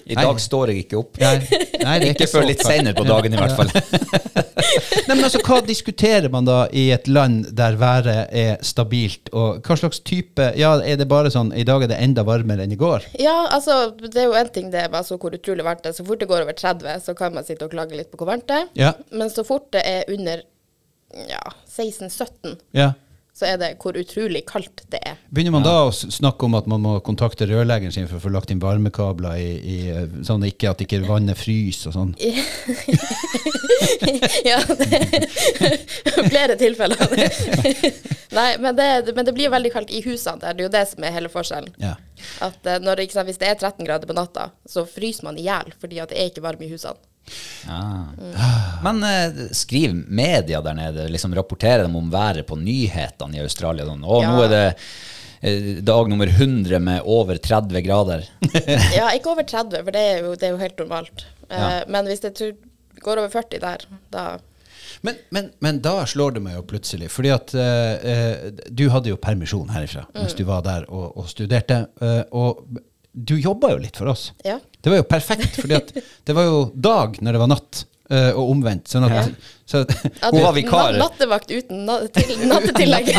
I 0.06 0.14
dag 0.14 0.40
står 0.40 0.72
jeg 0.72 0.86
ikke 0.86 0.98
opp. 0.98 1.18
Nei, 1.20 1.36
nei, 1.82 1.98
det 1.98 2.08
er 2.08 2.14
Ikke 2.14 2.30
før 2.30 2.46
litt 2.48 2.64
seinere 2.64 2.94
på 2.94 3.04
dagen, 3.08 3.34
i 3.34 3.36
hvert 3.36 3.56
fall. 3.56 3.70
Nei, 5.08 5.14
men 5.16 5.24
altså, 5.24 5.40
Hva 5.44 5.60
diskuterer 5.64 6.28
man 6.32 6.46
da 6.48 6.58
i 6.76 6.88
et 6.94 7.08
land 7.08 7.48
der 7.56 7.76
været 7.80 8.28
er 8.34 8.58
stabilt? 8.66 9.30
Og 9.32 9.62
hva 9.64 9.76
slags 9.78 10.00
type 10.04 10.50
Ja, 10.58 10.74
er 10.80 10.98
det 11.00 11.08
bare 11.10 11.30
sånn 11.32 11.52
i 11.56 11.64
dag 11.68 11.84
er 11.84 11.92
det 11.92 12.00
enda 12.02 12.24
varmere 12.26 12.66
enn 12.66 12.74
i 12.74 12.78
går? 12.80 13.06
Ja, 13.20 13.48
altså, 13.54 13.94
det 14.02 14.22
er 14.22 14.28
jo 14.28 14.36
en 14.38 14.50
ting 14.52 14.70
det 14.72 14.84
er 14.84 14.92
altså, 14.92 15.16
hvor 15.20 15.34
utrolig 15.34 15.64
varmt 15.66 15.77
det 15.82 15.92
er. 15.92 15.96
Så 15.98 16.06
fort 16.06 16.20
det 16.22 16.28
går 16.30 16.44
over 16.44 16.56
30, 16.56 17.00
så 17.04 17.14
kan 17.18 17.34
man 17.34 17.46
sitte 17.46 17.66
og 17.66 17.74
klage 17.74 17.98
litt 17.98 18.10
på 18.12 18.20
hvor 18.20 18.32
varmt 18.32 18.48
det 18.50 18.62
er. 18.62 18.70
Ja. 18.78 18.94
Men 19.10 19.32
så 19.32 19.44
fort 19.46 19.70
det 19.74 19.82
er 19.86 20.08
under 20.12 20.44
ja, 21.28 21.52
16-17, 21.66 22.56
ja. 22.76 22.92
så 23.34 23.46
er 23.48 23.56
det 23.60 23.70
hvor 23.80 23.96
utrolig 23.96 24.42
kaldt 24.48 24.82
det 24.92 25.00
er. 25.06 25.16
Begynner 25.32 25.54
man 25.56 25.64
da 25.66 25.74
å 25.86 25.92
snakke 25.94 26.44
om 26.48 26.56
at 26.58 26.68
man 26.70 26.82
må 26.84 26.98
kontakte 27.04 27.48
rørleggeren 27.48 27.94
sin 27.94 28.08
for 28.10 28.18
å 28.18 28.24
få 28.26 28.32
lagt 28.34 28.52
inn 28.52 28.60
varmekabler 28.62 29.38
i, 29.40 29.50
i 29.58 29.78
eh, 29.94 30.04
sånn 30.26 30.44
ikke 30.48 30.72
at 30.74 30.84
ikke 30.84 31.00
vannet 31.06 31.38
fryser 31.40 31.92
og 31.92 31.96
sånn? 31.96 32.12
ja, 34.50 34.60
det 34.68 34.88
er 34.92 36.28
flere 36.28 36.58
tilfeller. 36.60 37.00
Nei, 38.38 38.50
men 38.60 38.76
det, 38.76 38.88
men 39.16 39.24
det 39.24 39.32
blir 39.36 39.52
veldig 39.52 39.72
kaldt 39.72 39.90
i 39.94 40.02
husene 40.04 40.42
der. 40.42 40.52
Det 40.52 40.64
er 40.64 40.68
jo 40.68 40.74
det 40.76 40.84
som 40.92 41.06
er 41.06 41.16
hele 41.16 41.32
forskjellen. 41.32 41.72
Ja. 41.80 41.96
At 42.44 42.66
eh, 42.66 42.78
når, 42.82 43.04
sant, 43.12 43.28
Hvis 43.28 43.38
det 43.40 43.48
er 43.50 43.58
13 43.60 43.84
grader 43.86 44.06
på 44.10 44.16
natta, 44.16 44.50
så 44.68 44.84
fryser 44.88 45.24
man 45.28 45.38
i 45.38 45.46
hjel 45.48 45.72
fordi 45.80 46.00
det 46.00 46.16
er 46.18 46.30
ikke 46.32 46.44
varme 46.44 46.66
i 46.66 46.72
husene. 46.72 46.96
Ah. 47.68 48.08
Men 48.84 49.02
eh, 49.04 49.42
skriv 49.52 49.92
media 50.08 50.62
der 50.64 50.74
nede, 50.78 51.08
liksom 51.12 51.34
rapporterer 51.36 51.82
dem 51.84 51.96
om 51.96 52.10
været 52.12 52.46
på 52.48 52.56
nyhetene 52.56 53.36
i 53.36 53.42
Australia. 53.44 53.84
Sånn. 53.88 54.04
Å, 54.04 54.20
Ja. 54.22 54.30
nå 54.32 54.44
er 54.46 54.52
det 54.54 54.62
eh, 55.42 55.68
dag 55.84 56.08
nummer 56.08 56.26
100 56.30 56.78
med 56.80 57.02
over 57.04 57.36
30 57.36 57.82
grader. 57.84 58.24
Ja, 58.96 59.10
ikke 59.14 59.34
over 59.34 59.44
30, 59.44 59.84
for 59.84 59.92
det 59.94 60.04
er 60.14 60.22
jo, 60.24 60.34
det 60.34 60.48
er 60.48 60.54
jo 60.56 60.62
helt 60.62 60.78
normalt. 60.84 61.26
Eh, 61.50 61.58
Ja. 61.58 61.84
Men 61.88 62.08
hvis 62.08 62.24
det 62.24 62.34
går 63.04 63.20
over 63.20 63.28
40 63.30 63.60
der, 63.62 63.84
da 64.10 64.24
Men, 65.06 65.18
men, 65.34 65.50
men 65.64 65.80
da 65.84 66.00
slår 66.08 66.36
det 66.36 66.42
meg 66.44 66.56
jo 66.58 66.64
plutselig, 66.68 67.10
fordi 67.12 67.32
at 67.34 67.54
eh, 67.58 68.48
du 68.70 68.86
hadde 68.92 69.12
jo 69.12 69.18
permisjon 69.20 69.70
herifra 69.74 70.06
mens 70.14 70.36
du 70.38 70.44
var 70.48 70.64
der 70.66 70.88
og, 70.88 71.10
og 71.18 71.28
studerte, 71.30 71.84
Uh, 71.98 72.22
og 72.36 72.80
du 73.12 73.34
jobba 73.40 73.72
jo 73.72 73.78
litt 73.82 73.96
for 73.98 74.10
oss. 74.12 74.28
Ja. 74.46 74.58
Det 74.80 74.92
var 74.92 75.00
jo 75.00 75.06
perfekt, 75.08 75.56
fordi 75.58 75.74
at 75.78 75.88
det 76.28 76.34
var 76.36 76.46
jo 76.46 76.58
dag 76.74 77.16
når 77.24 77.34
det 77.34 77.40
var 77.42 77.50
natt, 77.50 77.80
uh, 78.12 78.30
og 78.36 78.52
omvendt. 78.52 78.90
Sånn 78.92 79.06
at, 79.08 79.16
Ja. 79.16 79.54
Så, 79.68 79.82
At 80.20 80.32
Hun 80.32 80.42
var 80.42 80.52
vikar. 80.56 80.94
Nattevakt 80.96 81.50
uten 81.50 81.82
na 81.84 81.98
til, 82.08 82.30
nattetillegg. 82.48 83.10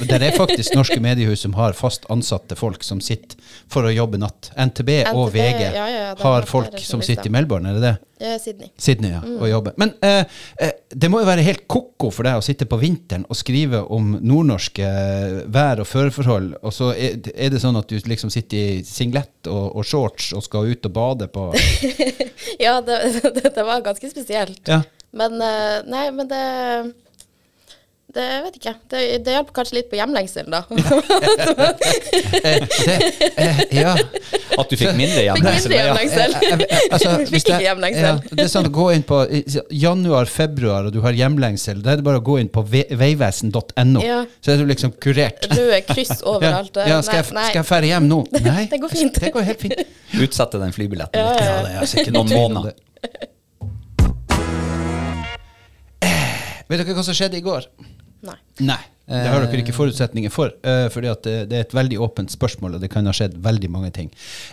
Ja, 0.00 0.06
det 0.06 0.20
er 0.22 0.36
faktisk 0.36 0.76
norske 0.78 1.00
mediehus 1.02 1.42
som 1.42 1.56
har 1.58 1.74
fast 1.74 2.04
ansatte 2.12 2.54
folk 2.58 2.84
som 2.86 3.00
sitter 3.02 3.40
for 3.70 3.88
å 3.88 3.90
jobbe 3.90 4.20
natt. 4.22 4.52
NTB, 4.54 4.92
og 5.10 5.32
VG 5.34 5.64
ja, 5.64 5.72
ja, 5.74 5.88
ja, 5.90 6.12
har 6.22 6.46
folk 6.46 6.78
som 6.84 7.02
sitter 7.02 7.26
i 7.26 7.34
Melbourne, 7.34 7.72
er 7.72 7.80
det 7.80 7.82
det? 7.88 7.96
Sydney. 8.20 8.68
Sydney, 8.76 9.10
ja, 9.14 9.20
og 9.40 9.48
jobber. 9.48 9.74
Men 9.80 9.94
eh, 10.04 10.22
eh, 10.60 10.72
det 10.92 11.08
må 11.10 11.22
jo 11.22 11.28
være 11.28 11.44
helt 11.46 11.64
ko-ko 11.70 12.10
for 12.12 12.28
deg 12.28 12.36
å 12.36 12.44
sitte 12.44 12.68
på 12.68 12.76
vinteren 12.82 13.24
og 13.26 13.38
skrive 13.38 13.80
om 13.96 14.12
nordnorske 14.20 14.84
eh, 14.84 15.38
vær- 15.50 15.80
og 15.80 15.88
føreforhold, 15.88 16.52
og 16.60 16.76
så 16.76 16.92
er, 16.92 17.16
er 17.32 17.50
det 17.54 17.62
sånn 17.64 17.80
at 17.80 17.88
du 17.88 17.96
liksom 17.96 18.30
sitter 18.32 18.60
i 18.60 18.84
singlet 18.86 19.48
og, 19.48 19.72
og 19.80 19.88
shorts 19.88 20.34
og 20.36 20.44
skal 20.44 20.68
ut 20.68 20.90
og 20.90 20.96
bade 21.00 21.30
på 21.32 21.48
Ja, 22.66 22.78
det, 22.84 23.00
det, 23.40 23.54
det 23.56 23.64
var 23.64 23.80
ganske 23.88 24.12
spesielt. 24.12 24.62
Ja. 24.68 24.82
Men 25.12 25.40
eh, 25.42 25.78
nei, 25.90 26.06
men 26.14 26.28
det 26.30 26.44
det 28.10 28.22
jeg 28.26 28.40
vet 28.42 28.54
ikke. 28.58 28.70
Det, 28.90 29.00
det 29.22 29.34
hjalp 29.36 29.50
kanskje 29.54 29.76
litt 29.76 29.90
på 29.90 29.94
hjemlengselen, 29.94 30.50
da. 30.50 30.64
Eh, 32.40 32.64
det, 32.86 32.94
eh, 33.36 33.58
ja. 33.82 33.92
At 34.58 34.70
du 34.70 34.74
fikk 34.78 34.96
mindre 34.98 35.20
Fikk 35.20 35.26
hjemlengsel. 35.28 35.70
mindre 35.70 35.84
hjemlengsel. 35.84 36.34
Eh, 36.34 36.48
eh, 36.48 36.64
eh, 36.64 36.86
altså, 36.96 37.10
Fikk 37.20 37.30
hvis 37.34 37.44
det- 37.46 37.52
ikke 37.54 37.66
hjemlengsel. 37.68 38.06
Ja, 38.08 38.34
det 38.38 38.44
er 38.44 38.50
sånn 38.50 38.66
å 38.66 38.72
gå 38.74 38.86
inn 38.96 39.04
på 39.06 39.18
januar, 39.82 40.30
februar, 40.32 40.88
og 40.88 40.94
du 40.96 41.00
har 41.04 41.14
hjemlengsel. 41.20 41.82
Da 41.84 41.92
er 41.94 42.00
det 42.00 42.06
bare 42.08 42.18
å 42.22 42.24
gå 42.26 42.38
inn 42.42 42.50
på 42.50 42.64
vegvesen.no, 42.66 44.02
Ja. 44.04 44.20
så 44.42 44.54
er 44.54 44.62
du 44.62 44.66
liksom 44.72 44.94
kurert. 45.02 45.46
Røde 45.52 45.80
kryss 45.92 46.16
overalt. 46.32 46.80
Ja, 46.82 46.96
ja, 46.96 47.00
skal, 47.06 47.22
jeg, 47.22 47.30
skal 47.30 47.60
jeg 47.62 47.68
fære 47.70 47.92
hjem 47.92 48.08
nå? 48.10 48.22
Nei, 48.42 48.64
Det 48.72 48.80
går 48.82 48.94
fint. 48.96 49.20
Det 49.22 49.30
går 49.36 49.46
helt 49.52 49.66
fint. 49.68 49.84
Utsette 50.18 50.58
den 50.62 50.74
flybilletten. 50.74 51.20
Ja, 51.20 51.30
litt. 51.30 51.44
ja, 51.46 51.50
Ja, 51.50 51.60
det 51.68 51.76
er 51.76 51.84
altså 51.86 52.02
ikke 52.02 52.16
Noen 52.18 52.34
måneder. 52.34 52.74
Vet 56.70 56.78
dere 56.84 56.94
hva 56.94 57.02
som 57.02 57.16
skjedde 57.18 57.40
i 57.40 57.42
går? 57.42 57.66
Nei. 58.28 58.36
Nei. 58.62 58.82
Det 59.10 59.26
har 59.26 59.42
dere 59.42 59.64
ikke 59.64 59.74
forutsetninger 59.74 60.30
for, 60.30 60.54
for 60.62 61.00
fordi 61.00 61.10
at 61.10 61.24
det, 61.24 61.34
det 61.48 61.56
er 61.56 61.64
et 61.64 61.74
veldig 61.76 61.98
åpent 62.04 62.32
spørsmål, 62.32 62.76
og 62.76 62.82
det 62.82 62.90
kan 62.92 63.06
ha 63.08 63.14
skjedd 63.16 63.38
veldig 63.40 63.70
mange 63.72 63.90
ting. 63.96 64.10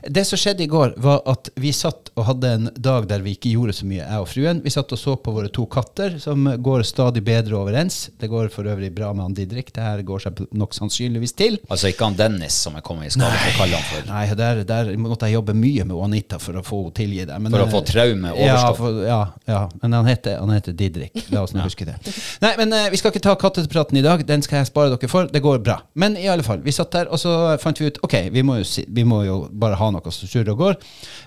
Det 0.08 0.24
som 0.28 0.40
skjedde 0.40 0.64
i 0.64 0.70
går, 0.72 0.96
var 1.04 1.20
at 1.28 1.50
vi 1.60 1.74
satt 1.76 2.12
og 2.16 2.28
hadde 2.30 2.52
en 2.56 2.70
dag 2.74 3.08
der 3.10 3.24
vi 3.26 3.36
ikke 3.36 3.52
gjorde 3.52 3.76
så 3.76 3.88
mye, 3.90 4.04
jeg 4.06 4.24
og 4.24 4.30
fruen. 4.32 4.62
Vi 4.64 4.72
satt 4.74 4.94
og 4.96 5.02
så 5.02 5.16
på 5.20 5.34
våre 5.36 5.52
to 5.54 5.66
katter, 5.72 6.16
som 6.24 6.48
går 6.64 6.86
stadig 6.88 7.24
bedre 7.28 7.58
overens. 7.60 8.00
Det 8.20 8.30
går 8.32 8.48
for 8.54 8.70
øvrig 8.70 8.94
bra 8.96 9.12
med 9.14 9.28
han 9.28 9.36
Didrik. 9.38 9.74
Det 9.76 9.84
her 9.84 10.04
går 10.08 10.24
seg 10.24 10.40
nok 10.56 10.78
sannsynligvis 10.78 11.36
til. 11.38 11.60
Altså 11.68 11.92
ikke 11.92 12.08
han 12.08 12.18
Dennis 12.20 12.62
som 12.64 12.78
er 12.80 12.86
kommet 12.86 13.10
i 13.10 13.14
skade 13.18 13.42
for 13.42 13.52
å 13.52 13.58
kalle 13.60 13.82
han 13.82 13.88
for. 13.92 14.08
Nei, 14.14 14.24
der, 14.40 14.64
der 14.68 14.94
måtte 15.02 15.28
jeg 15.28 15.38
jobbe 15.38 15.58
mye 15.58 15.88
med 15.90 15.98
Anita 16.08 16.40
for 16.42 16.62
å 16.62 16.64
få 16.66 16.82
henne 16.86 16.96
tilgi 16.98 17.28
det. 17.28 17.38
Men, 17.44 17.52
For 17.54 17.66
å 17.66 17.68
eh, 17.68 17.74
få 17.74 17.84
traume 17.86 18.34
Ja, 18.40 18.58
for, 18.78 19.02
ja, 19.04 19.20
ja, 19.50 19.62
men 19.82 19.98
han 19.98 20.08
heter, 20.08 20.40
han 20.40 20.54
heter 20.56 20.76
Didrik. 20.78 21.28
La 21.34 21.44
oss 21.44 21.54
nå 21.56 21.66
huske 21.66 21.88
det. 21.90 21.98
Nei, 22.44 22.54
men 22.62 22.74
eh, 22.74 22.88
vi 22.94 23.02
skal 23.02 23.12
ikke 23.12 23.26
ta 23.28 23.36
kattepraten 23.40 24.00
i 24.00 24.06
dag. 24.06 24.24
Den 24.28 24.46
skal 24.48 24.62
jeg 24.62 24.70
spare 24.70 24.94
dere 24.94 25.10
for. 25.12 25.28
Det 25.32 25.42
går 25.44 25.62
bra. 25.66 25.78
Men 26.00 26.18
i 26.18 26.28
alle 26.32 26.46
fall, 26.46 26.64
vi 26.66 26.74
satt 26.76 26.94
der, 26.96 27.12
og 27.12 27.20
så 27.22 27.34
fant 27.62 27.80
vi 27.82 27.92
ut 27.92 28.00
ok, 28.06 28.16
vi 28.34 28.44
må 28.48 28.58
jo, 28.62 28.66
vi 28.88 29.06
må 29.08 29.22
jo 29.28 29.38
bare 29.52 29.78
ha 29.80 29.92
noe 29.94 30.14
som 30.16 30.30
surrer 30.30 30.54
og 30.56 30.64
går. 30.64 30.80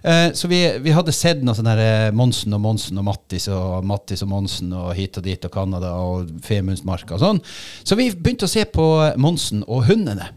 Eh, 0.02 0.26
så 0.36 0.50
vi, 0.50 0.62
vi 0.82 0.96
hadde 0.96 1.14
sett 1.16 1.44
noe 1.46 1.56
sånn 1.58 1.70
der 1.70 1.84
eh, 1.84 2.08
Monsen 2.16 2.56
og 2.56 2.64
Monsen 2.64 3.00
og 3.00 3.06
Mattis 3.10 3.50
og 3.52 3.86
Mattis 3.86 4.24
og 4.26 4.32
Monsen 4.32 4.74
og 4.76 4.92
hit 4.98 5.20
og 5.20 5.26
dit 5.28 5.46
og 5.46 5.54
Canada 5.54 5.94
og 6.00 6.30
Femundsmarka 6.46 7.16
og 7.18 7.24
sånn. 7.24 7.42
Så 7.84 7.98
vi 8.00 8.10
begynte 8.14 8.48
å 8.48 8.52
se 8.52 8.66
på 8.66 8.90
Monsen 9.20 9.64
og 9.68 9.86
hundene. 9.90 10.32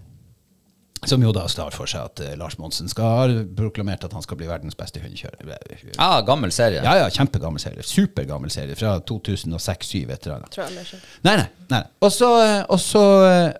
Som 1.10 1.24
jo 1.26 1.34
da 1.36 1.44
står 1.52 1.76
for 1.76 1.89
seg 1.89 2.08
at 2.08 2.22
eh, 2.24 2.34
Lars 2.39 2.58
Monsen 2.62 2.89
skal 2.92 3.10
ha 3.18 3.44
proklamert 3.58 4.06
at 4.08 4.16
han 4.16 4.24
skal 4.26 4.39
bli 4.39 4.48
verdens 4.50 4.78
beste 4.80 5.02
hundekjører. 5.04 5.44
Ah, 6.02 6.22
gammel 6.26 6.54
serie. 6.56 6.82
Ja, 6.86 6.96
ja, 7.02 7.10
kjempegammel 7.13 7.62
serie. 7.62 7.86
Supergammel 7.88 8.54
serie 8.54 8.78
fra 8.80 8.96
2006-2007, 9.12 10.02
et 10.13 10.28
eller 10.28 10.39
annet. 10.39 10.58
Har. 10.58 11.06
Nei, 11.28 11.38
nei. 11.42 11.48
nei. 11.74 11.84
Og, 12.04 12.12
så, 12.13 12.32
og, 12.63 12.80
så, 12.82 13.04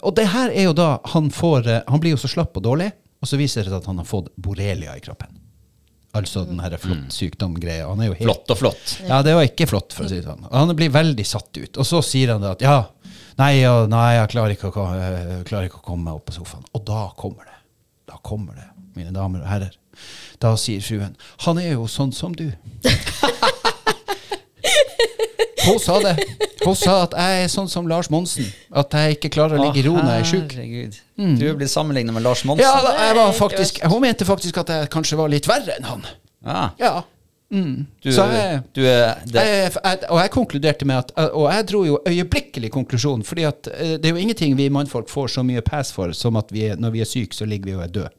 og 0.02 0.18
det 0.18 0.30
her 0.34 0.54
er 0.54 0.70
jo 0.70 0.76
da 0.78 0.90
Han 1.14 1.32
får 1.34 1.70
eh, 1.70 1.82
Han 1.92 2.04
blir 2.04 2.16
jo 2.16 2.22
så 2.22 2.32
slapp 2.32 2.58
og 2.60 2.66
dårlig, 2.66 2.92
og 3.24 3.30
så 3.30 3.40
viser 3.40 3.64
det 3.64 3.72
seg 3.72 3.80
at 3.82 3.90
han 3.92 4.02
har 4.02 4.08
fått 4.08 4.32
borrelia 4.36 4.96
i 4.98 5.04
kroppen. 5.04 5.40
Altså 6.14 6.44
den 6.46 6.60
her 6.62 6.76
flott 6.78 7.10
sykdom-greia. 7.16 7.88
Han 7.90 8.04
jo 8.06 8.14
helt 8.14 8.28
Flott 8.28 8.52
og 8.54 8.60
flott. 8.60 8.92
ja, 9.02 9.24
det 9.26 9.34
var 9.34 9.48
ikke 9.48 9.66
flott, 9.66 9.96
for 9.98 10.06
å 10.06 10.12
si 10.12 10.20
det 10.20 10.28
sånn. 10.28 10.44
Og 10.46 10.54
Han 10.54 10.76
blir 10.78 10.92
veldig 10.94 11.26
satt 11.26 11.58
ut. 11.58 11.80
Og 11.82 11.88
så 11.90 12.04
sier 12.06 12.36
han 12.36 12.44
det 12.44 12.52
at 12.54 12.62
ja, 12.62 12.76
nei, 13.40 13.54
nei 13.92 14.10
jeg 14.18 14.32
klarer 14.34 14.56
ikke, 14.56 14.72
å, 14.72 14.88
jeg 14.98 15.44
klarer 15.50 15.70
ikke 15.70 15.82
å 15.82 15.86
komme 15.86 16.10
meg 16.10 16.20
opp 16.20 16.28
på 16.30 16.38
sofaen. 16.38 16.66
Og 16.74 16.86
da 16.88 17.08
kommer 17.20 17.48
det. 17.48 17.58
Da 18.10 18.20
kommer 18.22 18.58
det, 18.60 18.68
mine 18.98 19.14
damer 19.16 19.44
og 19.44 19.50
herrer. 19.50 19.74
Da 20.42 20.56
sier 20.60 20.82
fruen 20.84 21.14
han 21.46 21.60
er 21.62 21.76
jo 21.76 21.88
sånn 21.92 22.12
som 22.16 22.34
du. 22.36 22.50
Hun 25.64 25.80
sa 25.80 25.96
det. 26.04 26.18
Hun 26.66 26.76
sa 26.76 26.98
at 27.06 27.14
jeg 27.16 27.44
er 27.46 27.52
sånn 27.52 27.70
som 27.72 27.88
Lars 27.88 28.10
Monsen. 28.12 28.48
At 28.76 28.94
jeg 28.98 29.18
ikke 29.18 29.32
klarer 29.38 29.60
å 29.60 29.64
ligge 29.68 29.80
i 29.80 29.86
ro 29.88 29.96
når 29.96 30.10
jeg 30.12 30.24
er 30.24 30.30
sjuk. 30.30 30.56
Mm. 31.20 31.38
Du 31.40 31.46
er 31.48 31.56
blitt 31.60 31.72
sammenlignet 31.72 32.16
med 32.16 32.26
Lars 32.26 32.44
Monsen. 32.48 32.66
Ja, 32.66 32.76
da, 32.84 32.94
jeg 33.00 33.16
var 33.20 33.32
faktisk, 33.38 33.80
hun 33.88 34.04
mente 34.04 34.28
faktisk 34.28 34.60
at 34.64 34.74
jeg 34.74 34.92
kanskje 34.94 35.20
var 35.20 35.32
litt 35.32 35.48
verre 35.50 35.78
enn 35.78 35.88
han. 35.88 36.04
Ja. 36.44 36.64
Ja. 36.82 36.94
Mm. 37.54 37.86
Du, 38.02 38.10
Så 38.12 38.24
jeg, 38.34 38.62
du 38.74 38.82
er 38.90 39.20
det, 39.30 39.44
jeg, 39.46 39.72
jeg, 39.78 40.00
og 40.10 40.18
jeg 40.24 40.32
konkluderte 40.34 40.86
med 40.90 40.98
at 41.04 41.12
Og 41.38 41.46
jeg 41.54 41.68
dro 41.70 41.84
jo 41.86 42.00
øyeblikkelig 42.10 42.72
konklusjon, 42.74 43.22
fordi 43.24 43.44
at 43.46 43.68
eh, 43.78 43.94
det 44.02 44.10
er 44.10 44.16
jo 44.18 44.24
ingenting 44.24 44.56
vi 44.58 44.70
mannfolk 44.74 45.08
får 45.12 45.28
så 45.36 45.44
mye 45.46 45.62
pass 45.62 45.92
for 45.94 46.12
som 46.18 46.36
at 46.42 46.50
vi 46.52 46.66
er, 46.72 46.76
når 46.82 46.92
vi 46.96 47.02
er 47.06 47.06
syke, 47.06 47.36
så 47.38 47.46
ligger 47.46 47.66
vi 47.70 47.76
og 47.78 47.84
er 47.86 47.94
døde. 47.94 48.10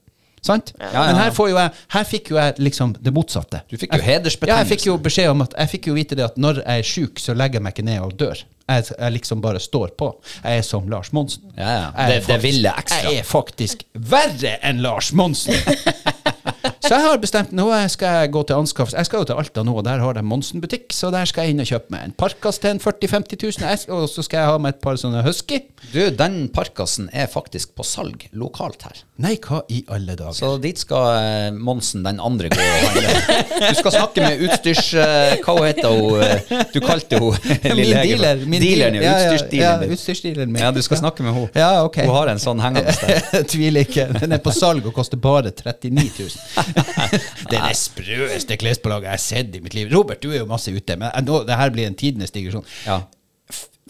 Sant? 0.44 0.74
Ja, 0.78 0.90
ja. 0.92 1.02
Men 1.08 1.16
her, 1.16 1.30
får 1.32 1.48
jo 1.50 1.56
jeg, 1.56 1.70
her 1.96 2.04
fikk 2.04 2.30
jo 2.30 2.36
jeg 2.36 2.54
liksom 2.60 2.94
det 3.00 3.12
motsatte. 3.16 3.62
Du 3.70 3.76
fikk 3.80 3.94
jo 3.94 3.98
Jeg- 4.02 4.04
Ja, 4.48 4.58
jeg 4.60 4.66
fikk 4.74 4.86
jo 4.86 4.96
beskjed 4.98 5.30
om 5.30 5.40
at 5.42 5.54
jeg 5.58 5.68
fikk 5.72 5.86
jo 5.88 5.94
vite 5.96 6.14
det 6.14 6.24
at 6.26 6.36
når 6.36 6.60
jeg 6.62 6.78
er 6.78 6.82
syk, 6.82 7.18
så 7.18 7.34
legger 7.34 7.54
jeg 7.58 7.62
meg 7.64 7.72
ikke 7.74 7.84
ned 7.88 8.00
og 8.04 8.12
dør. 8.20 8.42
Jeg, 8.68 8.84
jeg 8.98 9.12
liksom 9.12 9.40
bare 9.44 9.58
står 9.60 9.90
på. 9.98 10.10
Jeg 10.44 10.58
er 10.58 10.62
som 10.62 10.86
Lars 10.88 11.10
Monsen. 11.12 11.42
Ja, 11.56 11.70
ja. 11.96 12.08
Det- 12.08 12.26
det 12.28 12.42
ville 12.42 12.68
ekstra. 12.76 13.10
Jeg 13.10 13.18
er 13.18 13.24
faktisk 13.24 13.82
verre 13.94 14.58
enn 14.62 14.80
Lars 14.84 15.12
Monsen. 15.12 15.54
Så 16.84 16.92
jeg 16.92 17.04
har 17.06 17.18
bestemt 17.22 17.52
nå 17.56 17.66
skal 17.88 18.18
jeg 18.20 18.32
gå 18.34 18.42
til 18.48 18.58
anskaffelse. 18.60 18.98
Jeg 19.00 19.08
skal 19.08 19.22
jo 19.22 19.28
til 19.30 19.38
Alta 19.40 19.62
nå, 19.64 19.72
og 19.80 19.84
der 19.86 20.02
har 20.02 20.16
de 20.18 20.22
Monsen-butikk, 20.26 20.92
så 20.92 21.08
der 21.14 21.24
skal 21.30 21.46
jeg 21.48 21.54
inn 21.54 21.62
og 21.64 21.68
kjøpe 21.70 21.94
meg 21.94 22.10
en 22.10 22.14
parkas 22.20 22.58
til 22.60 22.74
en 22.74 22.80
40 22.82 23.08
000-50 23.08 23.88
000, 23.88 23.96
og 23.96 24.04
så 24.12 24.24
skal 24.26 24.42
jeg 24.42 24.50
ha 24.52 24.58
meg 24.60 24.74
et 24.76 24.82
par 24.84 24.98
sånne 25.00 25.22
husky. 25.24 25.62
du, 25.94 26.02
den 26.16 26.36
parkasen 26.52 27.08
er 27.12 27.26
faktisk 27.32 27.72
på 27.78 27.84
salg 27.88 28.26
lokalt 28.36 28.84
her. 28.84 29.00
Nei, 29.24 29.36
hva 29.46 29.60
i 29.70 29.80
alle 29.94 30.16
dager? 30.18 30.34
Så 30.34 30.48
dit 30.60 30.78
skal 30.80 31.04
eh, 31.22 31.50
Monsen, 31.54 32.02
den 32.04 32.18
andre, 32.20 32.48
gå 32.50 32.58
og 32.58 32.86
handle. 32.88 33.38
Du 33.70 33.78
skal 33.78 33.94
snakke 33.94 34.24
med 34.24 34.42
utstyrs... 34.44 34.88
eh, 34.98 35.36
hva 35.44 35.54
heter 35.68 35.94
hun? 35.94 36.20
eh, 36.24 36.64
Du 36.74 36.80
kalte 36.82 37.20
hun 37.22 37.36
min 37.78 37.94
dealer. 37.94 38.42
Min 38.44 38.60
Dealeren, 38.64 38.98
ja. 39.00 39.14
Utstyrsdealeren 39.22 39.86
ja, 39.88 39.94
utstyrsdealeren 39.94 40.52
min. 40.52 40.62
Ja, 40.66 40.72
du 40.74 40.82
skal 40.82 40.98
snakke 41.00 41.22
med 41.24 41.36
henne. 41.36 41.50
Ja, 41.54 41.70
ok. 41.86 42.00
Hun 42.04 42.14
har 42.16 42.32
en 42.34 42.42
sånn 42.42 42.60
hengende 42.64 42.92
der. 43.04 43.46
Tviler 43.54 43.86
ikke. 43.86 44.08
Den 44.18 44.34
er 44.34 44.42
på 44.42 44.52
salg 44.54 44.84
og 44.90 44.96
koster 44.98 45.20
bare 45.22 45.54
39 45.54 46.10
000. 46.26 46.73
Det 47.50 47.58
er 47.58 47.68
det 47.68 47.76
sprøeste 47.78 48.58
klesplagget 48.60 49.08
jeg 49.08 49.14
har 49.16 49.22
sett 49.22 49.56
i 49.58 49.62
mitt 49.64 49.76
liv. 49.76 49.90
Robert, 49.94 50.22
du 50.22 50.32
er 50.32 50.40
jo 50.42 50.48
masse 50.50 50.72
ute, 50.72 50.96
men 51.00 51.12
nå, 51.26 51.42
det 51.48 51.58
her 51.60 51.72
blir 51.74 51.88
en 51.90 51.98
tidenes 51.98 52.34
digresjon. 52.34 52.66
Ja. 52.86 53.02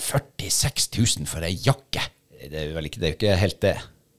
46 0.00 0.88
000 0.96 1.28
for 1.30 1.46
ei 1.46 1.54
jakke. 1.64 2.02
Det 2.44 2.60
er 2.60 2.70
jo 2.70 2.76
vel 2.76 2.88
ikke, 2.90 3.00
det 3.00 3.06
er 3.06 3.12
jo 3.14 3.18
ikke 3.20 3.36
helt 3.40 3.60
det. 3.64 3.74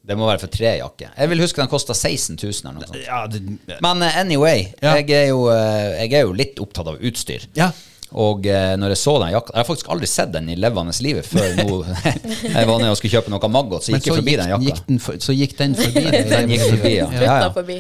Det 0.06 0.16
må 0.18 0.28
være 0.30 0.44
for 0.44 0.54
tre 0.54 0.76
jakker. 0.78 1.14
Jeg 1.18 1.32
vil 1.32 1.42
huske 1.42 1.62
den 1.62 1.70
kosta 1.72 1.96
16 1.98 2.38
000 2.38 2.54
eller 2.54 2.78
noe 2.78 2.90
sånt. 2.90 3.02
Ja, 3.08 3.24
det, 3.30 3.80
Men 3.82 4.06
eh, 4.06 4.20
anyway, 4.22 4.68
jeg, 4.82 5.10
er 5.10 5.28
jo, 5.32 5.48
eh, 5.50 5.96
jeg 6.04 6.20
er 6.20 6.28
jo 6.28 6.36
litt 6.38 6.62
opptatt 6.62 6.94
av 6.94 7.02
utstyr. 7.02 7.48
ja. 7.58 7.72
Og 8.16 8.46
eh, 8.48 8.74
når 8.80 8.94
jeg 8.94 9.00
så 9.02 9.14
den 9.20 9.34
jakka 9.34 9.52
Jeg 9.52 9.60
har 9.60 9.68
faktisk 9.68 9.90
aldri 9.92 10.08
sett 10.08 10.32
den 10.32 10.48
i 10.54 10.56
levende 10.60 10.94
livet 11.04 11.28
før 11.28 11.50
nå. 11.58 11.80
jeg 12.56 12.70
var 12.70 12.80
nede 12.80 12.94
og 12.94 13.00
skulle 13.00 13.12
kjøpe 13.18 13.34
noe 13.34 13.50
Maggot, 13.52 13.84
så 13.84 13.96
gikk 13.96 14.08
jeg 14.10 14.20
forbi 14.22 14.36
den 14.40 14.54
jakka. 14.54 14.70
gikk 14.70 14.82
den, 14.88 15.02
for, 15.04 15.20
så 15.24 15.36
gikk 15.36 15.56
den 15.60 15.76
forbi. 15.80 16.06
Den 16.32 16.54
gikk 16.54 16.64
forbi, 16.64 16.94
ja. 16.96 17.08
Ja, 17.12 17.36
ja. 17.44 17.50
forbi. 17.56 17.78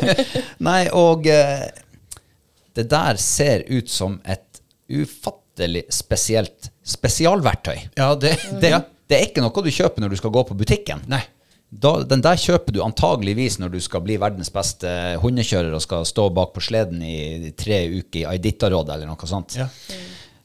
Nei, 0.68 0.80
og 0.94 1.26
eh, 1.30 1.66
det 2.74 2.86
der 2.90 3.18
ser 3.22 3.66
ut 3.70 3.90
som 3.90 4.18
et 4.24 4.62
ufattelig 4.94 5.84
spesielt 5.94 6.70
spesialverktøy. 6.84 7.78
Ja, 7.98 8.12
det, 8.18 8.36
Det, 8.62 8.72
det 9.10 9.18
er 9.18 9.26
ikke 9.28 9.44
noe 9.44 9.64
du 9.64 9.70
kjøper 9.74 10.04
når 10.04 10.14
du 10.14 10.20
skal 10.20 10.32
gå 10.34 10.46
på 10.48 10.56
butikken. 10.58 11.02
Nei. 11.10 11.22
Da, 11.74 11.96
den 12.06 12.22
der 12.22 12.38
kjøper 12.38 12.74
du 12.74 12.82
antageligvis 12.84 13.58
når 13.58 13.72
du 13.74 13.80
skal 13.82 14.04
bli 14.04 14.18
verdens 14.20 14.52
beste 14.54 14.88
hundekjører 15.22 15.74
og 15.74 15.82
skal 15.82 16.06
stå 16.06 16.28
bak 16.34 16.52
på 16.54 16.62
sleden 16.62 17.02
i 17.02 17.50
tre 17.58 17.80
uker 17.96 18.20
i 18.20 18.26
Aiditarådet 18.30 18.94
eller 18.94 19.10
noe 19.10 19.30
sånt. 19.30 19.56
Ja. 19.58 19.66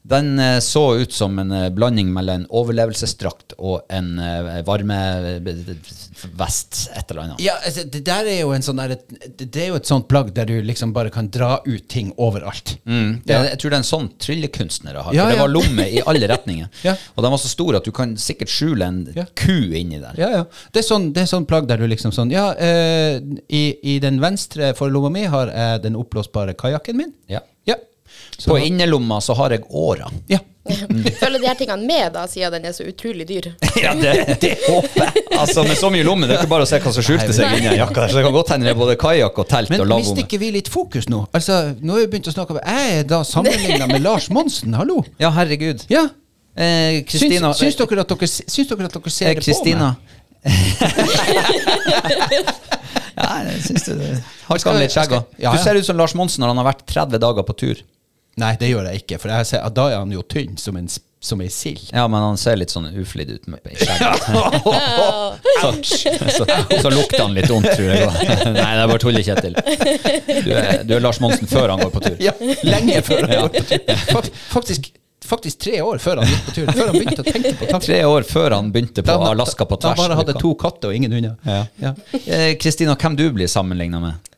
Den 0.02 0.40
eh, 0.40 0.60
så 0.64 0.96
ut 1.02 1.12
som 1.14 1.40
en 1.40 1.52
eh, 1.52 1.70
blanding 1.76 2.08
mellom 2.14 2.36
en 2.42 2.46
overlevelsesdrakt 2.56 3.54
og 3.60 3.82
en 3.94 4.14
eh, 4.24 4.62
varmevest, 4.66 6.78
et 6.96 7.12
eller 7.12 7.22
annet. 7.26 7.42
Ja, 7.44 7.54
altså, 7.66 7.84
det 7.84 8.02
der 8.08 8.26
er 8.32 8.40
jo 8.42 8.54
en 8.56 8.64
sånn 8.66 8.80
der, 8.80 8.94
det 9.38 9.60
er 9.60 9.68
jo 9.74 9.78
et 9.80 9.90
sånt 9.90 10.08
plagg 10.10 10.32
der 10.36 10.46
du 10.50 10.56
liksom 10.66 10.94
bare 10.96 11.12
kan 11.14 11.28
dra 11.34 11.58
ut 11.66 11.88
ting 11.92 12.14
overalt. 12.18 12.78
Mm. 12.86 13.20
Det, 13.26 13.34
jeg 13.52 13.60
tror 13.62 13.70
det 13.74 13.78
er 13.78 13.84
en 13.84 13.90
sånn 13.92 14.10
tryllekunstnere 14.24 15.04
har. 15.06 15.14
Ja, 15.18 15.26
for 15.28 15.36
det 15.36 15.42
var 15.44 15.54
lomme 15.54 15.86
i 15.90 16.02
alle 16.06 16.28
retninger. 16.32 16.68
Ja. 16.90 16.94
Og 17.18 17.24
de 17.26 17.30
var 17.34 17.40
så 17.42 17.50
store 17.52 17.78
at 17.82 17.86
du 17.86 17.92
kan 17.96 18.14
sikkert 18.18 18.50
skjule 18.52 18.86
en 18.88 19.00
Ja. 19.16 19.26
ku 19.38 19.52
inni 19.76 20.00
der. 20.00 20.16
Ja, 20.18 20.30
ja. 20.32 20.44
Det 20.74 20.80
er 20.80 20.86
sånn, 20.88 21.10
det 21.14 21.22
er 21.26 21.30
sånn 21.30 21.46
plagg 21.50 21.68
der 21.70 21.78
du 21.82 21.86
liksom 21.92 22.12
sånn 22.16 22.32
Ja, 22.32 22.46
eh, 22.56 23.20
i, 23.52 23.64
i 23.84 23.98
den 24.00 24.20
venstre 24.24 24.72
forlomma 24.80 25.10
mi 25.14 25.24
har 25.30 25.48
jeg 25.52 25.82
den 25.84 25.96
oppblåsbare 26.00 26.54
kajakken 26.60 26.98
min. 27.02 27.12
Ja. 27.30 27.40
Så, 28.38 28.50
På 28.50 28.58
innerlomma 28.60 29.20
så 29.22 29.34
har 29.36 29.52
jeg 29.58 29.66
åra. 29.70 30.12
ja. 30.32 30.40
Følger 31.20 31.40
de 31.40 31.48
her 31.48 31.56
tingene 31.58 31.82
med, 31.88 32.12
da, 32.14 32.28
siden 32.30 32.52
den 32.54 32.66
er 32.70 32.74
så 32.76 32.84
utrolig 32.86 33.26
dyr? 33.28 33.48
Ja, 33.84 33.94
det, 33.98 34.36
det 34.42 34.52
håper 34.68 35.02
jeg. 35.08 35.24
Altså, 35.40 35.64
Med 35.66 35.78
så 35.80 35.90
mye 35.90 36.04
lomme, 36.06 36.28
det 36.28 36.36
er 36.36 36.44
ikke 36.44 36.52
bare 36.52 36.66
å 36.68 36.70
se 36.70 36.78
hva 36.84 36.92
som 36.94 37.06
skjulte 37.06 37.34
seg 37.34 37.56
inni 37.58 37.72
der, 37.74 37.90
Så 38.12 38.20
det 38.20 38.24
kan 38.28 38.36
godt 38.36 38.52
hende 38.54 38.68
det 38.68 38.74
er 38.76 38.78
både 38.80 38.96
kajakk 39.00 39.40
og 39.42 39.48
telt 39.50 39.72
Men 39.74 39.82
og 39.82 39.88
mister 39.88 39.96
lavvomme. 39.96 40.26
ikke 40.28 40.40
vi 40.44 40.52
litt 40.60 40.70
fokus 40.70 41.10
nå? 41.10 41.24
Altså, 41.34 41.58
Nå 41.82 41.96
har 41.96 42.04
vi 42.04 42.10
begynt 42.14 42.30
å 42.30 42.36
snakke 42.36 42.54
om 42.54 42.62
Jeg 42.62 43.00
er 43.00 43.04
da 43.10 43.24
sammenligna 43.26 43.88
med 43.90 44.04
Lars 44.06 44.30
Monsen, 44.36 44.76
hallo? 44.78 45.02
Ja, 45.22 45.32
herregud. 45.40 45.88
Ja. 45.90 46.06
Eh, 46.60 47.02
Kristina 47.08 47.54
syns, 47.56 47.76
syns, 47.78 47.80
dere 47.80 48.04
at 48.04 48.14
dere, 48.14 48.28
syns 48.30 48.68
dere 48.70 48.90
at 48.92 48.98
dere 49.00 49.14
ser 49.16 49.32
eh, 49.32 49.36
det 49.40 49.46
Kristina. 49.48 49.94
på 49.96 50.04
meg? 50.06 50.16
ja, 53.20 53.30
jeg 53.44 53.64
syns 53.66 53.88
du 53.90 53.96
Har 54.48 54.60
ikke 54.60 54.72
han 54.72 54.80
litt 54.82 54.94
skjegg 54.94 55.16
òg? 55.18 55.34
Du 55.40 55.58
ser 55.64 55.80
ut 55.80 55.88
som 55.88 55.98
Lars 56.00 56.16
Monsen 56.18 56.44
når 56.44 56.54
han 56.54 56.62
har 56.62 56.70
vært 56.72 56.86
30 56.90 57.22
dager 57.22 57.48
på 57.48 57.56
tur. 57.64 57.82
Nei, 58.38 58.54
det 58.60 58.70
gjør 58.70 58.86
jeg 58.92 59.02
ikke, 59.04 59.18
for 59.20 59.30
jeg 59.34 59.46
ser, 59.50 59.70
da 59.76 59.88
er 59.92 59.98
han 60.00 60.12
jo 60.14 60.22
tynn 60.24 60.54
som 60.58 60.78
en, 60.80 60.86
s- 60.88 61.02
som 61.20 61.42
ei 61.44 61.50
sild. 61.52 61.90
Ja, 61.92 62.06
men 62.08 62.22
han 62.24 62.38
ser 62.40 62.56
litt 62.56 62.72
sånn 62.72 62.86
uflidd 63.02 63.34
ut 63.36 63.48
med 63.52 63.60
skjegget. 63.76 64.30
så, 65.62 65.74
så, 66.38 66.46
så 66.82 66.90
lukter 66.94 67.22
han 67.26 67.34
litt 67.36 67.50
vondt, 67.52 67.68
tror 67.76 67.90
jeg. 67.90 68.06
også. 68.08 68.54
Nei, 68.56 68.70
det 68.78 68.86
er 68.86 68.88
bare 68.94 69.02
tuller, 69.04 69.26
Kjetil. 69.28 69.58
Du 70.46 70.54
er, 70.56 70.70
du 70.88 70.96
er 70.96 71.04
Lars 71.04 71.20
Monsen 71.24 71.50
før 71.52 71.74
han 71.74 71.84
går 71.84 71.92
på 71.98 72.04
tur. 72.06 72.16
Ja, 72.24 72.32
lenge 72.64 73.02
før 73.06 73.28
han 73.28 73.36
går 73.44 73.52
på 73.58 73.66
tur. 73.74 73.94
Fak- 74.14 74.32
Faktisk, 74.54 74.88
faktisk 75.30 75.60
tre 75.68 75.82
år 75.86 76.00
før 76.02 76.22
han 76.24 76.32
gikk 76.32 76.46
på 76.48 76.56
tur. 76.62 76.72
Før 76.80 76.88
han 76.94 76.96
begynte 77.02 77.26
å 77.26 77.28
tenke 77.28 77.52
på 77.60 77.68
tanken. 77.70 77.86
Tre 77.90 78.00
år 78.08 78.30
før 78.32 78.56
han 78.56 78.72
begynte 78.74 79.04
på 79.06 79.20
Alaska 79.34 79.68
på 79.70 79.76
tvers. 79.84 80.00
han 80.00 80.06
bare 80.06 80.22
hadde 80.24 80.40
to 80.40 80.54
katter 80.64 80.94
og 80.94 80.98
ingen 81.02 81.14
hunder. 81.20 81.36
Ja. 81.44 81.62
Ja. 81.84 81.94
Eh, 82.24 82.54
Kristina, 82.62 82.96
hvem 82.96 83.20
du 83.20 83.28
blir 83.36 83.52
sammenligna 83.52 84.00
med? 84.08 84.29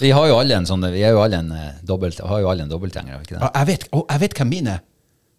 Vi 0.00 0.10
har 0.16 0.28
jo 0.30 0.36
alle 0.40 0.56
en 0.56 0.66
sånn 0.68 0.84
Vi 0.92 1.02
jo 1.04 1.22
en 1.24 1.50
eh, 1.52 1.72
dobbelt, 1.86 2.20
har 2.20 2.42
jo 2.42 2.50
alle 2.50 2.66
en 2.66 2.70
dobbeltgjenger, 2.72 3.24
ikke 3.24 3.36
det? 3.36 3.50
Jeg 3.50 3.68
vet, 3.70 3.88
å, 3.92 4.04
jeg 4.10 4.22
vet 4.24 4.38
hvem 4.40 4.52
min 4.52 4.70
er. 4.72 4.84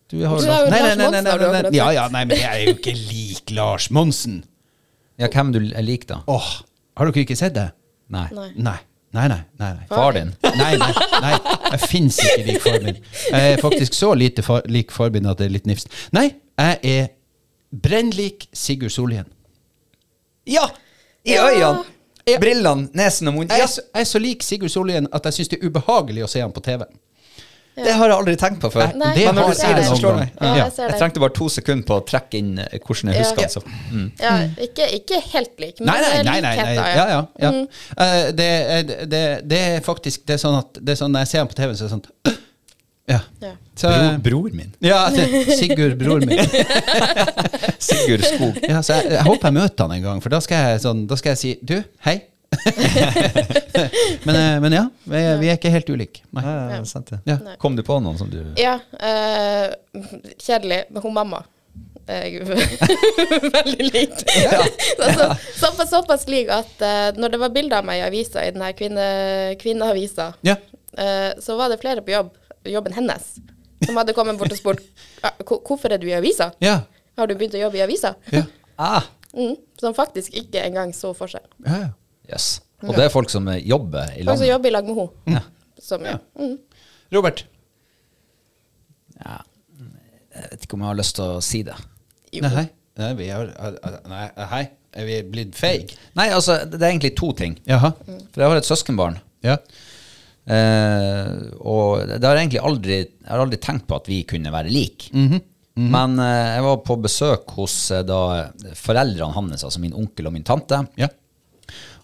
Du 0.08 0.19
har 0.23 0.38
jo 0.39 0.45
Lars 0.47 0.69
Monsen, 0.71 1.23
nei, 1.26 1.32
nei. 1.52 1.71
Ja, 1.76 1.88
ja, 1.91 2.06
nei, 2.13 2.23
men 2.30 2.39
jeg 2.39 2.52
er 2.52 2.69
jo 2.69 2.76
ikke 2.78 2.93
lik 2.95 3.52
Lars 3.58 3.89
Monsen. 3.91 4.38
Ja, 5.19 5.28
hvem 5.34 5.50
du 5.56 5.60
er 5.65 5.84
lik, 5.84 6.06
da? 6.08 6.21
Åh, 6.32 6.52
har 7.00 7.10
dere 7.10 7.26
ikke 7.26 7.36
sett 7.39 7.58
det? 7.58 7.71
Nei. 8.13 8.30
Nei. 8.32 8.52
Nei. 8.56 8.78
Nei, 9.15 9.28
nei, 9.32 9.39
nei. 9.60 9.71
nei. 9.73 9.86
Far 9.89 10.13
din? 10.13 10.34
Nei, 10.43 10.73
nei, 10.78 10.91
nei, 11.23 11.34
jeg 11.71 11.82
finnes 11.88 12.17
ikke 12.21 12.43
lik 12.47 12.63
far 12.63 12.82
min. 12.84 12.97
Jeg 13.32 13.54
er 13.54 13.62
faktisk 13.63 13.95
så 13.95 14.12
lite 14.19 14.43
far, 14.45 14.65
lik 14.69 14.91
far 14.93 15.13
min 15.15 15.30
at 15.32 15.39
det 15.39 15.47
er 15.47 15.54
litt 15.56 15.69
nifst. 15.69 15.89
Nei, 16.15 16.28
jeg 16.60 16.80
er 16.91 17.08
brennlik 17.71 18.50
Sigurd 18.56 18.93
Solhjell. 18.93 19.28
Ja! 20.47 20.67
I 21.28 21.36
Ja. 21.36 21.71
Øynene! 22.27 22.39
Brillene, 22.43 22.89
nesen 22.93 23.27
og 23.27 23.33
munnen. 23.33 23.49
Jeg 23.55 23.59
jeg, 23.65 23.69
så, 23.69 23.81
jeg 23.93 24.01
er 24.01 24.11
så 24.13 24.19
lik 24.19 24.43
Sigurd 24.43 24.69
Sollien 24.73 25.07
at 25.13 25.23
jeg 25.25 25.33
syns 25.33 25.47
det 25.53 25.59
er 25.61 25.67
ubehagelig 25.69 26.23
å 26.23 26.27
se 26.31 26.41
ham 26.43 26.51
på 26.51 26.61
TV. 26.65 26.83
Det 27.77 27.93
har 27.93 28.09
jeg 28.09 28.17
aldri 28.17 28.33
tenkt 28.41 28.57
på 28.63 28.71
før. 28.73 28.87
Nei, 28.97 29.11
det 29.13 29.25
Men 29.27 29.35
når 29.37 29.51
du 29.51 29.57
sier 29.59 29.75
det, 29.77 29.83
jeg 29.83 29.89
så 29.91 29.97
slår 29.99 30.15
det 30.15 30.21
meg. 30.23 30.29
Ja, 30.41 30.47
Ja. 30.47 30.63
jeg 30.65 30.89
Jeg 30.89 30.97
trengte 30.97 31.19
bare 31.21 31.33
to 31.37 31.47
sekunder 31.53 31.85
på 31.85 31.97
å 31.99 32.05
trekke 32.09 32.39
inn 32.39 32.57
eh, 32.59 32.79
hvordan 32.81 33.11
jeg 33.13 33.19
Ja. 33.19 33.21
husker 33.21 33.41
den. 33.43 33.49
Så. 33.53 33.61
Mm. 33.91 34.07
Ja, 34.19 34.31
ikke, 34.65 34.87
ikke 34.97 35.19
helt 35.33 35.59
lik, 35.61 35.79
men 35.79 35.85
Nei, 35.91 36.01
nei, 36.01 36.09
det 36.09 36.17
er 36.17 36.23
nei. 36.23 36.41
nei, 36.41 36.55
nei. 36.55 36.95
Ja, 36.95 37.05
ja, 37.13 37.21
ja. 37.39 37.51
Eh, 38.01 38.31
det, 38.31 38.49
er- 38.79 39.05
det, 39.05 39.21
det 39.47 39.59
er 39.75 39.79
faktisk 39.85 40.25
det 40.25 40.33
er 40.39 40.41
sånn 40.47 40.57
at 40.57 40.73
det 40.81 40.89
er 40.95 40.95
sånn, 41.03 41.11
Når 41.13 41.19
jeg 41.19 41.27
ser 41.27 41.37
ham 41.45 41.47
på 41.53 41.53
TV, 41.61 41.73
så 41.77 41.85
er 41.85 41.89
det 41.89 41.93
sånn 41.99 42.37
Ja. 43.08 43.20
Ja. 43.39 43.52
Så, 43.78 43.88
Bror, 43.88 44.17
bror 44.26 44.56
min. 44.58 44.72
ja 44.84 45.06
Sigurd, 45.56 45.98
bror 46.00 46.20
min. 46.28 46.39
Sigurd 47.88 48.24
Skog. 48.26 48.58
Ja, 48.67 48.82
så 48.84 48.98
jeg, 48.98 49.12
jeg 49.13 49.24
håper 49.28 49.48
jeg 49.48 49.56
møter 49.60 49.86
han 49.88 49.93
en 49.96 50.04
gang, 50.10 50.24
for 50.24 50.34
da 50.34 50.41
skal 50.43 50.65
jeg, 50.74 50.82
sånn, 50.84 51.06
da 51.08 51.17
skal 51.20 51.36
jeg 51.36 51.39
si 51.43 51.54
Du, 51.62 51.78
hei. 52.08 52.17
men, 54.28 54.36
eh, 54.36 54.56
men 54.63 54.72
ja, 54.76 54.84
vi, 55.04 55.22
vi 55.41 55.50
er 55.52 55.58
ikke 55.60 55.72
helt 55.74 55.89
ulike. 55.91 56.24
Nei. 56.36 56.43
Ja, 56.48 56.56
ja, 56.78 56.80
sant 56.89 57.12
det. 57.13 57.20
Ja. 57.28 57.38
Nei. 57.43 57.56
Kom 57.62 57.76
du 57.78 57.84
på 57.88 58.00
noen 58.04 58.17
som 58.20 58.30
du 58.32 58.39
Ja, 58.60 58.78
eh, 58.99 59.70
kjedelig, 60.41 60.84
men 60.91 61.03
hun 61.05 61.16
mamma 61.16 61.43
er 62.08 62.38
veldig 63.58 63.88
likt. 63.91 64.22
altså, 65.03 65.26
såpass, 65.60 65.89
såpass 65.91 66.24
lik 66.32 66.47
at 66.55 66.80
uh, 66.80 67.10
når 67.20 67.34
det 67.34 67.39
var 67.41 67.51
bilder 67.51 67.82
av 67.82 67.88
meg 67.89 67.99
i 67.99 68.05
avisa, 68.08 68.45
i 68.47 68.53
denne 68.55 68.70
kvinne, 68.80 69.08
kvinneavisa, 69.60 70.30
Ja. 70.47 70.55
uh, 70.95 71.34
så 71.43 71.58
var 71.60 71.68
det 71.74 71.82
flere 71.82 71.99
på 72.08 72.16
jobb, 72.16 72.32
jobben 72.72 72.93
hennes, 72.95 73.36
som 73.86 73.97
hadde 73.99 74.13
kommet 74.18 74.38
bort 74.39 74.51
og 74.51 74.57
spurt 74.59 74.82
hvorfor 75.68 75.93
er 75.93 76.01
du 76.01 76.07
i 76.09 76.15
avisa. 76.18 76.51
Ja. 76.63 76.80
Har 77.18 77.28
du 77.30 77.36
begynt 77.36 77.55
å 77.57 77.61
jobbe 77.61 77.80
i 77.80 77.86
avisa? 77.86 78.15
Ja. 78.34 78.45
Ah, 78.78 79.03
Mm, 79.38 79.57
som 79.78 79.93
faktisk 79.93 80.34
ikke 80.39 80.61
engang 80.63 80.93
så 80.95 81.11
forskjell. 81.13 81.43
ja, 81.65 81.76
ja. 81.84 81.89
yes. 82.32 82.61
Og 82.82 82.95
det 82.95 83.03
er 83.05 83.09
folk 83.13 83.30
som 83.30 83.45
eh, 83.51 83.59
jobber 83.68 84.07
i 84.15 84.24
Folk 84.26 84.39
som 84.39 84.47
jobber 84.47 84.70
i 84.70 84.74
lag 84.74 84.88
med 84.88 84.97
henne. 85.28 85.41
Ja. 86.07 86.18
Mm. 86.39 86.55
Robert. 87.13 87.43
Ja. 89.20 89.38
Jeg 90.38 90.49
vet 90.51 90.65
ikke 90.68 90.78
om 90.78 90.84
jeg 90.86 90.91
har 90.91 90.99
lyst 90.99 91.15
til 91.18 91.36
å 91.38 91.41
si 91.43 91.61
det. 91.68 91.76
Jo. 92.36 92.43
Nei, 92.45 92.65
nei, 93.01 93.11
vi 93.20 93.30
er, 93.34 93.51
nei, 94.09 94.26
hei. 94.53 94.63
Er 94.97 95.05
vi 95.05 95.18
blitt 95.30 95.57
feige? 95.57 95.97
Nei, 96.18 96.30
altså, 96.34 96.59
det 96.65 96.80
er 96.82 96.89
egentlig 96.91 97.13
to 97.20 97.32
ting. 97.38 97.57
Jaha. 97.70 97.91
For 98.34 98.41
jeg 98.41 98.49
har 98.53 98.57
et 98.61 98.70
søskenbarn. 98.70 99.20
Ja. 99.45 99.57
Eh, 100.48 101.32
og 101.60 102.06
det 102.08 102.24
har 102.24 102.38
egentlig 102.39 102.62
aldri 102.64 102.98
Jeg 103.02 103.28
har 103.28 103.41
aldri 103.43 103.58
tenkt 103.60 103.84
på 103.89 103.98
at 103.98 104.06
vi 104.08 104.22
kunne 104.28 104.54
være 104.54 104.72
like. 104.72 105.12
Mhm. 105.14 105.43
Men 105.93 106.16
eh, 106.24 106.56
jeg 106.56 106.64
var 106.66 106.80
på 106.88 106.95
besøk 107.04 107.52
hos 107.60 107.76
eh, 107.93 108.02
da 108.08 108.48
foreldrene 108.80 109.36
hans, 109.36 109.62
altså 109.68 109.82
min 109.84 109.93
onkel 109.93 110.30
og 110.30 110.34
min 110.34 110.48
tante. 110.48 110.80
Ja. 110.98 111.12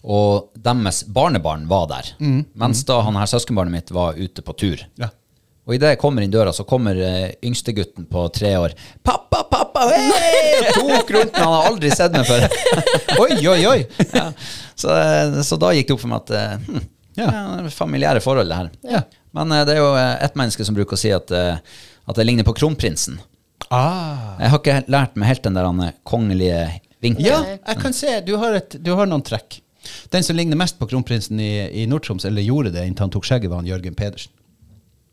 Og 0.04 0.52
deres 0.60 1.02
barnebarn 1.10 1.66
var 1.72 1.88
der. 1.90 2.12
Mens 2.20 2.84
da 2.86 3.00
han 3.08 3.18
her 3.18 3.30
søskenbarnet 3.32 3.74
mitt 3.74 3.94
var 3.96 4.20
ute 4.20 4.44
på 4.46 4.54
tur. 4.60 4.84
Ja. 5.00 5.10
Og 5.64 5.78
idet 5.78 5.94
jeg 5.94 6.00
kommer 6.02 6.26
inn 6.26 6.32
døra, 6.34 6.52
så 6.52 6.66
kommer 6.68 6.98
uh, 7.00 7.30
yngstegutten 7.40 8.04
på 8.12 8.26
tre 8.36 8.52
år. 8.60 8.74
'Pappa, 9.00 9.46
pappa!' 9.48 9.86
Hei! 9.94 10.74
Tok 10.76 11.14
rundt 11.16 11.32
meg, 11.32 11.40
han 11.40 11.54
har 11.56 11.70
aldri 11.70 11.92
sett 11.96 12.12
meg 12.18 12.28
før. 12.28 12.44
Oi, 13.24 13.38
oi, 13.48 13.62
oi. 13.70 13.80
ja. 14.12 14.26
så, 14.76 14.98
så 15.48 15.60
da 15.62 15.72
gikk 15.78 15.88
det 15.88 15.96
opp 15.96 16.04
for 16.04 16.12
meg 16.12 16.26
at 16.26 16.60
hm, 16.68 16.84
Ja. 17.20 17.28
ja. 17.30 17.70
familiære 17.70 18.24
forhold, 18.24 18.50
det 18.50 18.58
her. 18.58 18.72
Ja. 18.96 19.04
Men 19.34 19.52
uh, 19.52 19.64
det 19.66 19.76
er 19.76 19.82
jo 19.82 19.92
eh, 19.98 20.16
ett 20.26 20.38
menneske 20.40 20.66
som 20.66 20.78
bruker 20.78 20.98
å 20.98 21.00
si 21.00 21.12
at, 21.14 21.32
eh, 21.34 21.58
at 22.06 22.20
det 22.20 22.26
ligner 22.28 22.46
på 22.48 22.56
kronprinsen. 22.58 23.20
Ah. 23.74 24.36
Jeg 24.42 24.54
har 24.54 24.60
ikke 24.60 24.80
lært 24.92 25.16
meg 25.18 25.32
helt 25.32 25.46
den 25.48 25.58
der 25.58 25.94
kongelige 26.06 26.60
vinkelen. 27.02 27.26
Ja, 27.26 27.58
jeg 27.58 27.82
kan 27.82 27.96
se. 27.98 28.20
Du 28.28 28.36
har, 28.42 28.60
et, 28.60 28.78
du 28.78 28.92
har 28.98 29.10
noen 29.10 29.26
trekk. 29.26 29.62
Den 30.14 30.24
som 30.24 30.38
ligner 30.38 30.60
mest 30.60 30.78
på 30.80 30.88
kronprinsen 30.88 31.40
i, 31.42 31.54
i 31.82 31.88
Nord-Troms, 31.90 32.28
eller 32.30 32.46
gjorde 32.46 32.72
det 32.76 32.86
inntil 32.88 33.08
han 33.08 33.14
tok 33.16 33.26
skjegget, 33.28 33.52
var 33.52 33.64
han 33.64 33.72
Jørgen 33.72 33.98
Pedersen. 33.98 34.32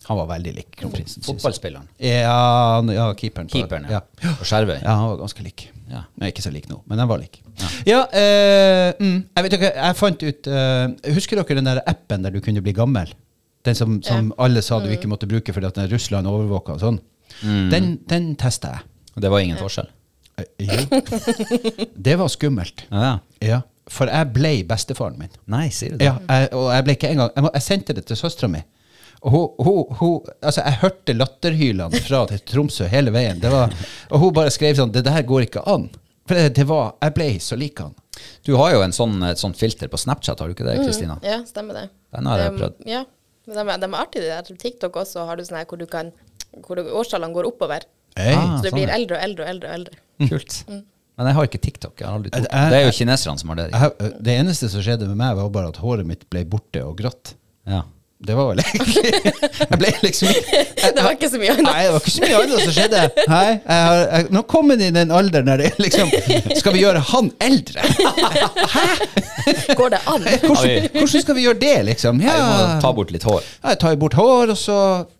Han 0.09 0.17
var 0.17 0.27
veldig 0.31 0.53
lik 0.57 0.71
kronprinsen. 0.81 1.23
Fotballspilleren. 1.23 1.87
Ja, 2.03 2.81
ja, 2.91 3.05
keeperen. 3.15 3.47
på- 3.51 3.59
Keeperen, 3.61 3.85
ja. 3.91 4.01
ja. 4.25 4.33
På 4.39 4.45
Skjervøy. 4.49 4.79
Ja, 4.83 4.95
han 4.97 5.09
var 5.13 5.17
ganske 5.21 5.45
lik. 5.45 5.67
Ja. 5.91 6.05
Nei, 6.19 6.31
ikke 6.33 6.43
så 6.43 6.51
lik 6.55 6.69
nå, 6.71 6.81
men 6.89 6.99
han 7.03 7.09
var 7.11 7.19
lik. 7.21 7.41
Ja, 7.87 8.01
eh, 8.17 8.93
mm, 8.99 9.19
jeg 9.37 9.45
vet 9.47 9.57
ikke, 9.59 9.71
jeg 9.77 9.97
fant 9.99 10.23
ut 10.25 10.47
eh, 10.49 11.13
Husker 11.15 11.37
dere 11.43 11.59
den 11.61 11.69
der 11.69 11.83
appen 11.87 12.23
der 12.25 12.31
du 12.33 12.41
kunne 12.41 12.63
bli 12.65 12.73
gammel? 12.73 13.13
Den 13.69 13.75
som, 13.77 13.99
som 14.03 14.33
alle 14.41 14.63
sa 14.65 14.79
du 14.81 14.89
ikke 14.89 15.11
måtte 15.11 15.29
bruke 15.29 15.53
fordi 15.53 15.69
at 15.69 15.77
den 15.77 15.91
Russland 15.93 16.27
overvåka 16.27 16.79
og 16.79 16.81
sånn. 16.81 17.01
Den, 17.43 17.99
den 18.09 18.31
testa 18.41 18.73
jeg. 18.79 18.87
Og 19.17 19.23
det 19.27 19.31
var 19.31 19.45
ingen 19.45 19.61
forskjell. 19.61 19.91
Eh, 20.41 20.47
Jo. 20.65 21.01
Det 21.97 22.17
var 22.19 22.29
skummelt. 22.33 22.87
Ja, 22.91 23.03
ja. 23.05 23.19
Ja, 23.51 23.61
for 23.91 24.09
jeg 24.09 24.33
ble 24.33 24.51
bestefaren 24.69 25.19
min. 25.21 25.31
Nei, 25.51 25.67
sier 25.75 25.93
du 25.95 25.99
det? 26.01 26.07
Ja, 26.09 26.17
jeg, 26.29 26.51
og 26.57 26.71
jeg 26.73 26.85
ble 26.87 26.95
ikke 26.97 27.09
engang 27.11 27.31
Jeg, 27.35 27.45
må- 27.45 27.53
jeg 27.57 27.63
sendte 27.67 27.95
det 27.97 28.05
til 28.09 28.17
søstera 28.17 28.49
mi. 28.53 28.61
Og 29.21 29.33
hun, 29.35 29.49
hun, 29.67 29.97
hun, 29.99 30.29
altså 30.41 30.63
jeg 30.65 30.79
hørte 30.81 31.15
latterhylene 31.17 32.01
fra 32.07 32.23
til 32.31 32.41
Tromsø 32.49 32.87
hele 32.89 33.13
veien. 33.13 33.41
Det 33.43 33.51
var, 33.53 33.75
og 34.11 34.23
hun 34.23 34.33
bare 34.37 34.53
skrev 34.55 34.79
sånn 34.79 34.93
Det 34.95 35.03
der 35.05 35.23
går 35.29 35.45
ikke 35.49 35.65
an. 35.69 35.91
For 36.29 36.39
det, 36.39 36.55
det 36.57 36.65
var 36.71 36.95
Jeg 37.03 37.15
ble 37.19 37.27
så 37.43 37.59
lik 37.59 37.83
han. 37.85 37.93
Du 38.47 38.55
har 38.57 38.73
jo 38.75 38.81
en 38.85 38.93
sånn, 38.97 39.19
et 39.29 39.41
sånt 39.41 39.57
filter 39.61 39.89
på 39.93 39.99
Snapchat, 40.01 40.41
har 40.41 40.49
du 40.49 40.55
ikke 40.57 40.67
det, 40.67 40.79
Kristina? 40.85 41.19
Ja, 41.25 41.41
stemmer 41.49 41.77
det. 41.77 41.87
Den 42.17 42.27
har 42.29 42.41
jeg 42.47 42.57
prøvd. 42.59 42.81
Ja, 42.89 43.05
men 43.51 43.57
de, 43.71 43.77
de 43.83 43.89
er 43.91 43.99
artige, 44.01 44.25
de 44.25 44.33
der. 44.33 44.49
På 44.49 44.61
TikTok 44.65 44.97
også 45.03 45.25
har 45.29 45.37
du 45.41 45.45
sånn 45.47 45.59
her 45.61 45.69
hvor 45.69 45.81
du 45.81 45.87
kan 45.91 46.13
hvor 46.67 46.77
du- 46.81 46.91
årstallene 47.01 47.35
går 47.37 47.49
oppover. 47.53 47.85
Hey. 48.17 48.35
Ah. 48.35 48.57
Så 48.59 48.65
du 48.65 48.71
sånn, 48.71 48.79
blir 48.81 48.91
eldre 48.95 49.17
og 49.21 49.23
eldre 49.29 49.45
og 49.45 49.51
eldre. 49.53 49.69
og 49.69 49.75
eldre. 49.79 50.31
Kult. 50.33 50.57
Men 51.21 51.29
jeg 51.29 51.37
har 51.37 51.47
ikke 51.49 51.61
TikTok. 51.69 52.01
Jeg 52.01 52.09
har. 52.09 52.25
Det 52.25 52.79
er 52.81 52.85
jo 52.89 52.93
kineserne 52.97 53.39
som 53.43 53.53
har 53.53 53.59
det. 53.61 53.69
Jeg, 53.73 54.13
det 54.25 54.35
eneste 54.41 54.71
som 54.73 54.83
skjedde 54.85 55.09
med 55.11 55.19
meg, 55.21 55.37
var 55.37 55.51
bare 55.53 55.73
at 55.75 55.81
håret 55.85 56.09
mitt 56.09 56.25
ble 56.33 56.45
borte 56.49 56.83
og 56.87 56.97
grått. 57.01 57.35
Ja. 57.69 57.83
Det 58.27 58.35
var 58.37 58.51
vel 58.51 58.61
egentlig 58.61 59.13
Jeg 59.71 59.79
ble 59.81 59.91
liksom 60.03 60.29
ikke 60.29 60.65
Det 60.97 61.05
var 61.05 61.15
ikke 61.15 61.31
så 61.33 61.39
mye 61.41 61.55
annet. 61.55 61.69
Nei, 61.71 61.85
det 61.87 61.93
var 61.95 62.03
ikke 62.03 62.13
så 62.13 62.25
mye 62.27 62.41
annet 62.41 62.65
som 62.65 62.75
skjedde. 62.77 63.05
Nei, 63.33 63.47
jeg 63.49 63.87
har, 63.87 64.01
jeg, 64.03 64.27
nå 64.37 64.43
kommer 64.51 64.77
han 64.77 64.85
i 64.85 64.91
den 64.99 65.15
alderen 65.17 65.49
der 65.49 65.63
det 65.63 65.71
er 65.71 65.81
liksom 65.81 66.13
Skal 66.59 66.77
vi 66.77 66.83
gjøre 66.85 67.01
han 67.13 67.31
eldre? 67.41 67.87
Hæ? 68.75 68.85
Går 69.79 69.95
det 69.95 70.03
an? 70.05 70.27
Hvordan, 70.45 70.91
hvordan 70.99 71.25
skal 71.25 71.39
vi 71.39 71.47
gjøre 71.47 71.61
det, 71.63 71.77
liksom? 71.89 72.21
Jeg 72.21 72.45
må 72.45 72.69
ta 72.85 72.93
bort 72.97 73.15
litt 73.15 73.25
hår. 73.25 73.41
jeg 73.71 73.81
tar 73.81 73.97
bort 74.01 74.19
hår, 74.21 74.53
og 74.53 74.59
så 74.61 74.77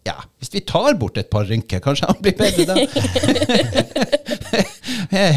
Ja, 0.07 0.15
hvis 0.41 0.49
vi 0.55 0.61
tar 0.65 0.95
bort 0.97 1.19
et 1.21 1.29
par 1.29 1.45
rynker, 1.45 1.81
kanskje 1.85 2.07
han 2.09 2.17
blir 2.25 2.33
bedre 2.39 2.65
da. 2.71 2.75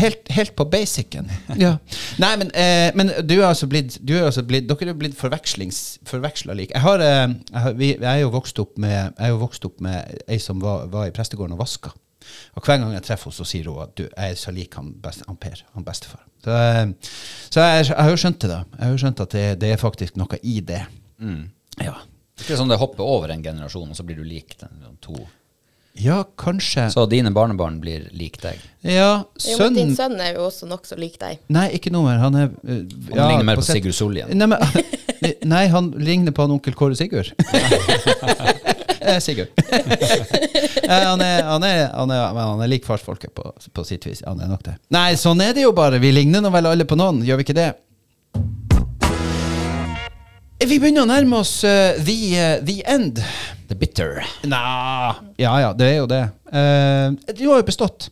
helt, 0.03 0.29
helt 0.31 0.53
på 0.55 0.65
basicen. 0.71 1.27
Ja. 1.59 1.73
Nei, 2.21 2.31
men, 2.39 2.51
eh, 2.55 2.91
men 2.95 3.11
du 3.27 3.35
er 3.41 3.49
altså 3.49 3.67
blitt, 3.67 3.97
du 3.99 4.15
er 4.15 4.29
altså 4.29 4.43
blitt 4.47 4.69
Dere 4.69 4.93
er 4.93 4.99
blitt 4.99 5.17
forveksla 5.19 6.55
like. 6.55 6.71
Jeg, 6.71 6.81
har, 6.81 7.03
eh, 7.03 7.35
jeg, 7.51 7.61
har, 7.65 7.75
vi, 7.79 7.89
jeg 7.97 8.13
er 8.13 8.21
jo 8.23 8.31
vokst 8.33 8.59
opp 8.63 8.77
med 8.77 8.95
Jeg 8.95 9.27
er 9.27 9.33
jo 9.33 9.41
vokst 9.41 9.65
opp 9.67 9.83
med 9.83 10.23
ei 10.31 10.39
som 10.39 10.63
var, 10.63 10.87
var 10.93 11.09
i 11.09 11.15
prestegården 11.15 11.57
og 11.57 11.61
vaska. 11.65 11.91
Og 12.55 12.63
hver 12.63 12.79
gang 12.79 12.95
jeg 12.95 13.03
treffer 13.03 13.27
henne, 13.27 13.39
så 13.41 13.49
sier 13.49 13.67
hun 13.67 13.83
at 13.83 13.91
du, 13.99 14.05
jeg 14.07 14.31
er 14.31 14.39
så 14.39 14.55
lik 14.55 14.79
han, 14.79 14.93
best, 15.03 15.27
han 15.27 15.41
Per, 15.43 15.59
han 15.75 15.83
bestefar. 15.83 16.23
Så, 16.43 16.55
eh, 16.55 16.87
så 17.51 17.67
jeg, 17.67 17.91
har 17.97 18.15
jo 18.15 18.23
skjønt 18.23 18.39
det, 18.45 18.53
da. 18.53 18.63
Jeg 18.77 18.83
har 18.85 18.95
jo 18.95 19.03
skjønt 19.03 19.27
at 19.27 19.35
det, 19.35 19.45
det 19.65 19.75
er 19.75 19.81
faktisk 19.81 20.15
noe 20.23 20.39
i 20.39 20.61
det. 20.63 20.85
Ja. 21.83 21.99
Det 22.41 22.55
er 22.55 22.59
sånn 22.59 22.71
det 22.71 22.79
hopper 22.81 23.05
over 23.05 23.31
en 23.33 23.43
generasjon, 23.45 23.89
og 23.93 23.97
så 23.97 24.05
blir 24.05 24.17
du 24.19 24.25
lik 24.27 24.57
den 24.59 24.97
to. 25.03 25.15
Ja, 25.93 26.23
kanskje. 26.37 26.87
Så 26.89 27.05
dine 27.05 27.29
barnebarn 27.31 27.77
blir 27.79 28.07
lik 28.17 28.39
deg. 28.41 28.61
Ja, 28.81 29.23
Jo, 29.45 29.57
men 29.59 29.75
din 29.77 29.91
sønn 29.95 30.17
er 30.17 30.39
jo 30.39 30.47
også 30.47 30.65
nokså 30.65 30.97
lik 30.97 31.19
deg. 31.21 31.43
Nei, 31.53 31.67
ikke 31.77 31.91
noe 31.93 32.07
mer. 32.07 32.17
Han 32.23 32.37
er 32.39 32.47
uh, 32.49 32.79
Han 33.13 33.29
ligner 33.29 33.45
mer 33.51 33.61
på 33.61 33.61
på 33.61 33.67
Sigurd 33.69 33.93
Sollien. 33.93 34.33
Nei, 34.33 34.47
men, 34.49 34.57
nei, 35.53 35.67
han 35.69 35.91
ligner 36.01 36.33
på 36.33 36.47
han 36.47 36.55
onkel 36.57 36.77
Kåre 36.77 36.97
Sigurd. 36.99 37.33
Eh, 39.03 39.19
Sigurd. 39.19 39.49
Eh, 40.83 40.89
han, 40.89 41.21
er, 41.23 41.43
han, 41.43 41.63
er, 41.63 41.89
han, 41.95 42.11
er, 42.11 42.37
han 42.37 42.61
er 42.63 42.69
lik 42.71 42.83
farsfolket 42.87 43.33
på, 43.35 43.43
på 43.75 43.83
sitt 43.87 44.03
vis. 44.07 44.21
Han 44.27 44.39
er 44.43 44.49
nok 44.51 44.63
det. 44.65 44.73
Nei, 44.95 45.13
sånn 45.19 45.39
er 45.43 45.53
det 45.55 45.63
jo 45.63 45.71
bare. 45.75 45.99
Vi 46.03 46.11
ligner 46.11 46.43
nå 46.43 46.51
vel 46.51 46.67
alle 46.71 46.87
på 46.87 46.97
noen, 46.99 47.21
gjør 47.23 47.39
vi 47.39 47.45
ikke 47.45 47.55
det? 47.55 47.69
Vi 50.63 50.77
begynner 50.79 51.03
å 51.03 51.09
nærme 51.09 51.41
oss 51.43 51.57
uh, 51.67 51.91
the, 52.07 52.17
uh, 52.39 52.57
the 52.63 52.79
end. 52.87 53.19
The 53.67 53.75
bitter. 53.75 54.21
Nei 54.47 55.11
Ja 55.41 55.57
ja, 55.59 55.71
det 55.75 55.89
er 55.89 55.97
jo 55.97 56.05
det. 56.07 56.23
Uh, 56.47 57.15
du 57.35 57.47
har 57.49 57.59
jo 57.59 57.67
bestått. 57.67 58.07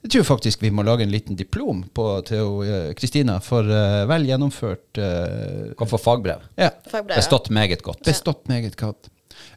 Jeg 0.00 0.14
tror 0.14 0.26
faktisk 0.30 0.62
vi 0.62 0.70
må 0.72 0.84
lage 0.86 1.04
en 1.04 1.12
liten 1.12 1.36
diplom 1.36 1.82
på, 1.92 2.04
til 2.24 2.62
eh, 2.64 2.92
Kristina 2.96 3.34
for 3.44 3.66
eh, 3.68 4.06
vel 4.08 4.24
gjennomført 4.30 4.96
eh, 4.96 5.74
Kan 5.76 5.90
få 5.90 5.98
fagbrev. 6.00 6.46
Ja. 6.56 6.70
Fagbrev, 6.88 7.12
ja. 7.12 7.20
Bestått 7.20 7.50
meget 7.52 7.82
godt. 7.84 8.00
Bestått 8.08 8.48
meget 8.48 8.78
godt. 8.80 9.10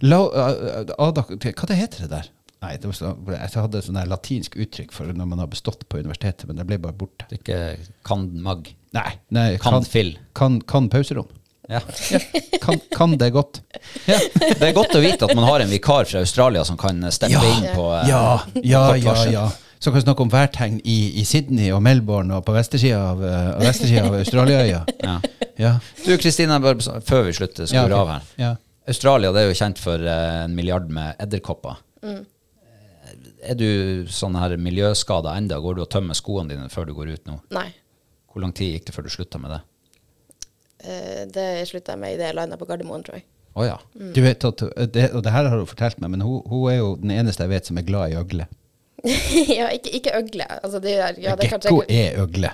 La, 0.04 0.20
eh, 0.20 0.92
Ada, 1.00 1.24
hva 1.30 1.70
det 1.70 1.78
heter 1.80 2.04
det 2.04 2.10
der? 2.12 2.28
Nei, 2.64 2.74
det 2.76 2.90
var 2.92 2.98
så, 2.98 3.14
Jeg 3.32 3.54
hadde 3.56 3.80
et 3.80 3.88
sånn 3.88 4.02
latinsk 4.12 4.58
uttrykk 4.66 4.92
for 4.96 5.16
når 5.16 5.32
man 5.32 5.46
har 5.46 5.52
bestått 5.52 5.88
på 5.88 6.04
universitetet, 6.04 6.44
men 6.50 6.60
det 6.60 6.68
ble 6.68 6.82
bare 6.90 6.96
borte. 7.00 7.28
Det 7.32 7.40
er 7.40 7.44
ikke 7.46 7.96
kan 8.08 8.28
mag. 8.44 8.68
Nei, 8.96 9.10
nei 9.36 9.48
Kan 9.64 9.88
fill. 9.88 10.18
Kan, 10.36 10.60
kan 10.68 10.92
pauserom. 10.92 11.32
Ja. 11.70 11.80
Ja, 12.12 12.20
kan, 12.62 12.80
kan 12.92 13.14
det 13.18 13.30
godt. 13.32 13.62
Ja. 14.10 14.18
Det 14.60 14.68
er 14.68 14.74
godt 14.76 14.96
å 14.98 15.02
vite 15.04 15.26
at 15.30 15.36
man 15.38 15.46
har 15.48 15.64
en 15.64 15.70
vikar 15.72 16.06
fra 16.10 16.20
Australia 16.20 16.64
som 16.68 16.78
kan 16.78 17.00
steppe 17.12 17.32
Ja. 17.38 17.44
inn 17.56 17.70
på 17.76 17.86
eh, 17.96 18.10
Ja, 18.10 18.24
ja, 18.64 18.82
ja, 19.00 19.16
ja. 19.32 19.46
Så 19.84 19.92
kan 19.92 20.02
snakke 20.04 20.24
om 20.24 20.30
værtegn 20.32 20.78
i, 20.88 20.98
i 21.20 21.24
Sydney 21.28 21.70
og 21.76 21.82
Melbourne 21.84 22.36
og 22.38 22.46
på 22.48 22.54
vestersida 22.56 23.00
av, 23.14 23.24
uh, 23.24 23.58
vestersida 23.60 24.06
av 24.08 24.14
Australiaøya. 24.20 24.84
Ja. 25.04 25.16
Ja. 25.60 25.72
Du 26.06 26.14
Kristina, 26.18 26.56
før 27.04 27.26
vi 27.28 27.34
slutter, 27.36 27.68
skrur 27.68 27.82
Ja, 27.82 27.88
ok. 27.90 27.98
av 28.00 28.12
her. 28.14 28.30
Ja. 28.40 28.52
Australia 28.88 29.32
det 29.36 29.44
er 29.44 29.50
jo 29.52 29.58
kjent 29.60 29.80
for 29.80 30.00
eh, 30.04 30.38
en 30.46 30.56
milliard 30.56 30.88
med 30.92 31.16
edderkopper. 31.24 31.80
Mm. 32.04 32.22
Er 33.44 33.56
du 33.60 33.68
sånn 34.12 34.36
her 34.40 34.56
miljøskada 34.60 35.36
enda? 35.40 35.60
Går 35.64 35.76
du 35.78 35.84
og 35.84 35.90
tømmer 35.92 36.16
skoene 36.16 36.52
dine 36.56 36.70
før 36.72 36.88
du 36.88 36.94
går 36.96 37.12
ut 37.18 37.28
nå? 37.28 37.38
Nei. 37.56 37.68
Hvor 38.32 38.44
lang 38.44 38.56
tid 38.56 38.72
gikk 38.78 38.88
det 38.88 38.96
før 38.96 39.08
du 39.08 39.12
slutta 39.14 39.40
med 39.40 39.52
det? 39.52 39.62
Eh, 40.84 41.24
det 41.32 41.48
slutta 41.70 41.94
jeg 41.96 42.00
med 42.04 42.16
i 42.16 42.20
det 42.20 42.34
landet 42.36 42.60
på 42.60 42.68
Gardermoen, 42.70 43.04
tror 43.08 43.20
jeg. 43.20 43.26
Å 43.54 43.66
ja. 43.68 43.78
Du 43.94 44.20
vet 44.26 44.44
at, 44.50 44.64
det, 44.94 45.12
og 45.14 45.22
det 45.24 45.32
her 45.32 45.46
har 45.52 45.58
hun 45.62 45.68
fortalt 45.70 46.00
meg, 46.02 46.10
men 46.16 46.22
hun, 46.26 46.42
hun 46.50 46.68
er 46.72 46.80
jo 46.80 46.96
den 47.00 47.12
eneste 47.14 47.46
jeg 47.46 47.52
vet 47.54 47.70
som 47.70 47.78
er 47.78 47.86
glad 47.88 48.12
i 48.12 48.18
øgle. 48.18 48.48
ja, 49.60 49.68
ikke, 49.76 49.92
ikke 50.00 50.14
øgle. 50.18 50.48
Altså, 50.64 50.80
det 50.84 50.96
er, 50.98 51.18
ja, 51.22 51.36
det 51.38 51.46
er 51.48 51.52
kanskje 51.58 51.76
er 51.88 52.22
øgle. 52.24 52.52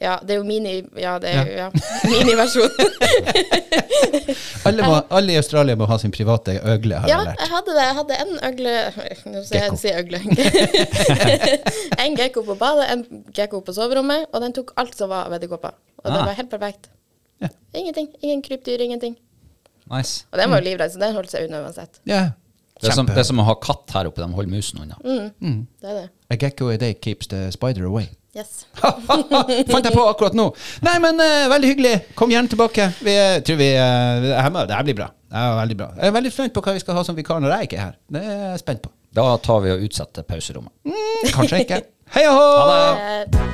Ja, 0.00 0.14
det 0.24 0.32
er 0.32 0.38
jo 0.40 0.44
mini... 0.48 0.78
Ja, 0.96 1.18
det 1.20 1.28
er 1.28 1.44
jo 1.44 1.56
ja. 1.58 1.66
miniversjon. 2.12 2.70
Alle, 4.68 4.84
må, 4.84 4.96
alle 5.12 5.32
i 5.32 5.36
Australia 5.40 5.76
må 5.76 5.86
ha 5.88 5.96
sin 6.00 6.12
private 6.12 6.54
øgle, 6.68 6.98
har 7.02 7.08
ja, 7.08 7.18
jeg 7.20 7.26
lært. 7.30 7.40
jeg 7.40 7.50
hadde 7.52 7.74
det. 7.76 7.84
Jeg 7.84 7.96
hadde 7.98 8.16
en 8.24 8.32
øgle 8.48 8.72
Nå 9.32 9.42
sier 9.48 9.64
jeg 9.64 9.78
si 9.80 9.92
øgle. 9.96 10.20
en 12.04 12.16
gekko 12.18 12.44
på 12.48 12.56
badet, 12.60 12.86
en 12.92 13.24
gekko 13.36 13.60
på 13.64 13.74
soverommet, 13.76 14.26
og 14.32 14.44
den 14.44 14.54
tok 14.56 14.72
alt 14.80 14.96
som 14.98 15.12
var 15.12 15.28
av 15.30 15.36
edderkopper. 15.38 15.76
Og 16.02 16.08
det 16.10 16.16
Ah. 16.18 16.26
var 16.28 16.36
helt 16.40 16.50
perfekt. 16.52 16.90
Ja. 17.40 17.50
Ingenting. 17.80 18.12
Ingen 18.20 18.44
krypdyr, 18.46 18.84
ingenting. 18.86 19.16
Nice. 19.90 20.26
Og 20.30 20.38
den 20.38 20.52
var 20.52 20.62
jo 20.62 20.68
livredd, 20.68 20.92
så 20.92 21.02
den 21.02 21.16
holdt 21.16 21.32
seg 21.32 21.48
unna 21.48 21.64
uansett. 21.64 22.00
Ja. 22.08 22.30
Det 22.80 22.88
er, 22.88 22.96
som, 22.96 23.08
det 23.10 23.20
er 23.20 23.26
som 23.28 23.40
å 23.42 23.44
ha 23.44 23.56
katt 23.60 23.92
her 23.92 24.08
oppe. 24.08 24.22
De 24.22 24.32
holder 24.32 24.52
musen 24.54 24.80
unna. 24.80 24.96
Det 25.02 25.90
er 25.90 25.98
det. 25.98 26.06
A 26.32 26.38
gecko 26.40 26.70
a 26.72 26.78
day 26.80 26.94
keeps 26.96 27.28
the 27.28 27.50
spider 27.52 27.84
away. 27.90 28.08
Yes. 28.36 28.64
Fant 28.78 29.84
jeg 29.84 29.92
på 29.92 30.04
akkurat 30.06 30.36
nå. 30.38 30.46
Nei, 30.86 30.94
men 31.02 31.18
uh, 31.18 31.48
veldig 31.50 31.72
hyggelig. 31.72 31.94
Kom 32.16 32.32
gjerne 32.32 32.48
tilbake. 32.52 32.86
Vi, 33.02 33.16
eh, 33.18 33.40
tror 33.44 33.58
vi, 33.58 33.72
uh, 33.74 34.22
det 34.22 34.36
her 34.38 34.54
det 34.70 34.76
her 34.78 34.86
blir 34.86 34.98
bra. 35.02 35.10
Det 35.30 35.42
er 35.42 35.56
veldig 35.58 35.78
bra. 35.82 35.88
Jeg 35.98 36.12
er 36.12 36.16
veldig 36.16 36.32
spent 36.34 36.54
på 36.54 36.64
hva 36.64 36.76
vi 36.76 36.84
skal 36.84 37.00
ha 37.00 37.06
som 37.06 37.18
vikar 37.18 37.42
når 37.42 37.56
jeg 37.56 37.70
ikke 37.70 37.80
er 37.80 37.88
her. 37.88 37.96
Det 38.16 38.22
er 38.22 38.44
jeg 38.52 38.62
spent 38.62 38.84
på. 38.86 38.94
Da 39.18 39.26
tar 39.42 39.64
vi 39.66 39.74
og 39.74 39.88
utsetter 39.88 40.26
pauserommet. 40.26 40.94
Kanskje 41.34 41.64
ikke. 41.66 41.82
Hei 42.14 42.24
og 42.30 42.38
hå! 42.38 42.46
Ha 42.62 42.78
det! 43.26 43.50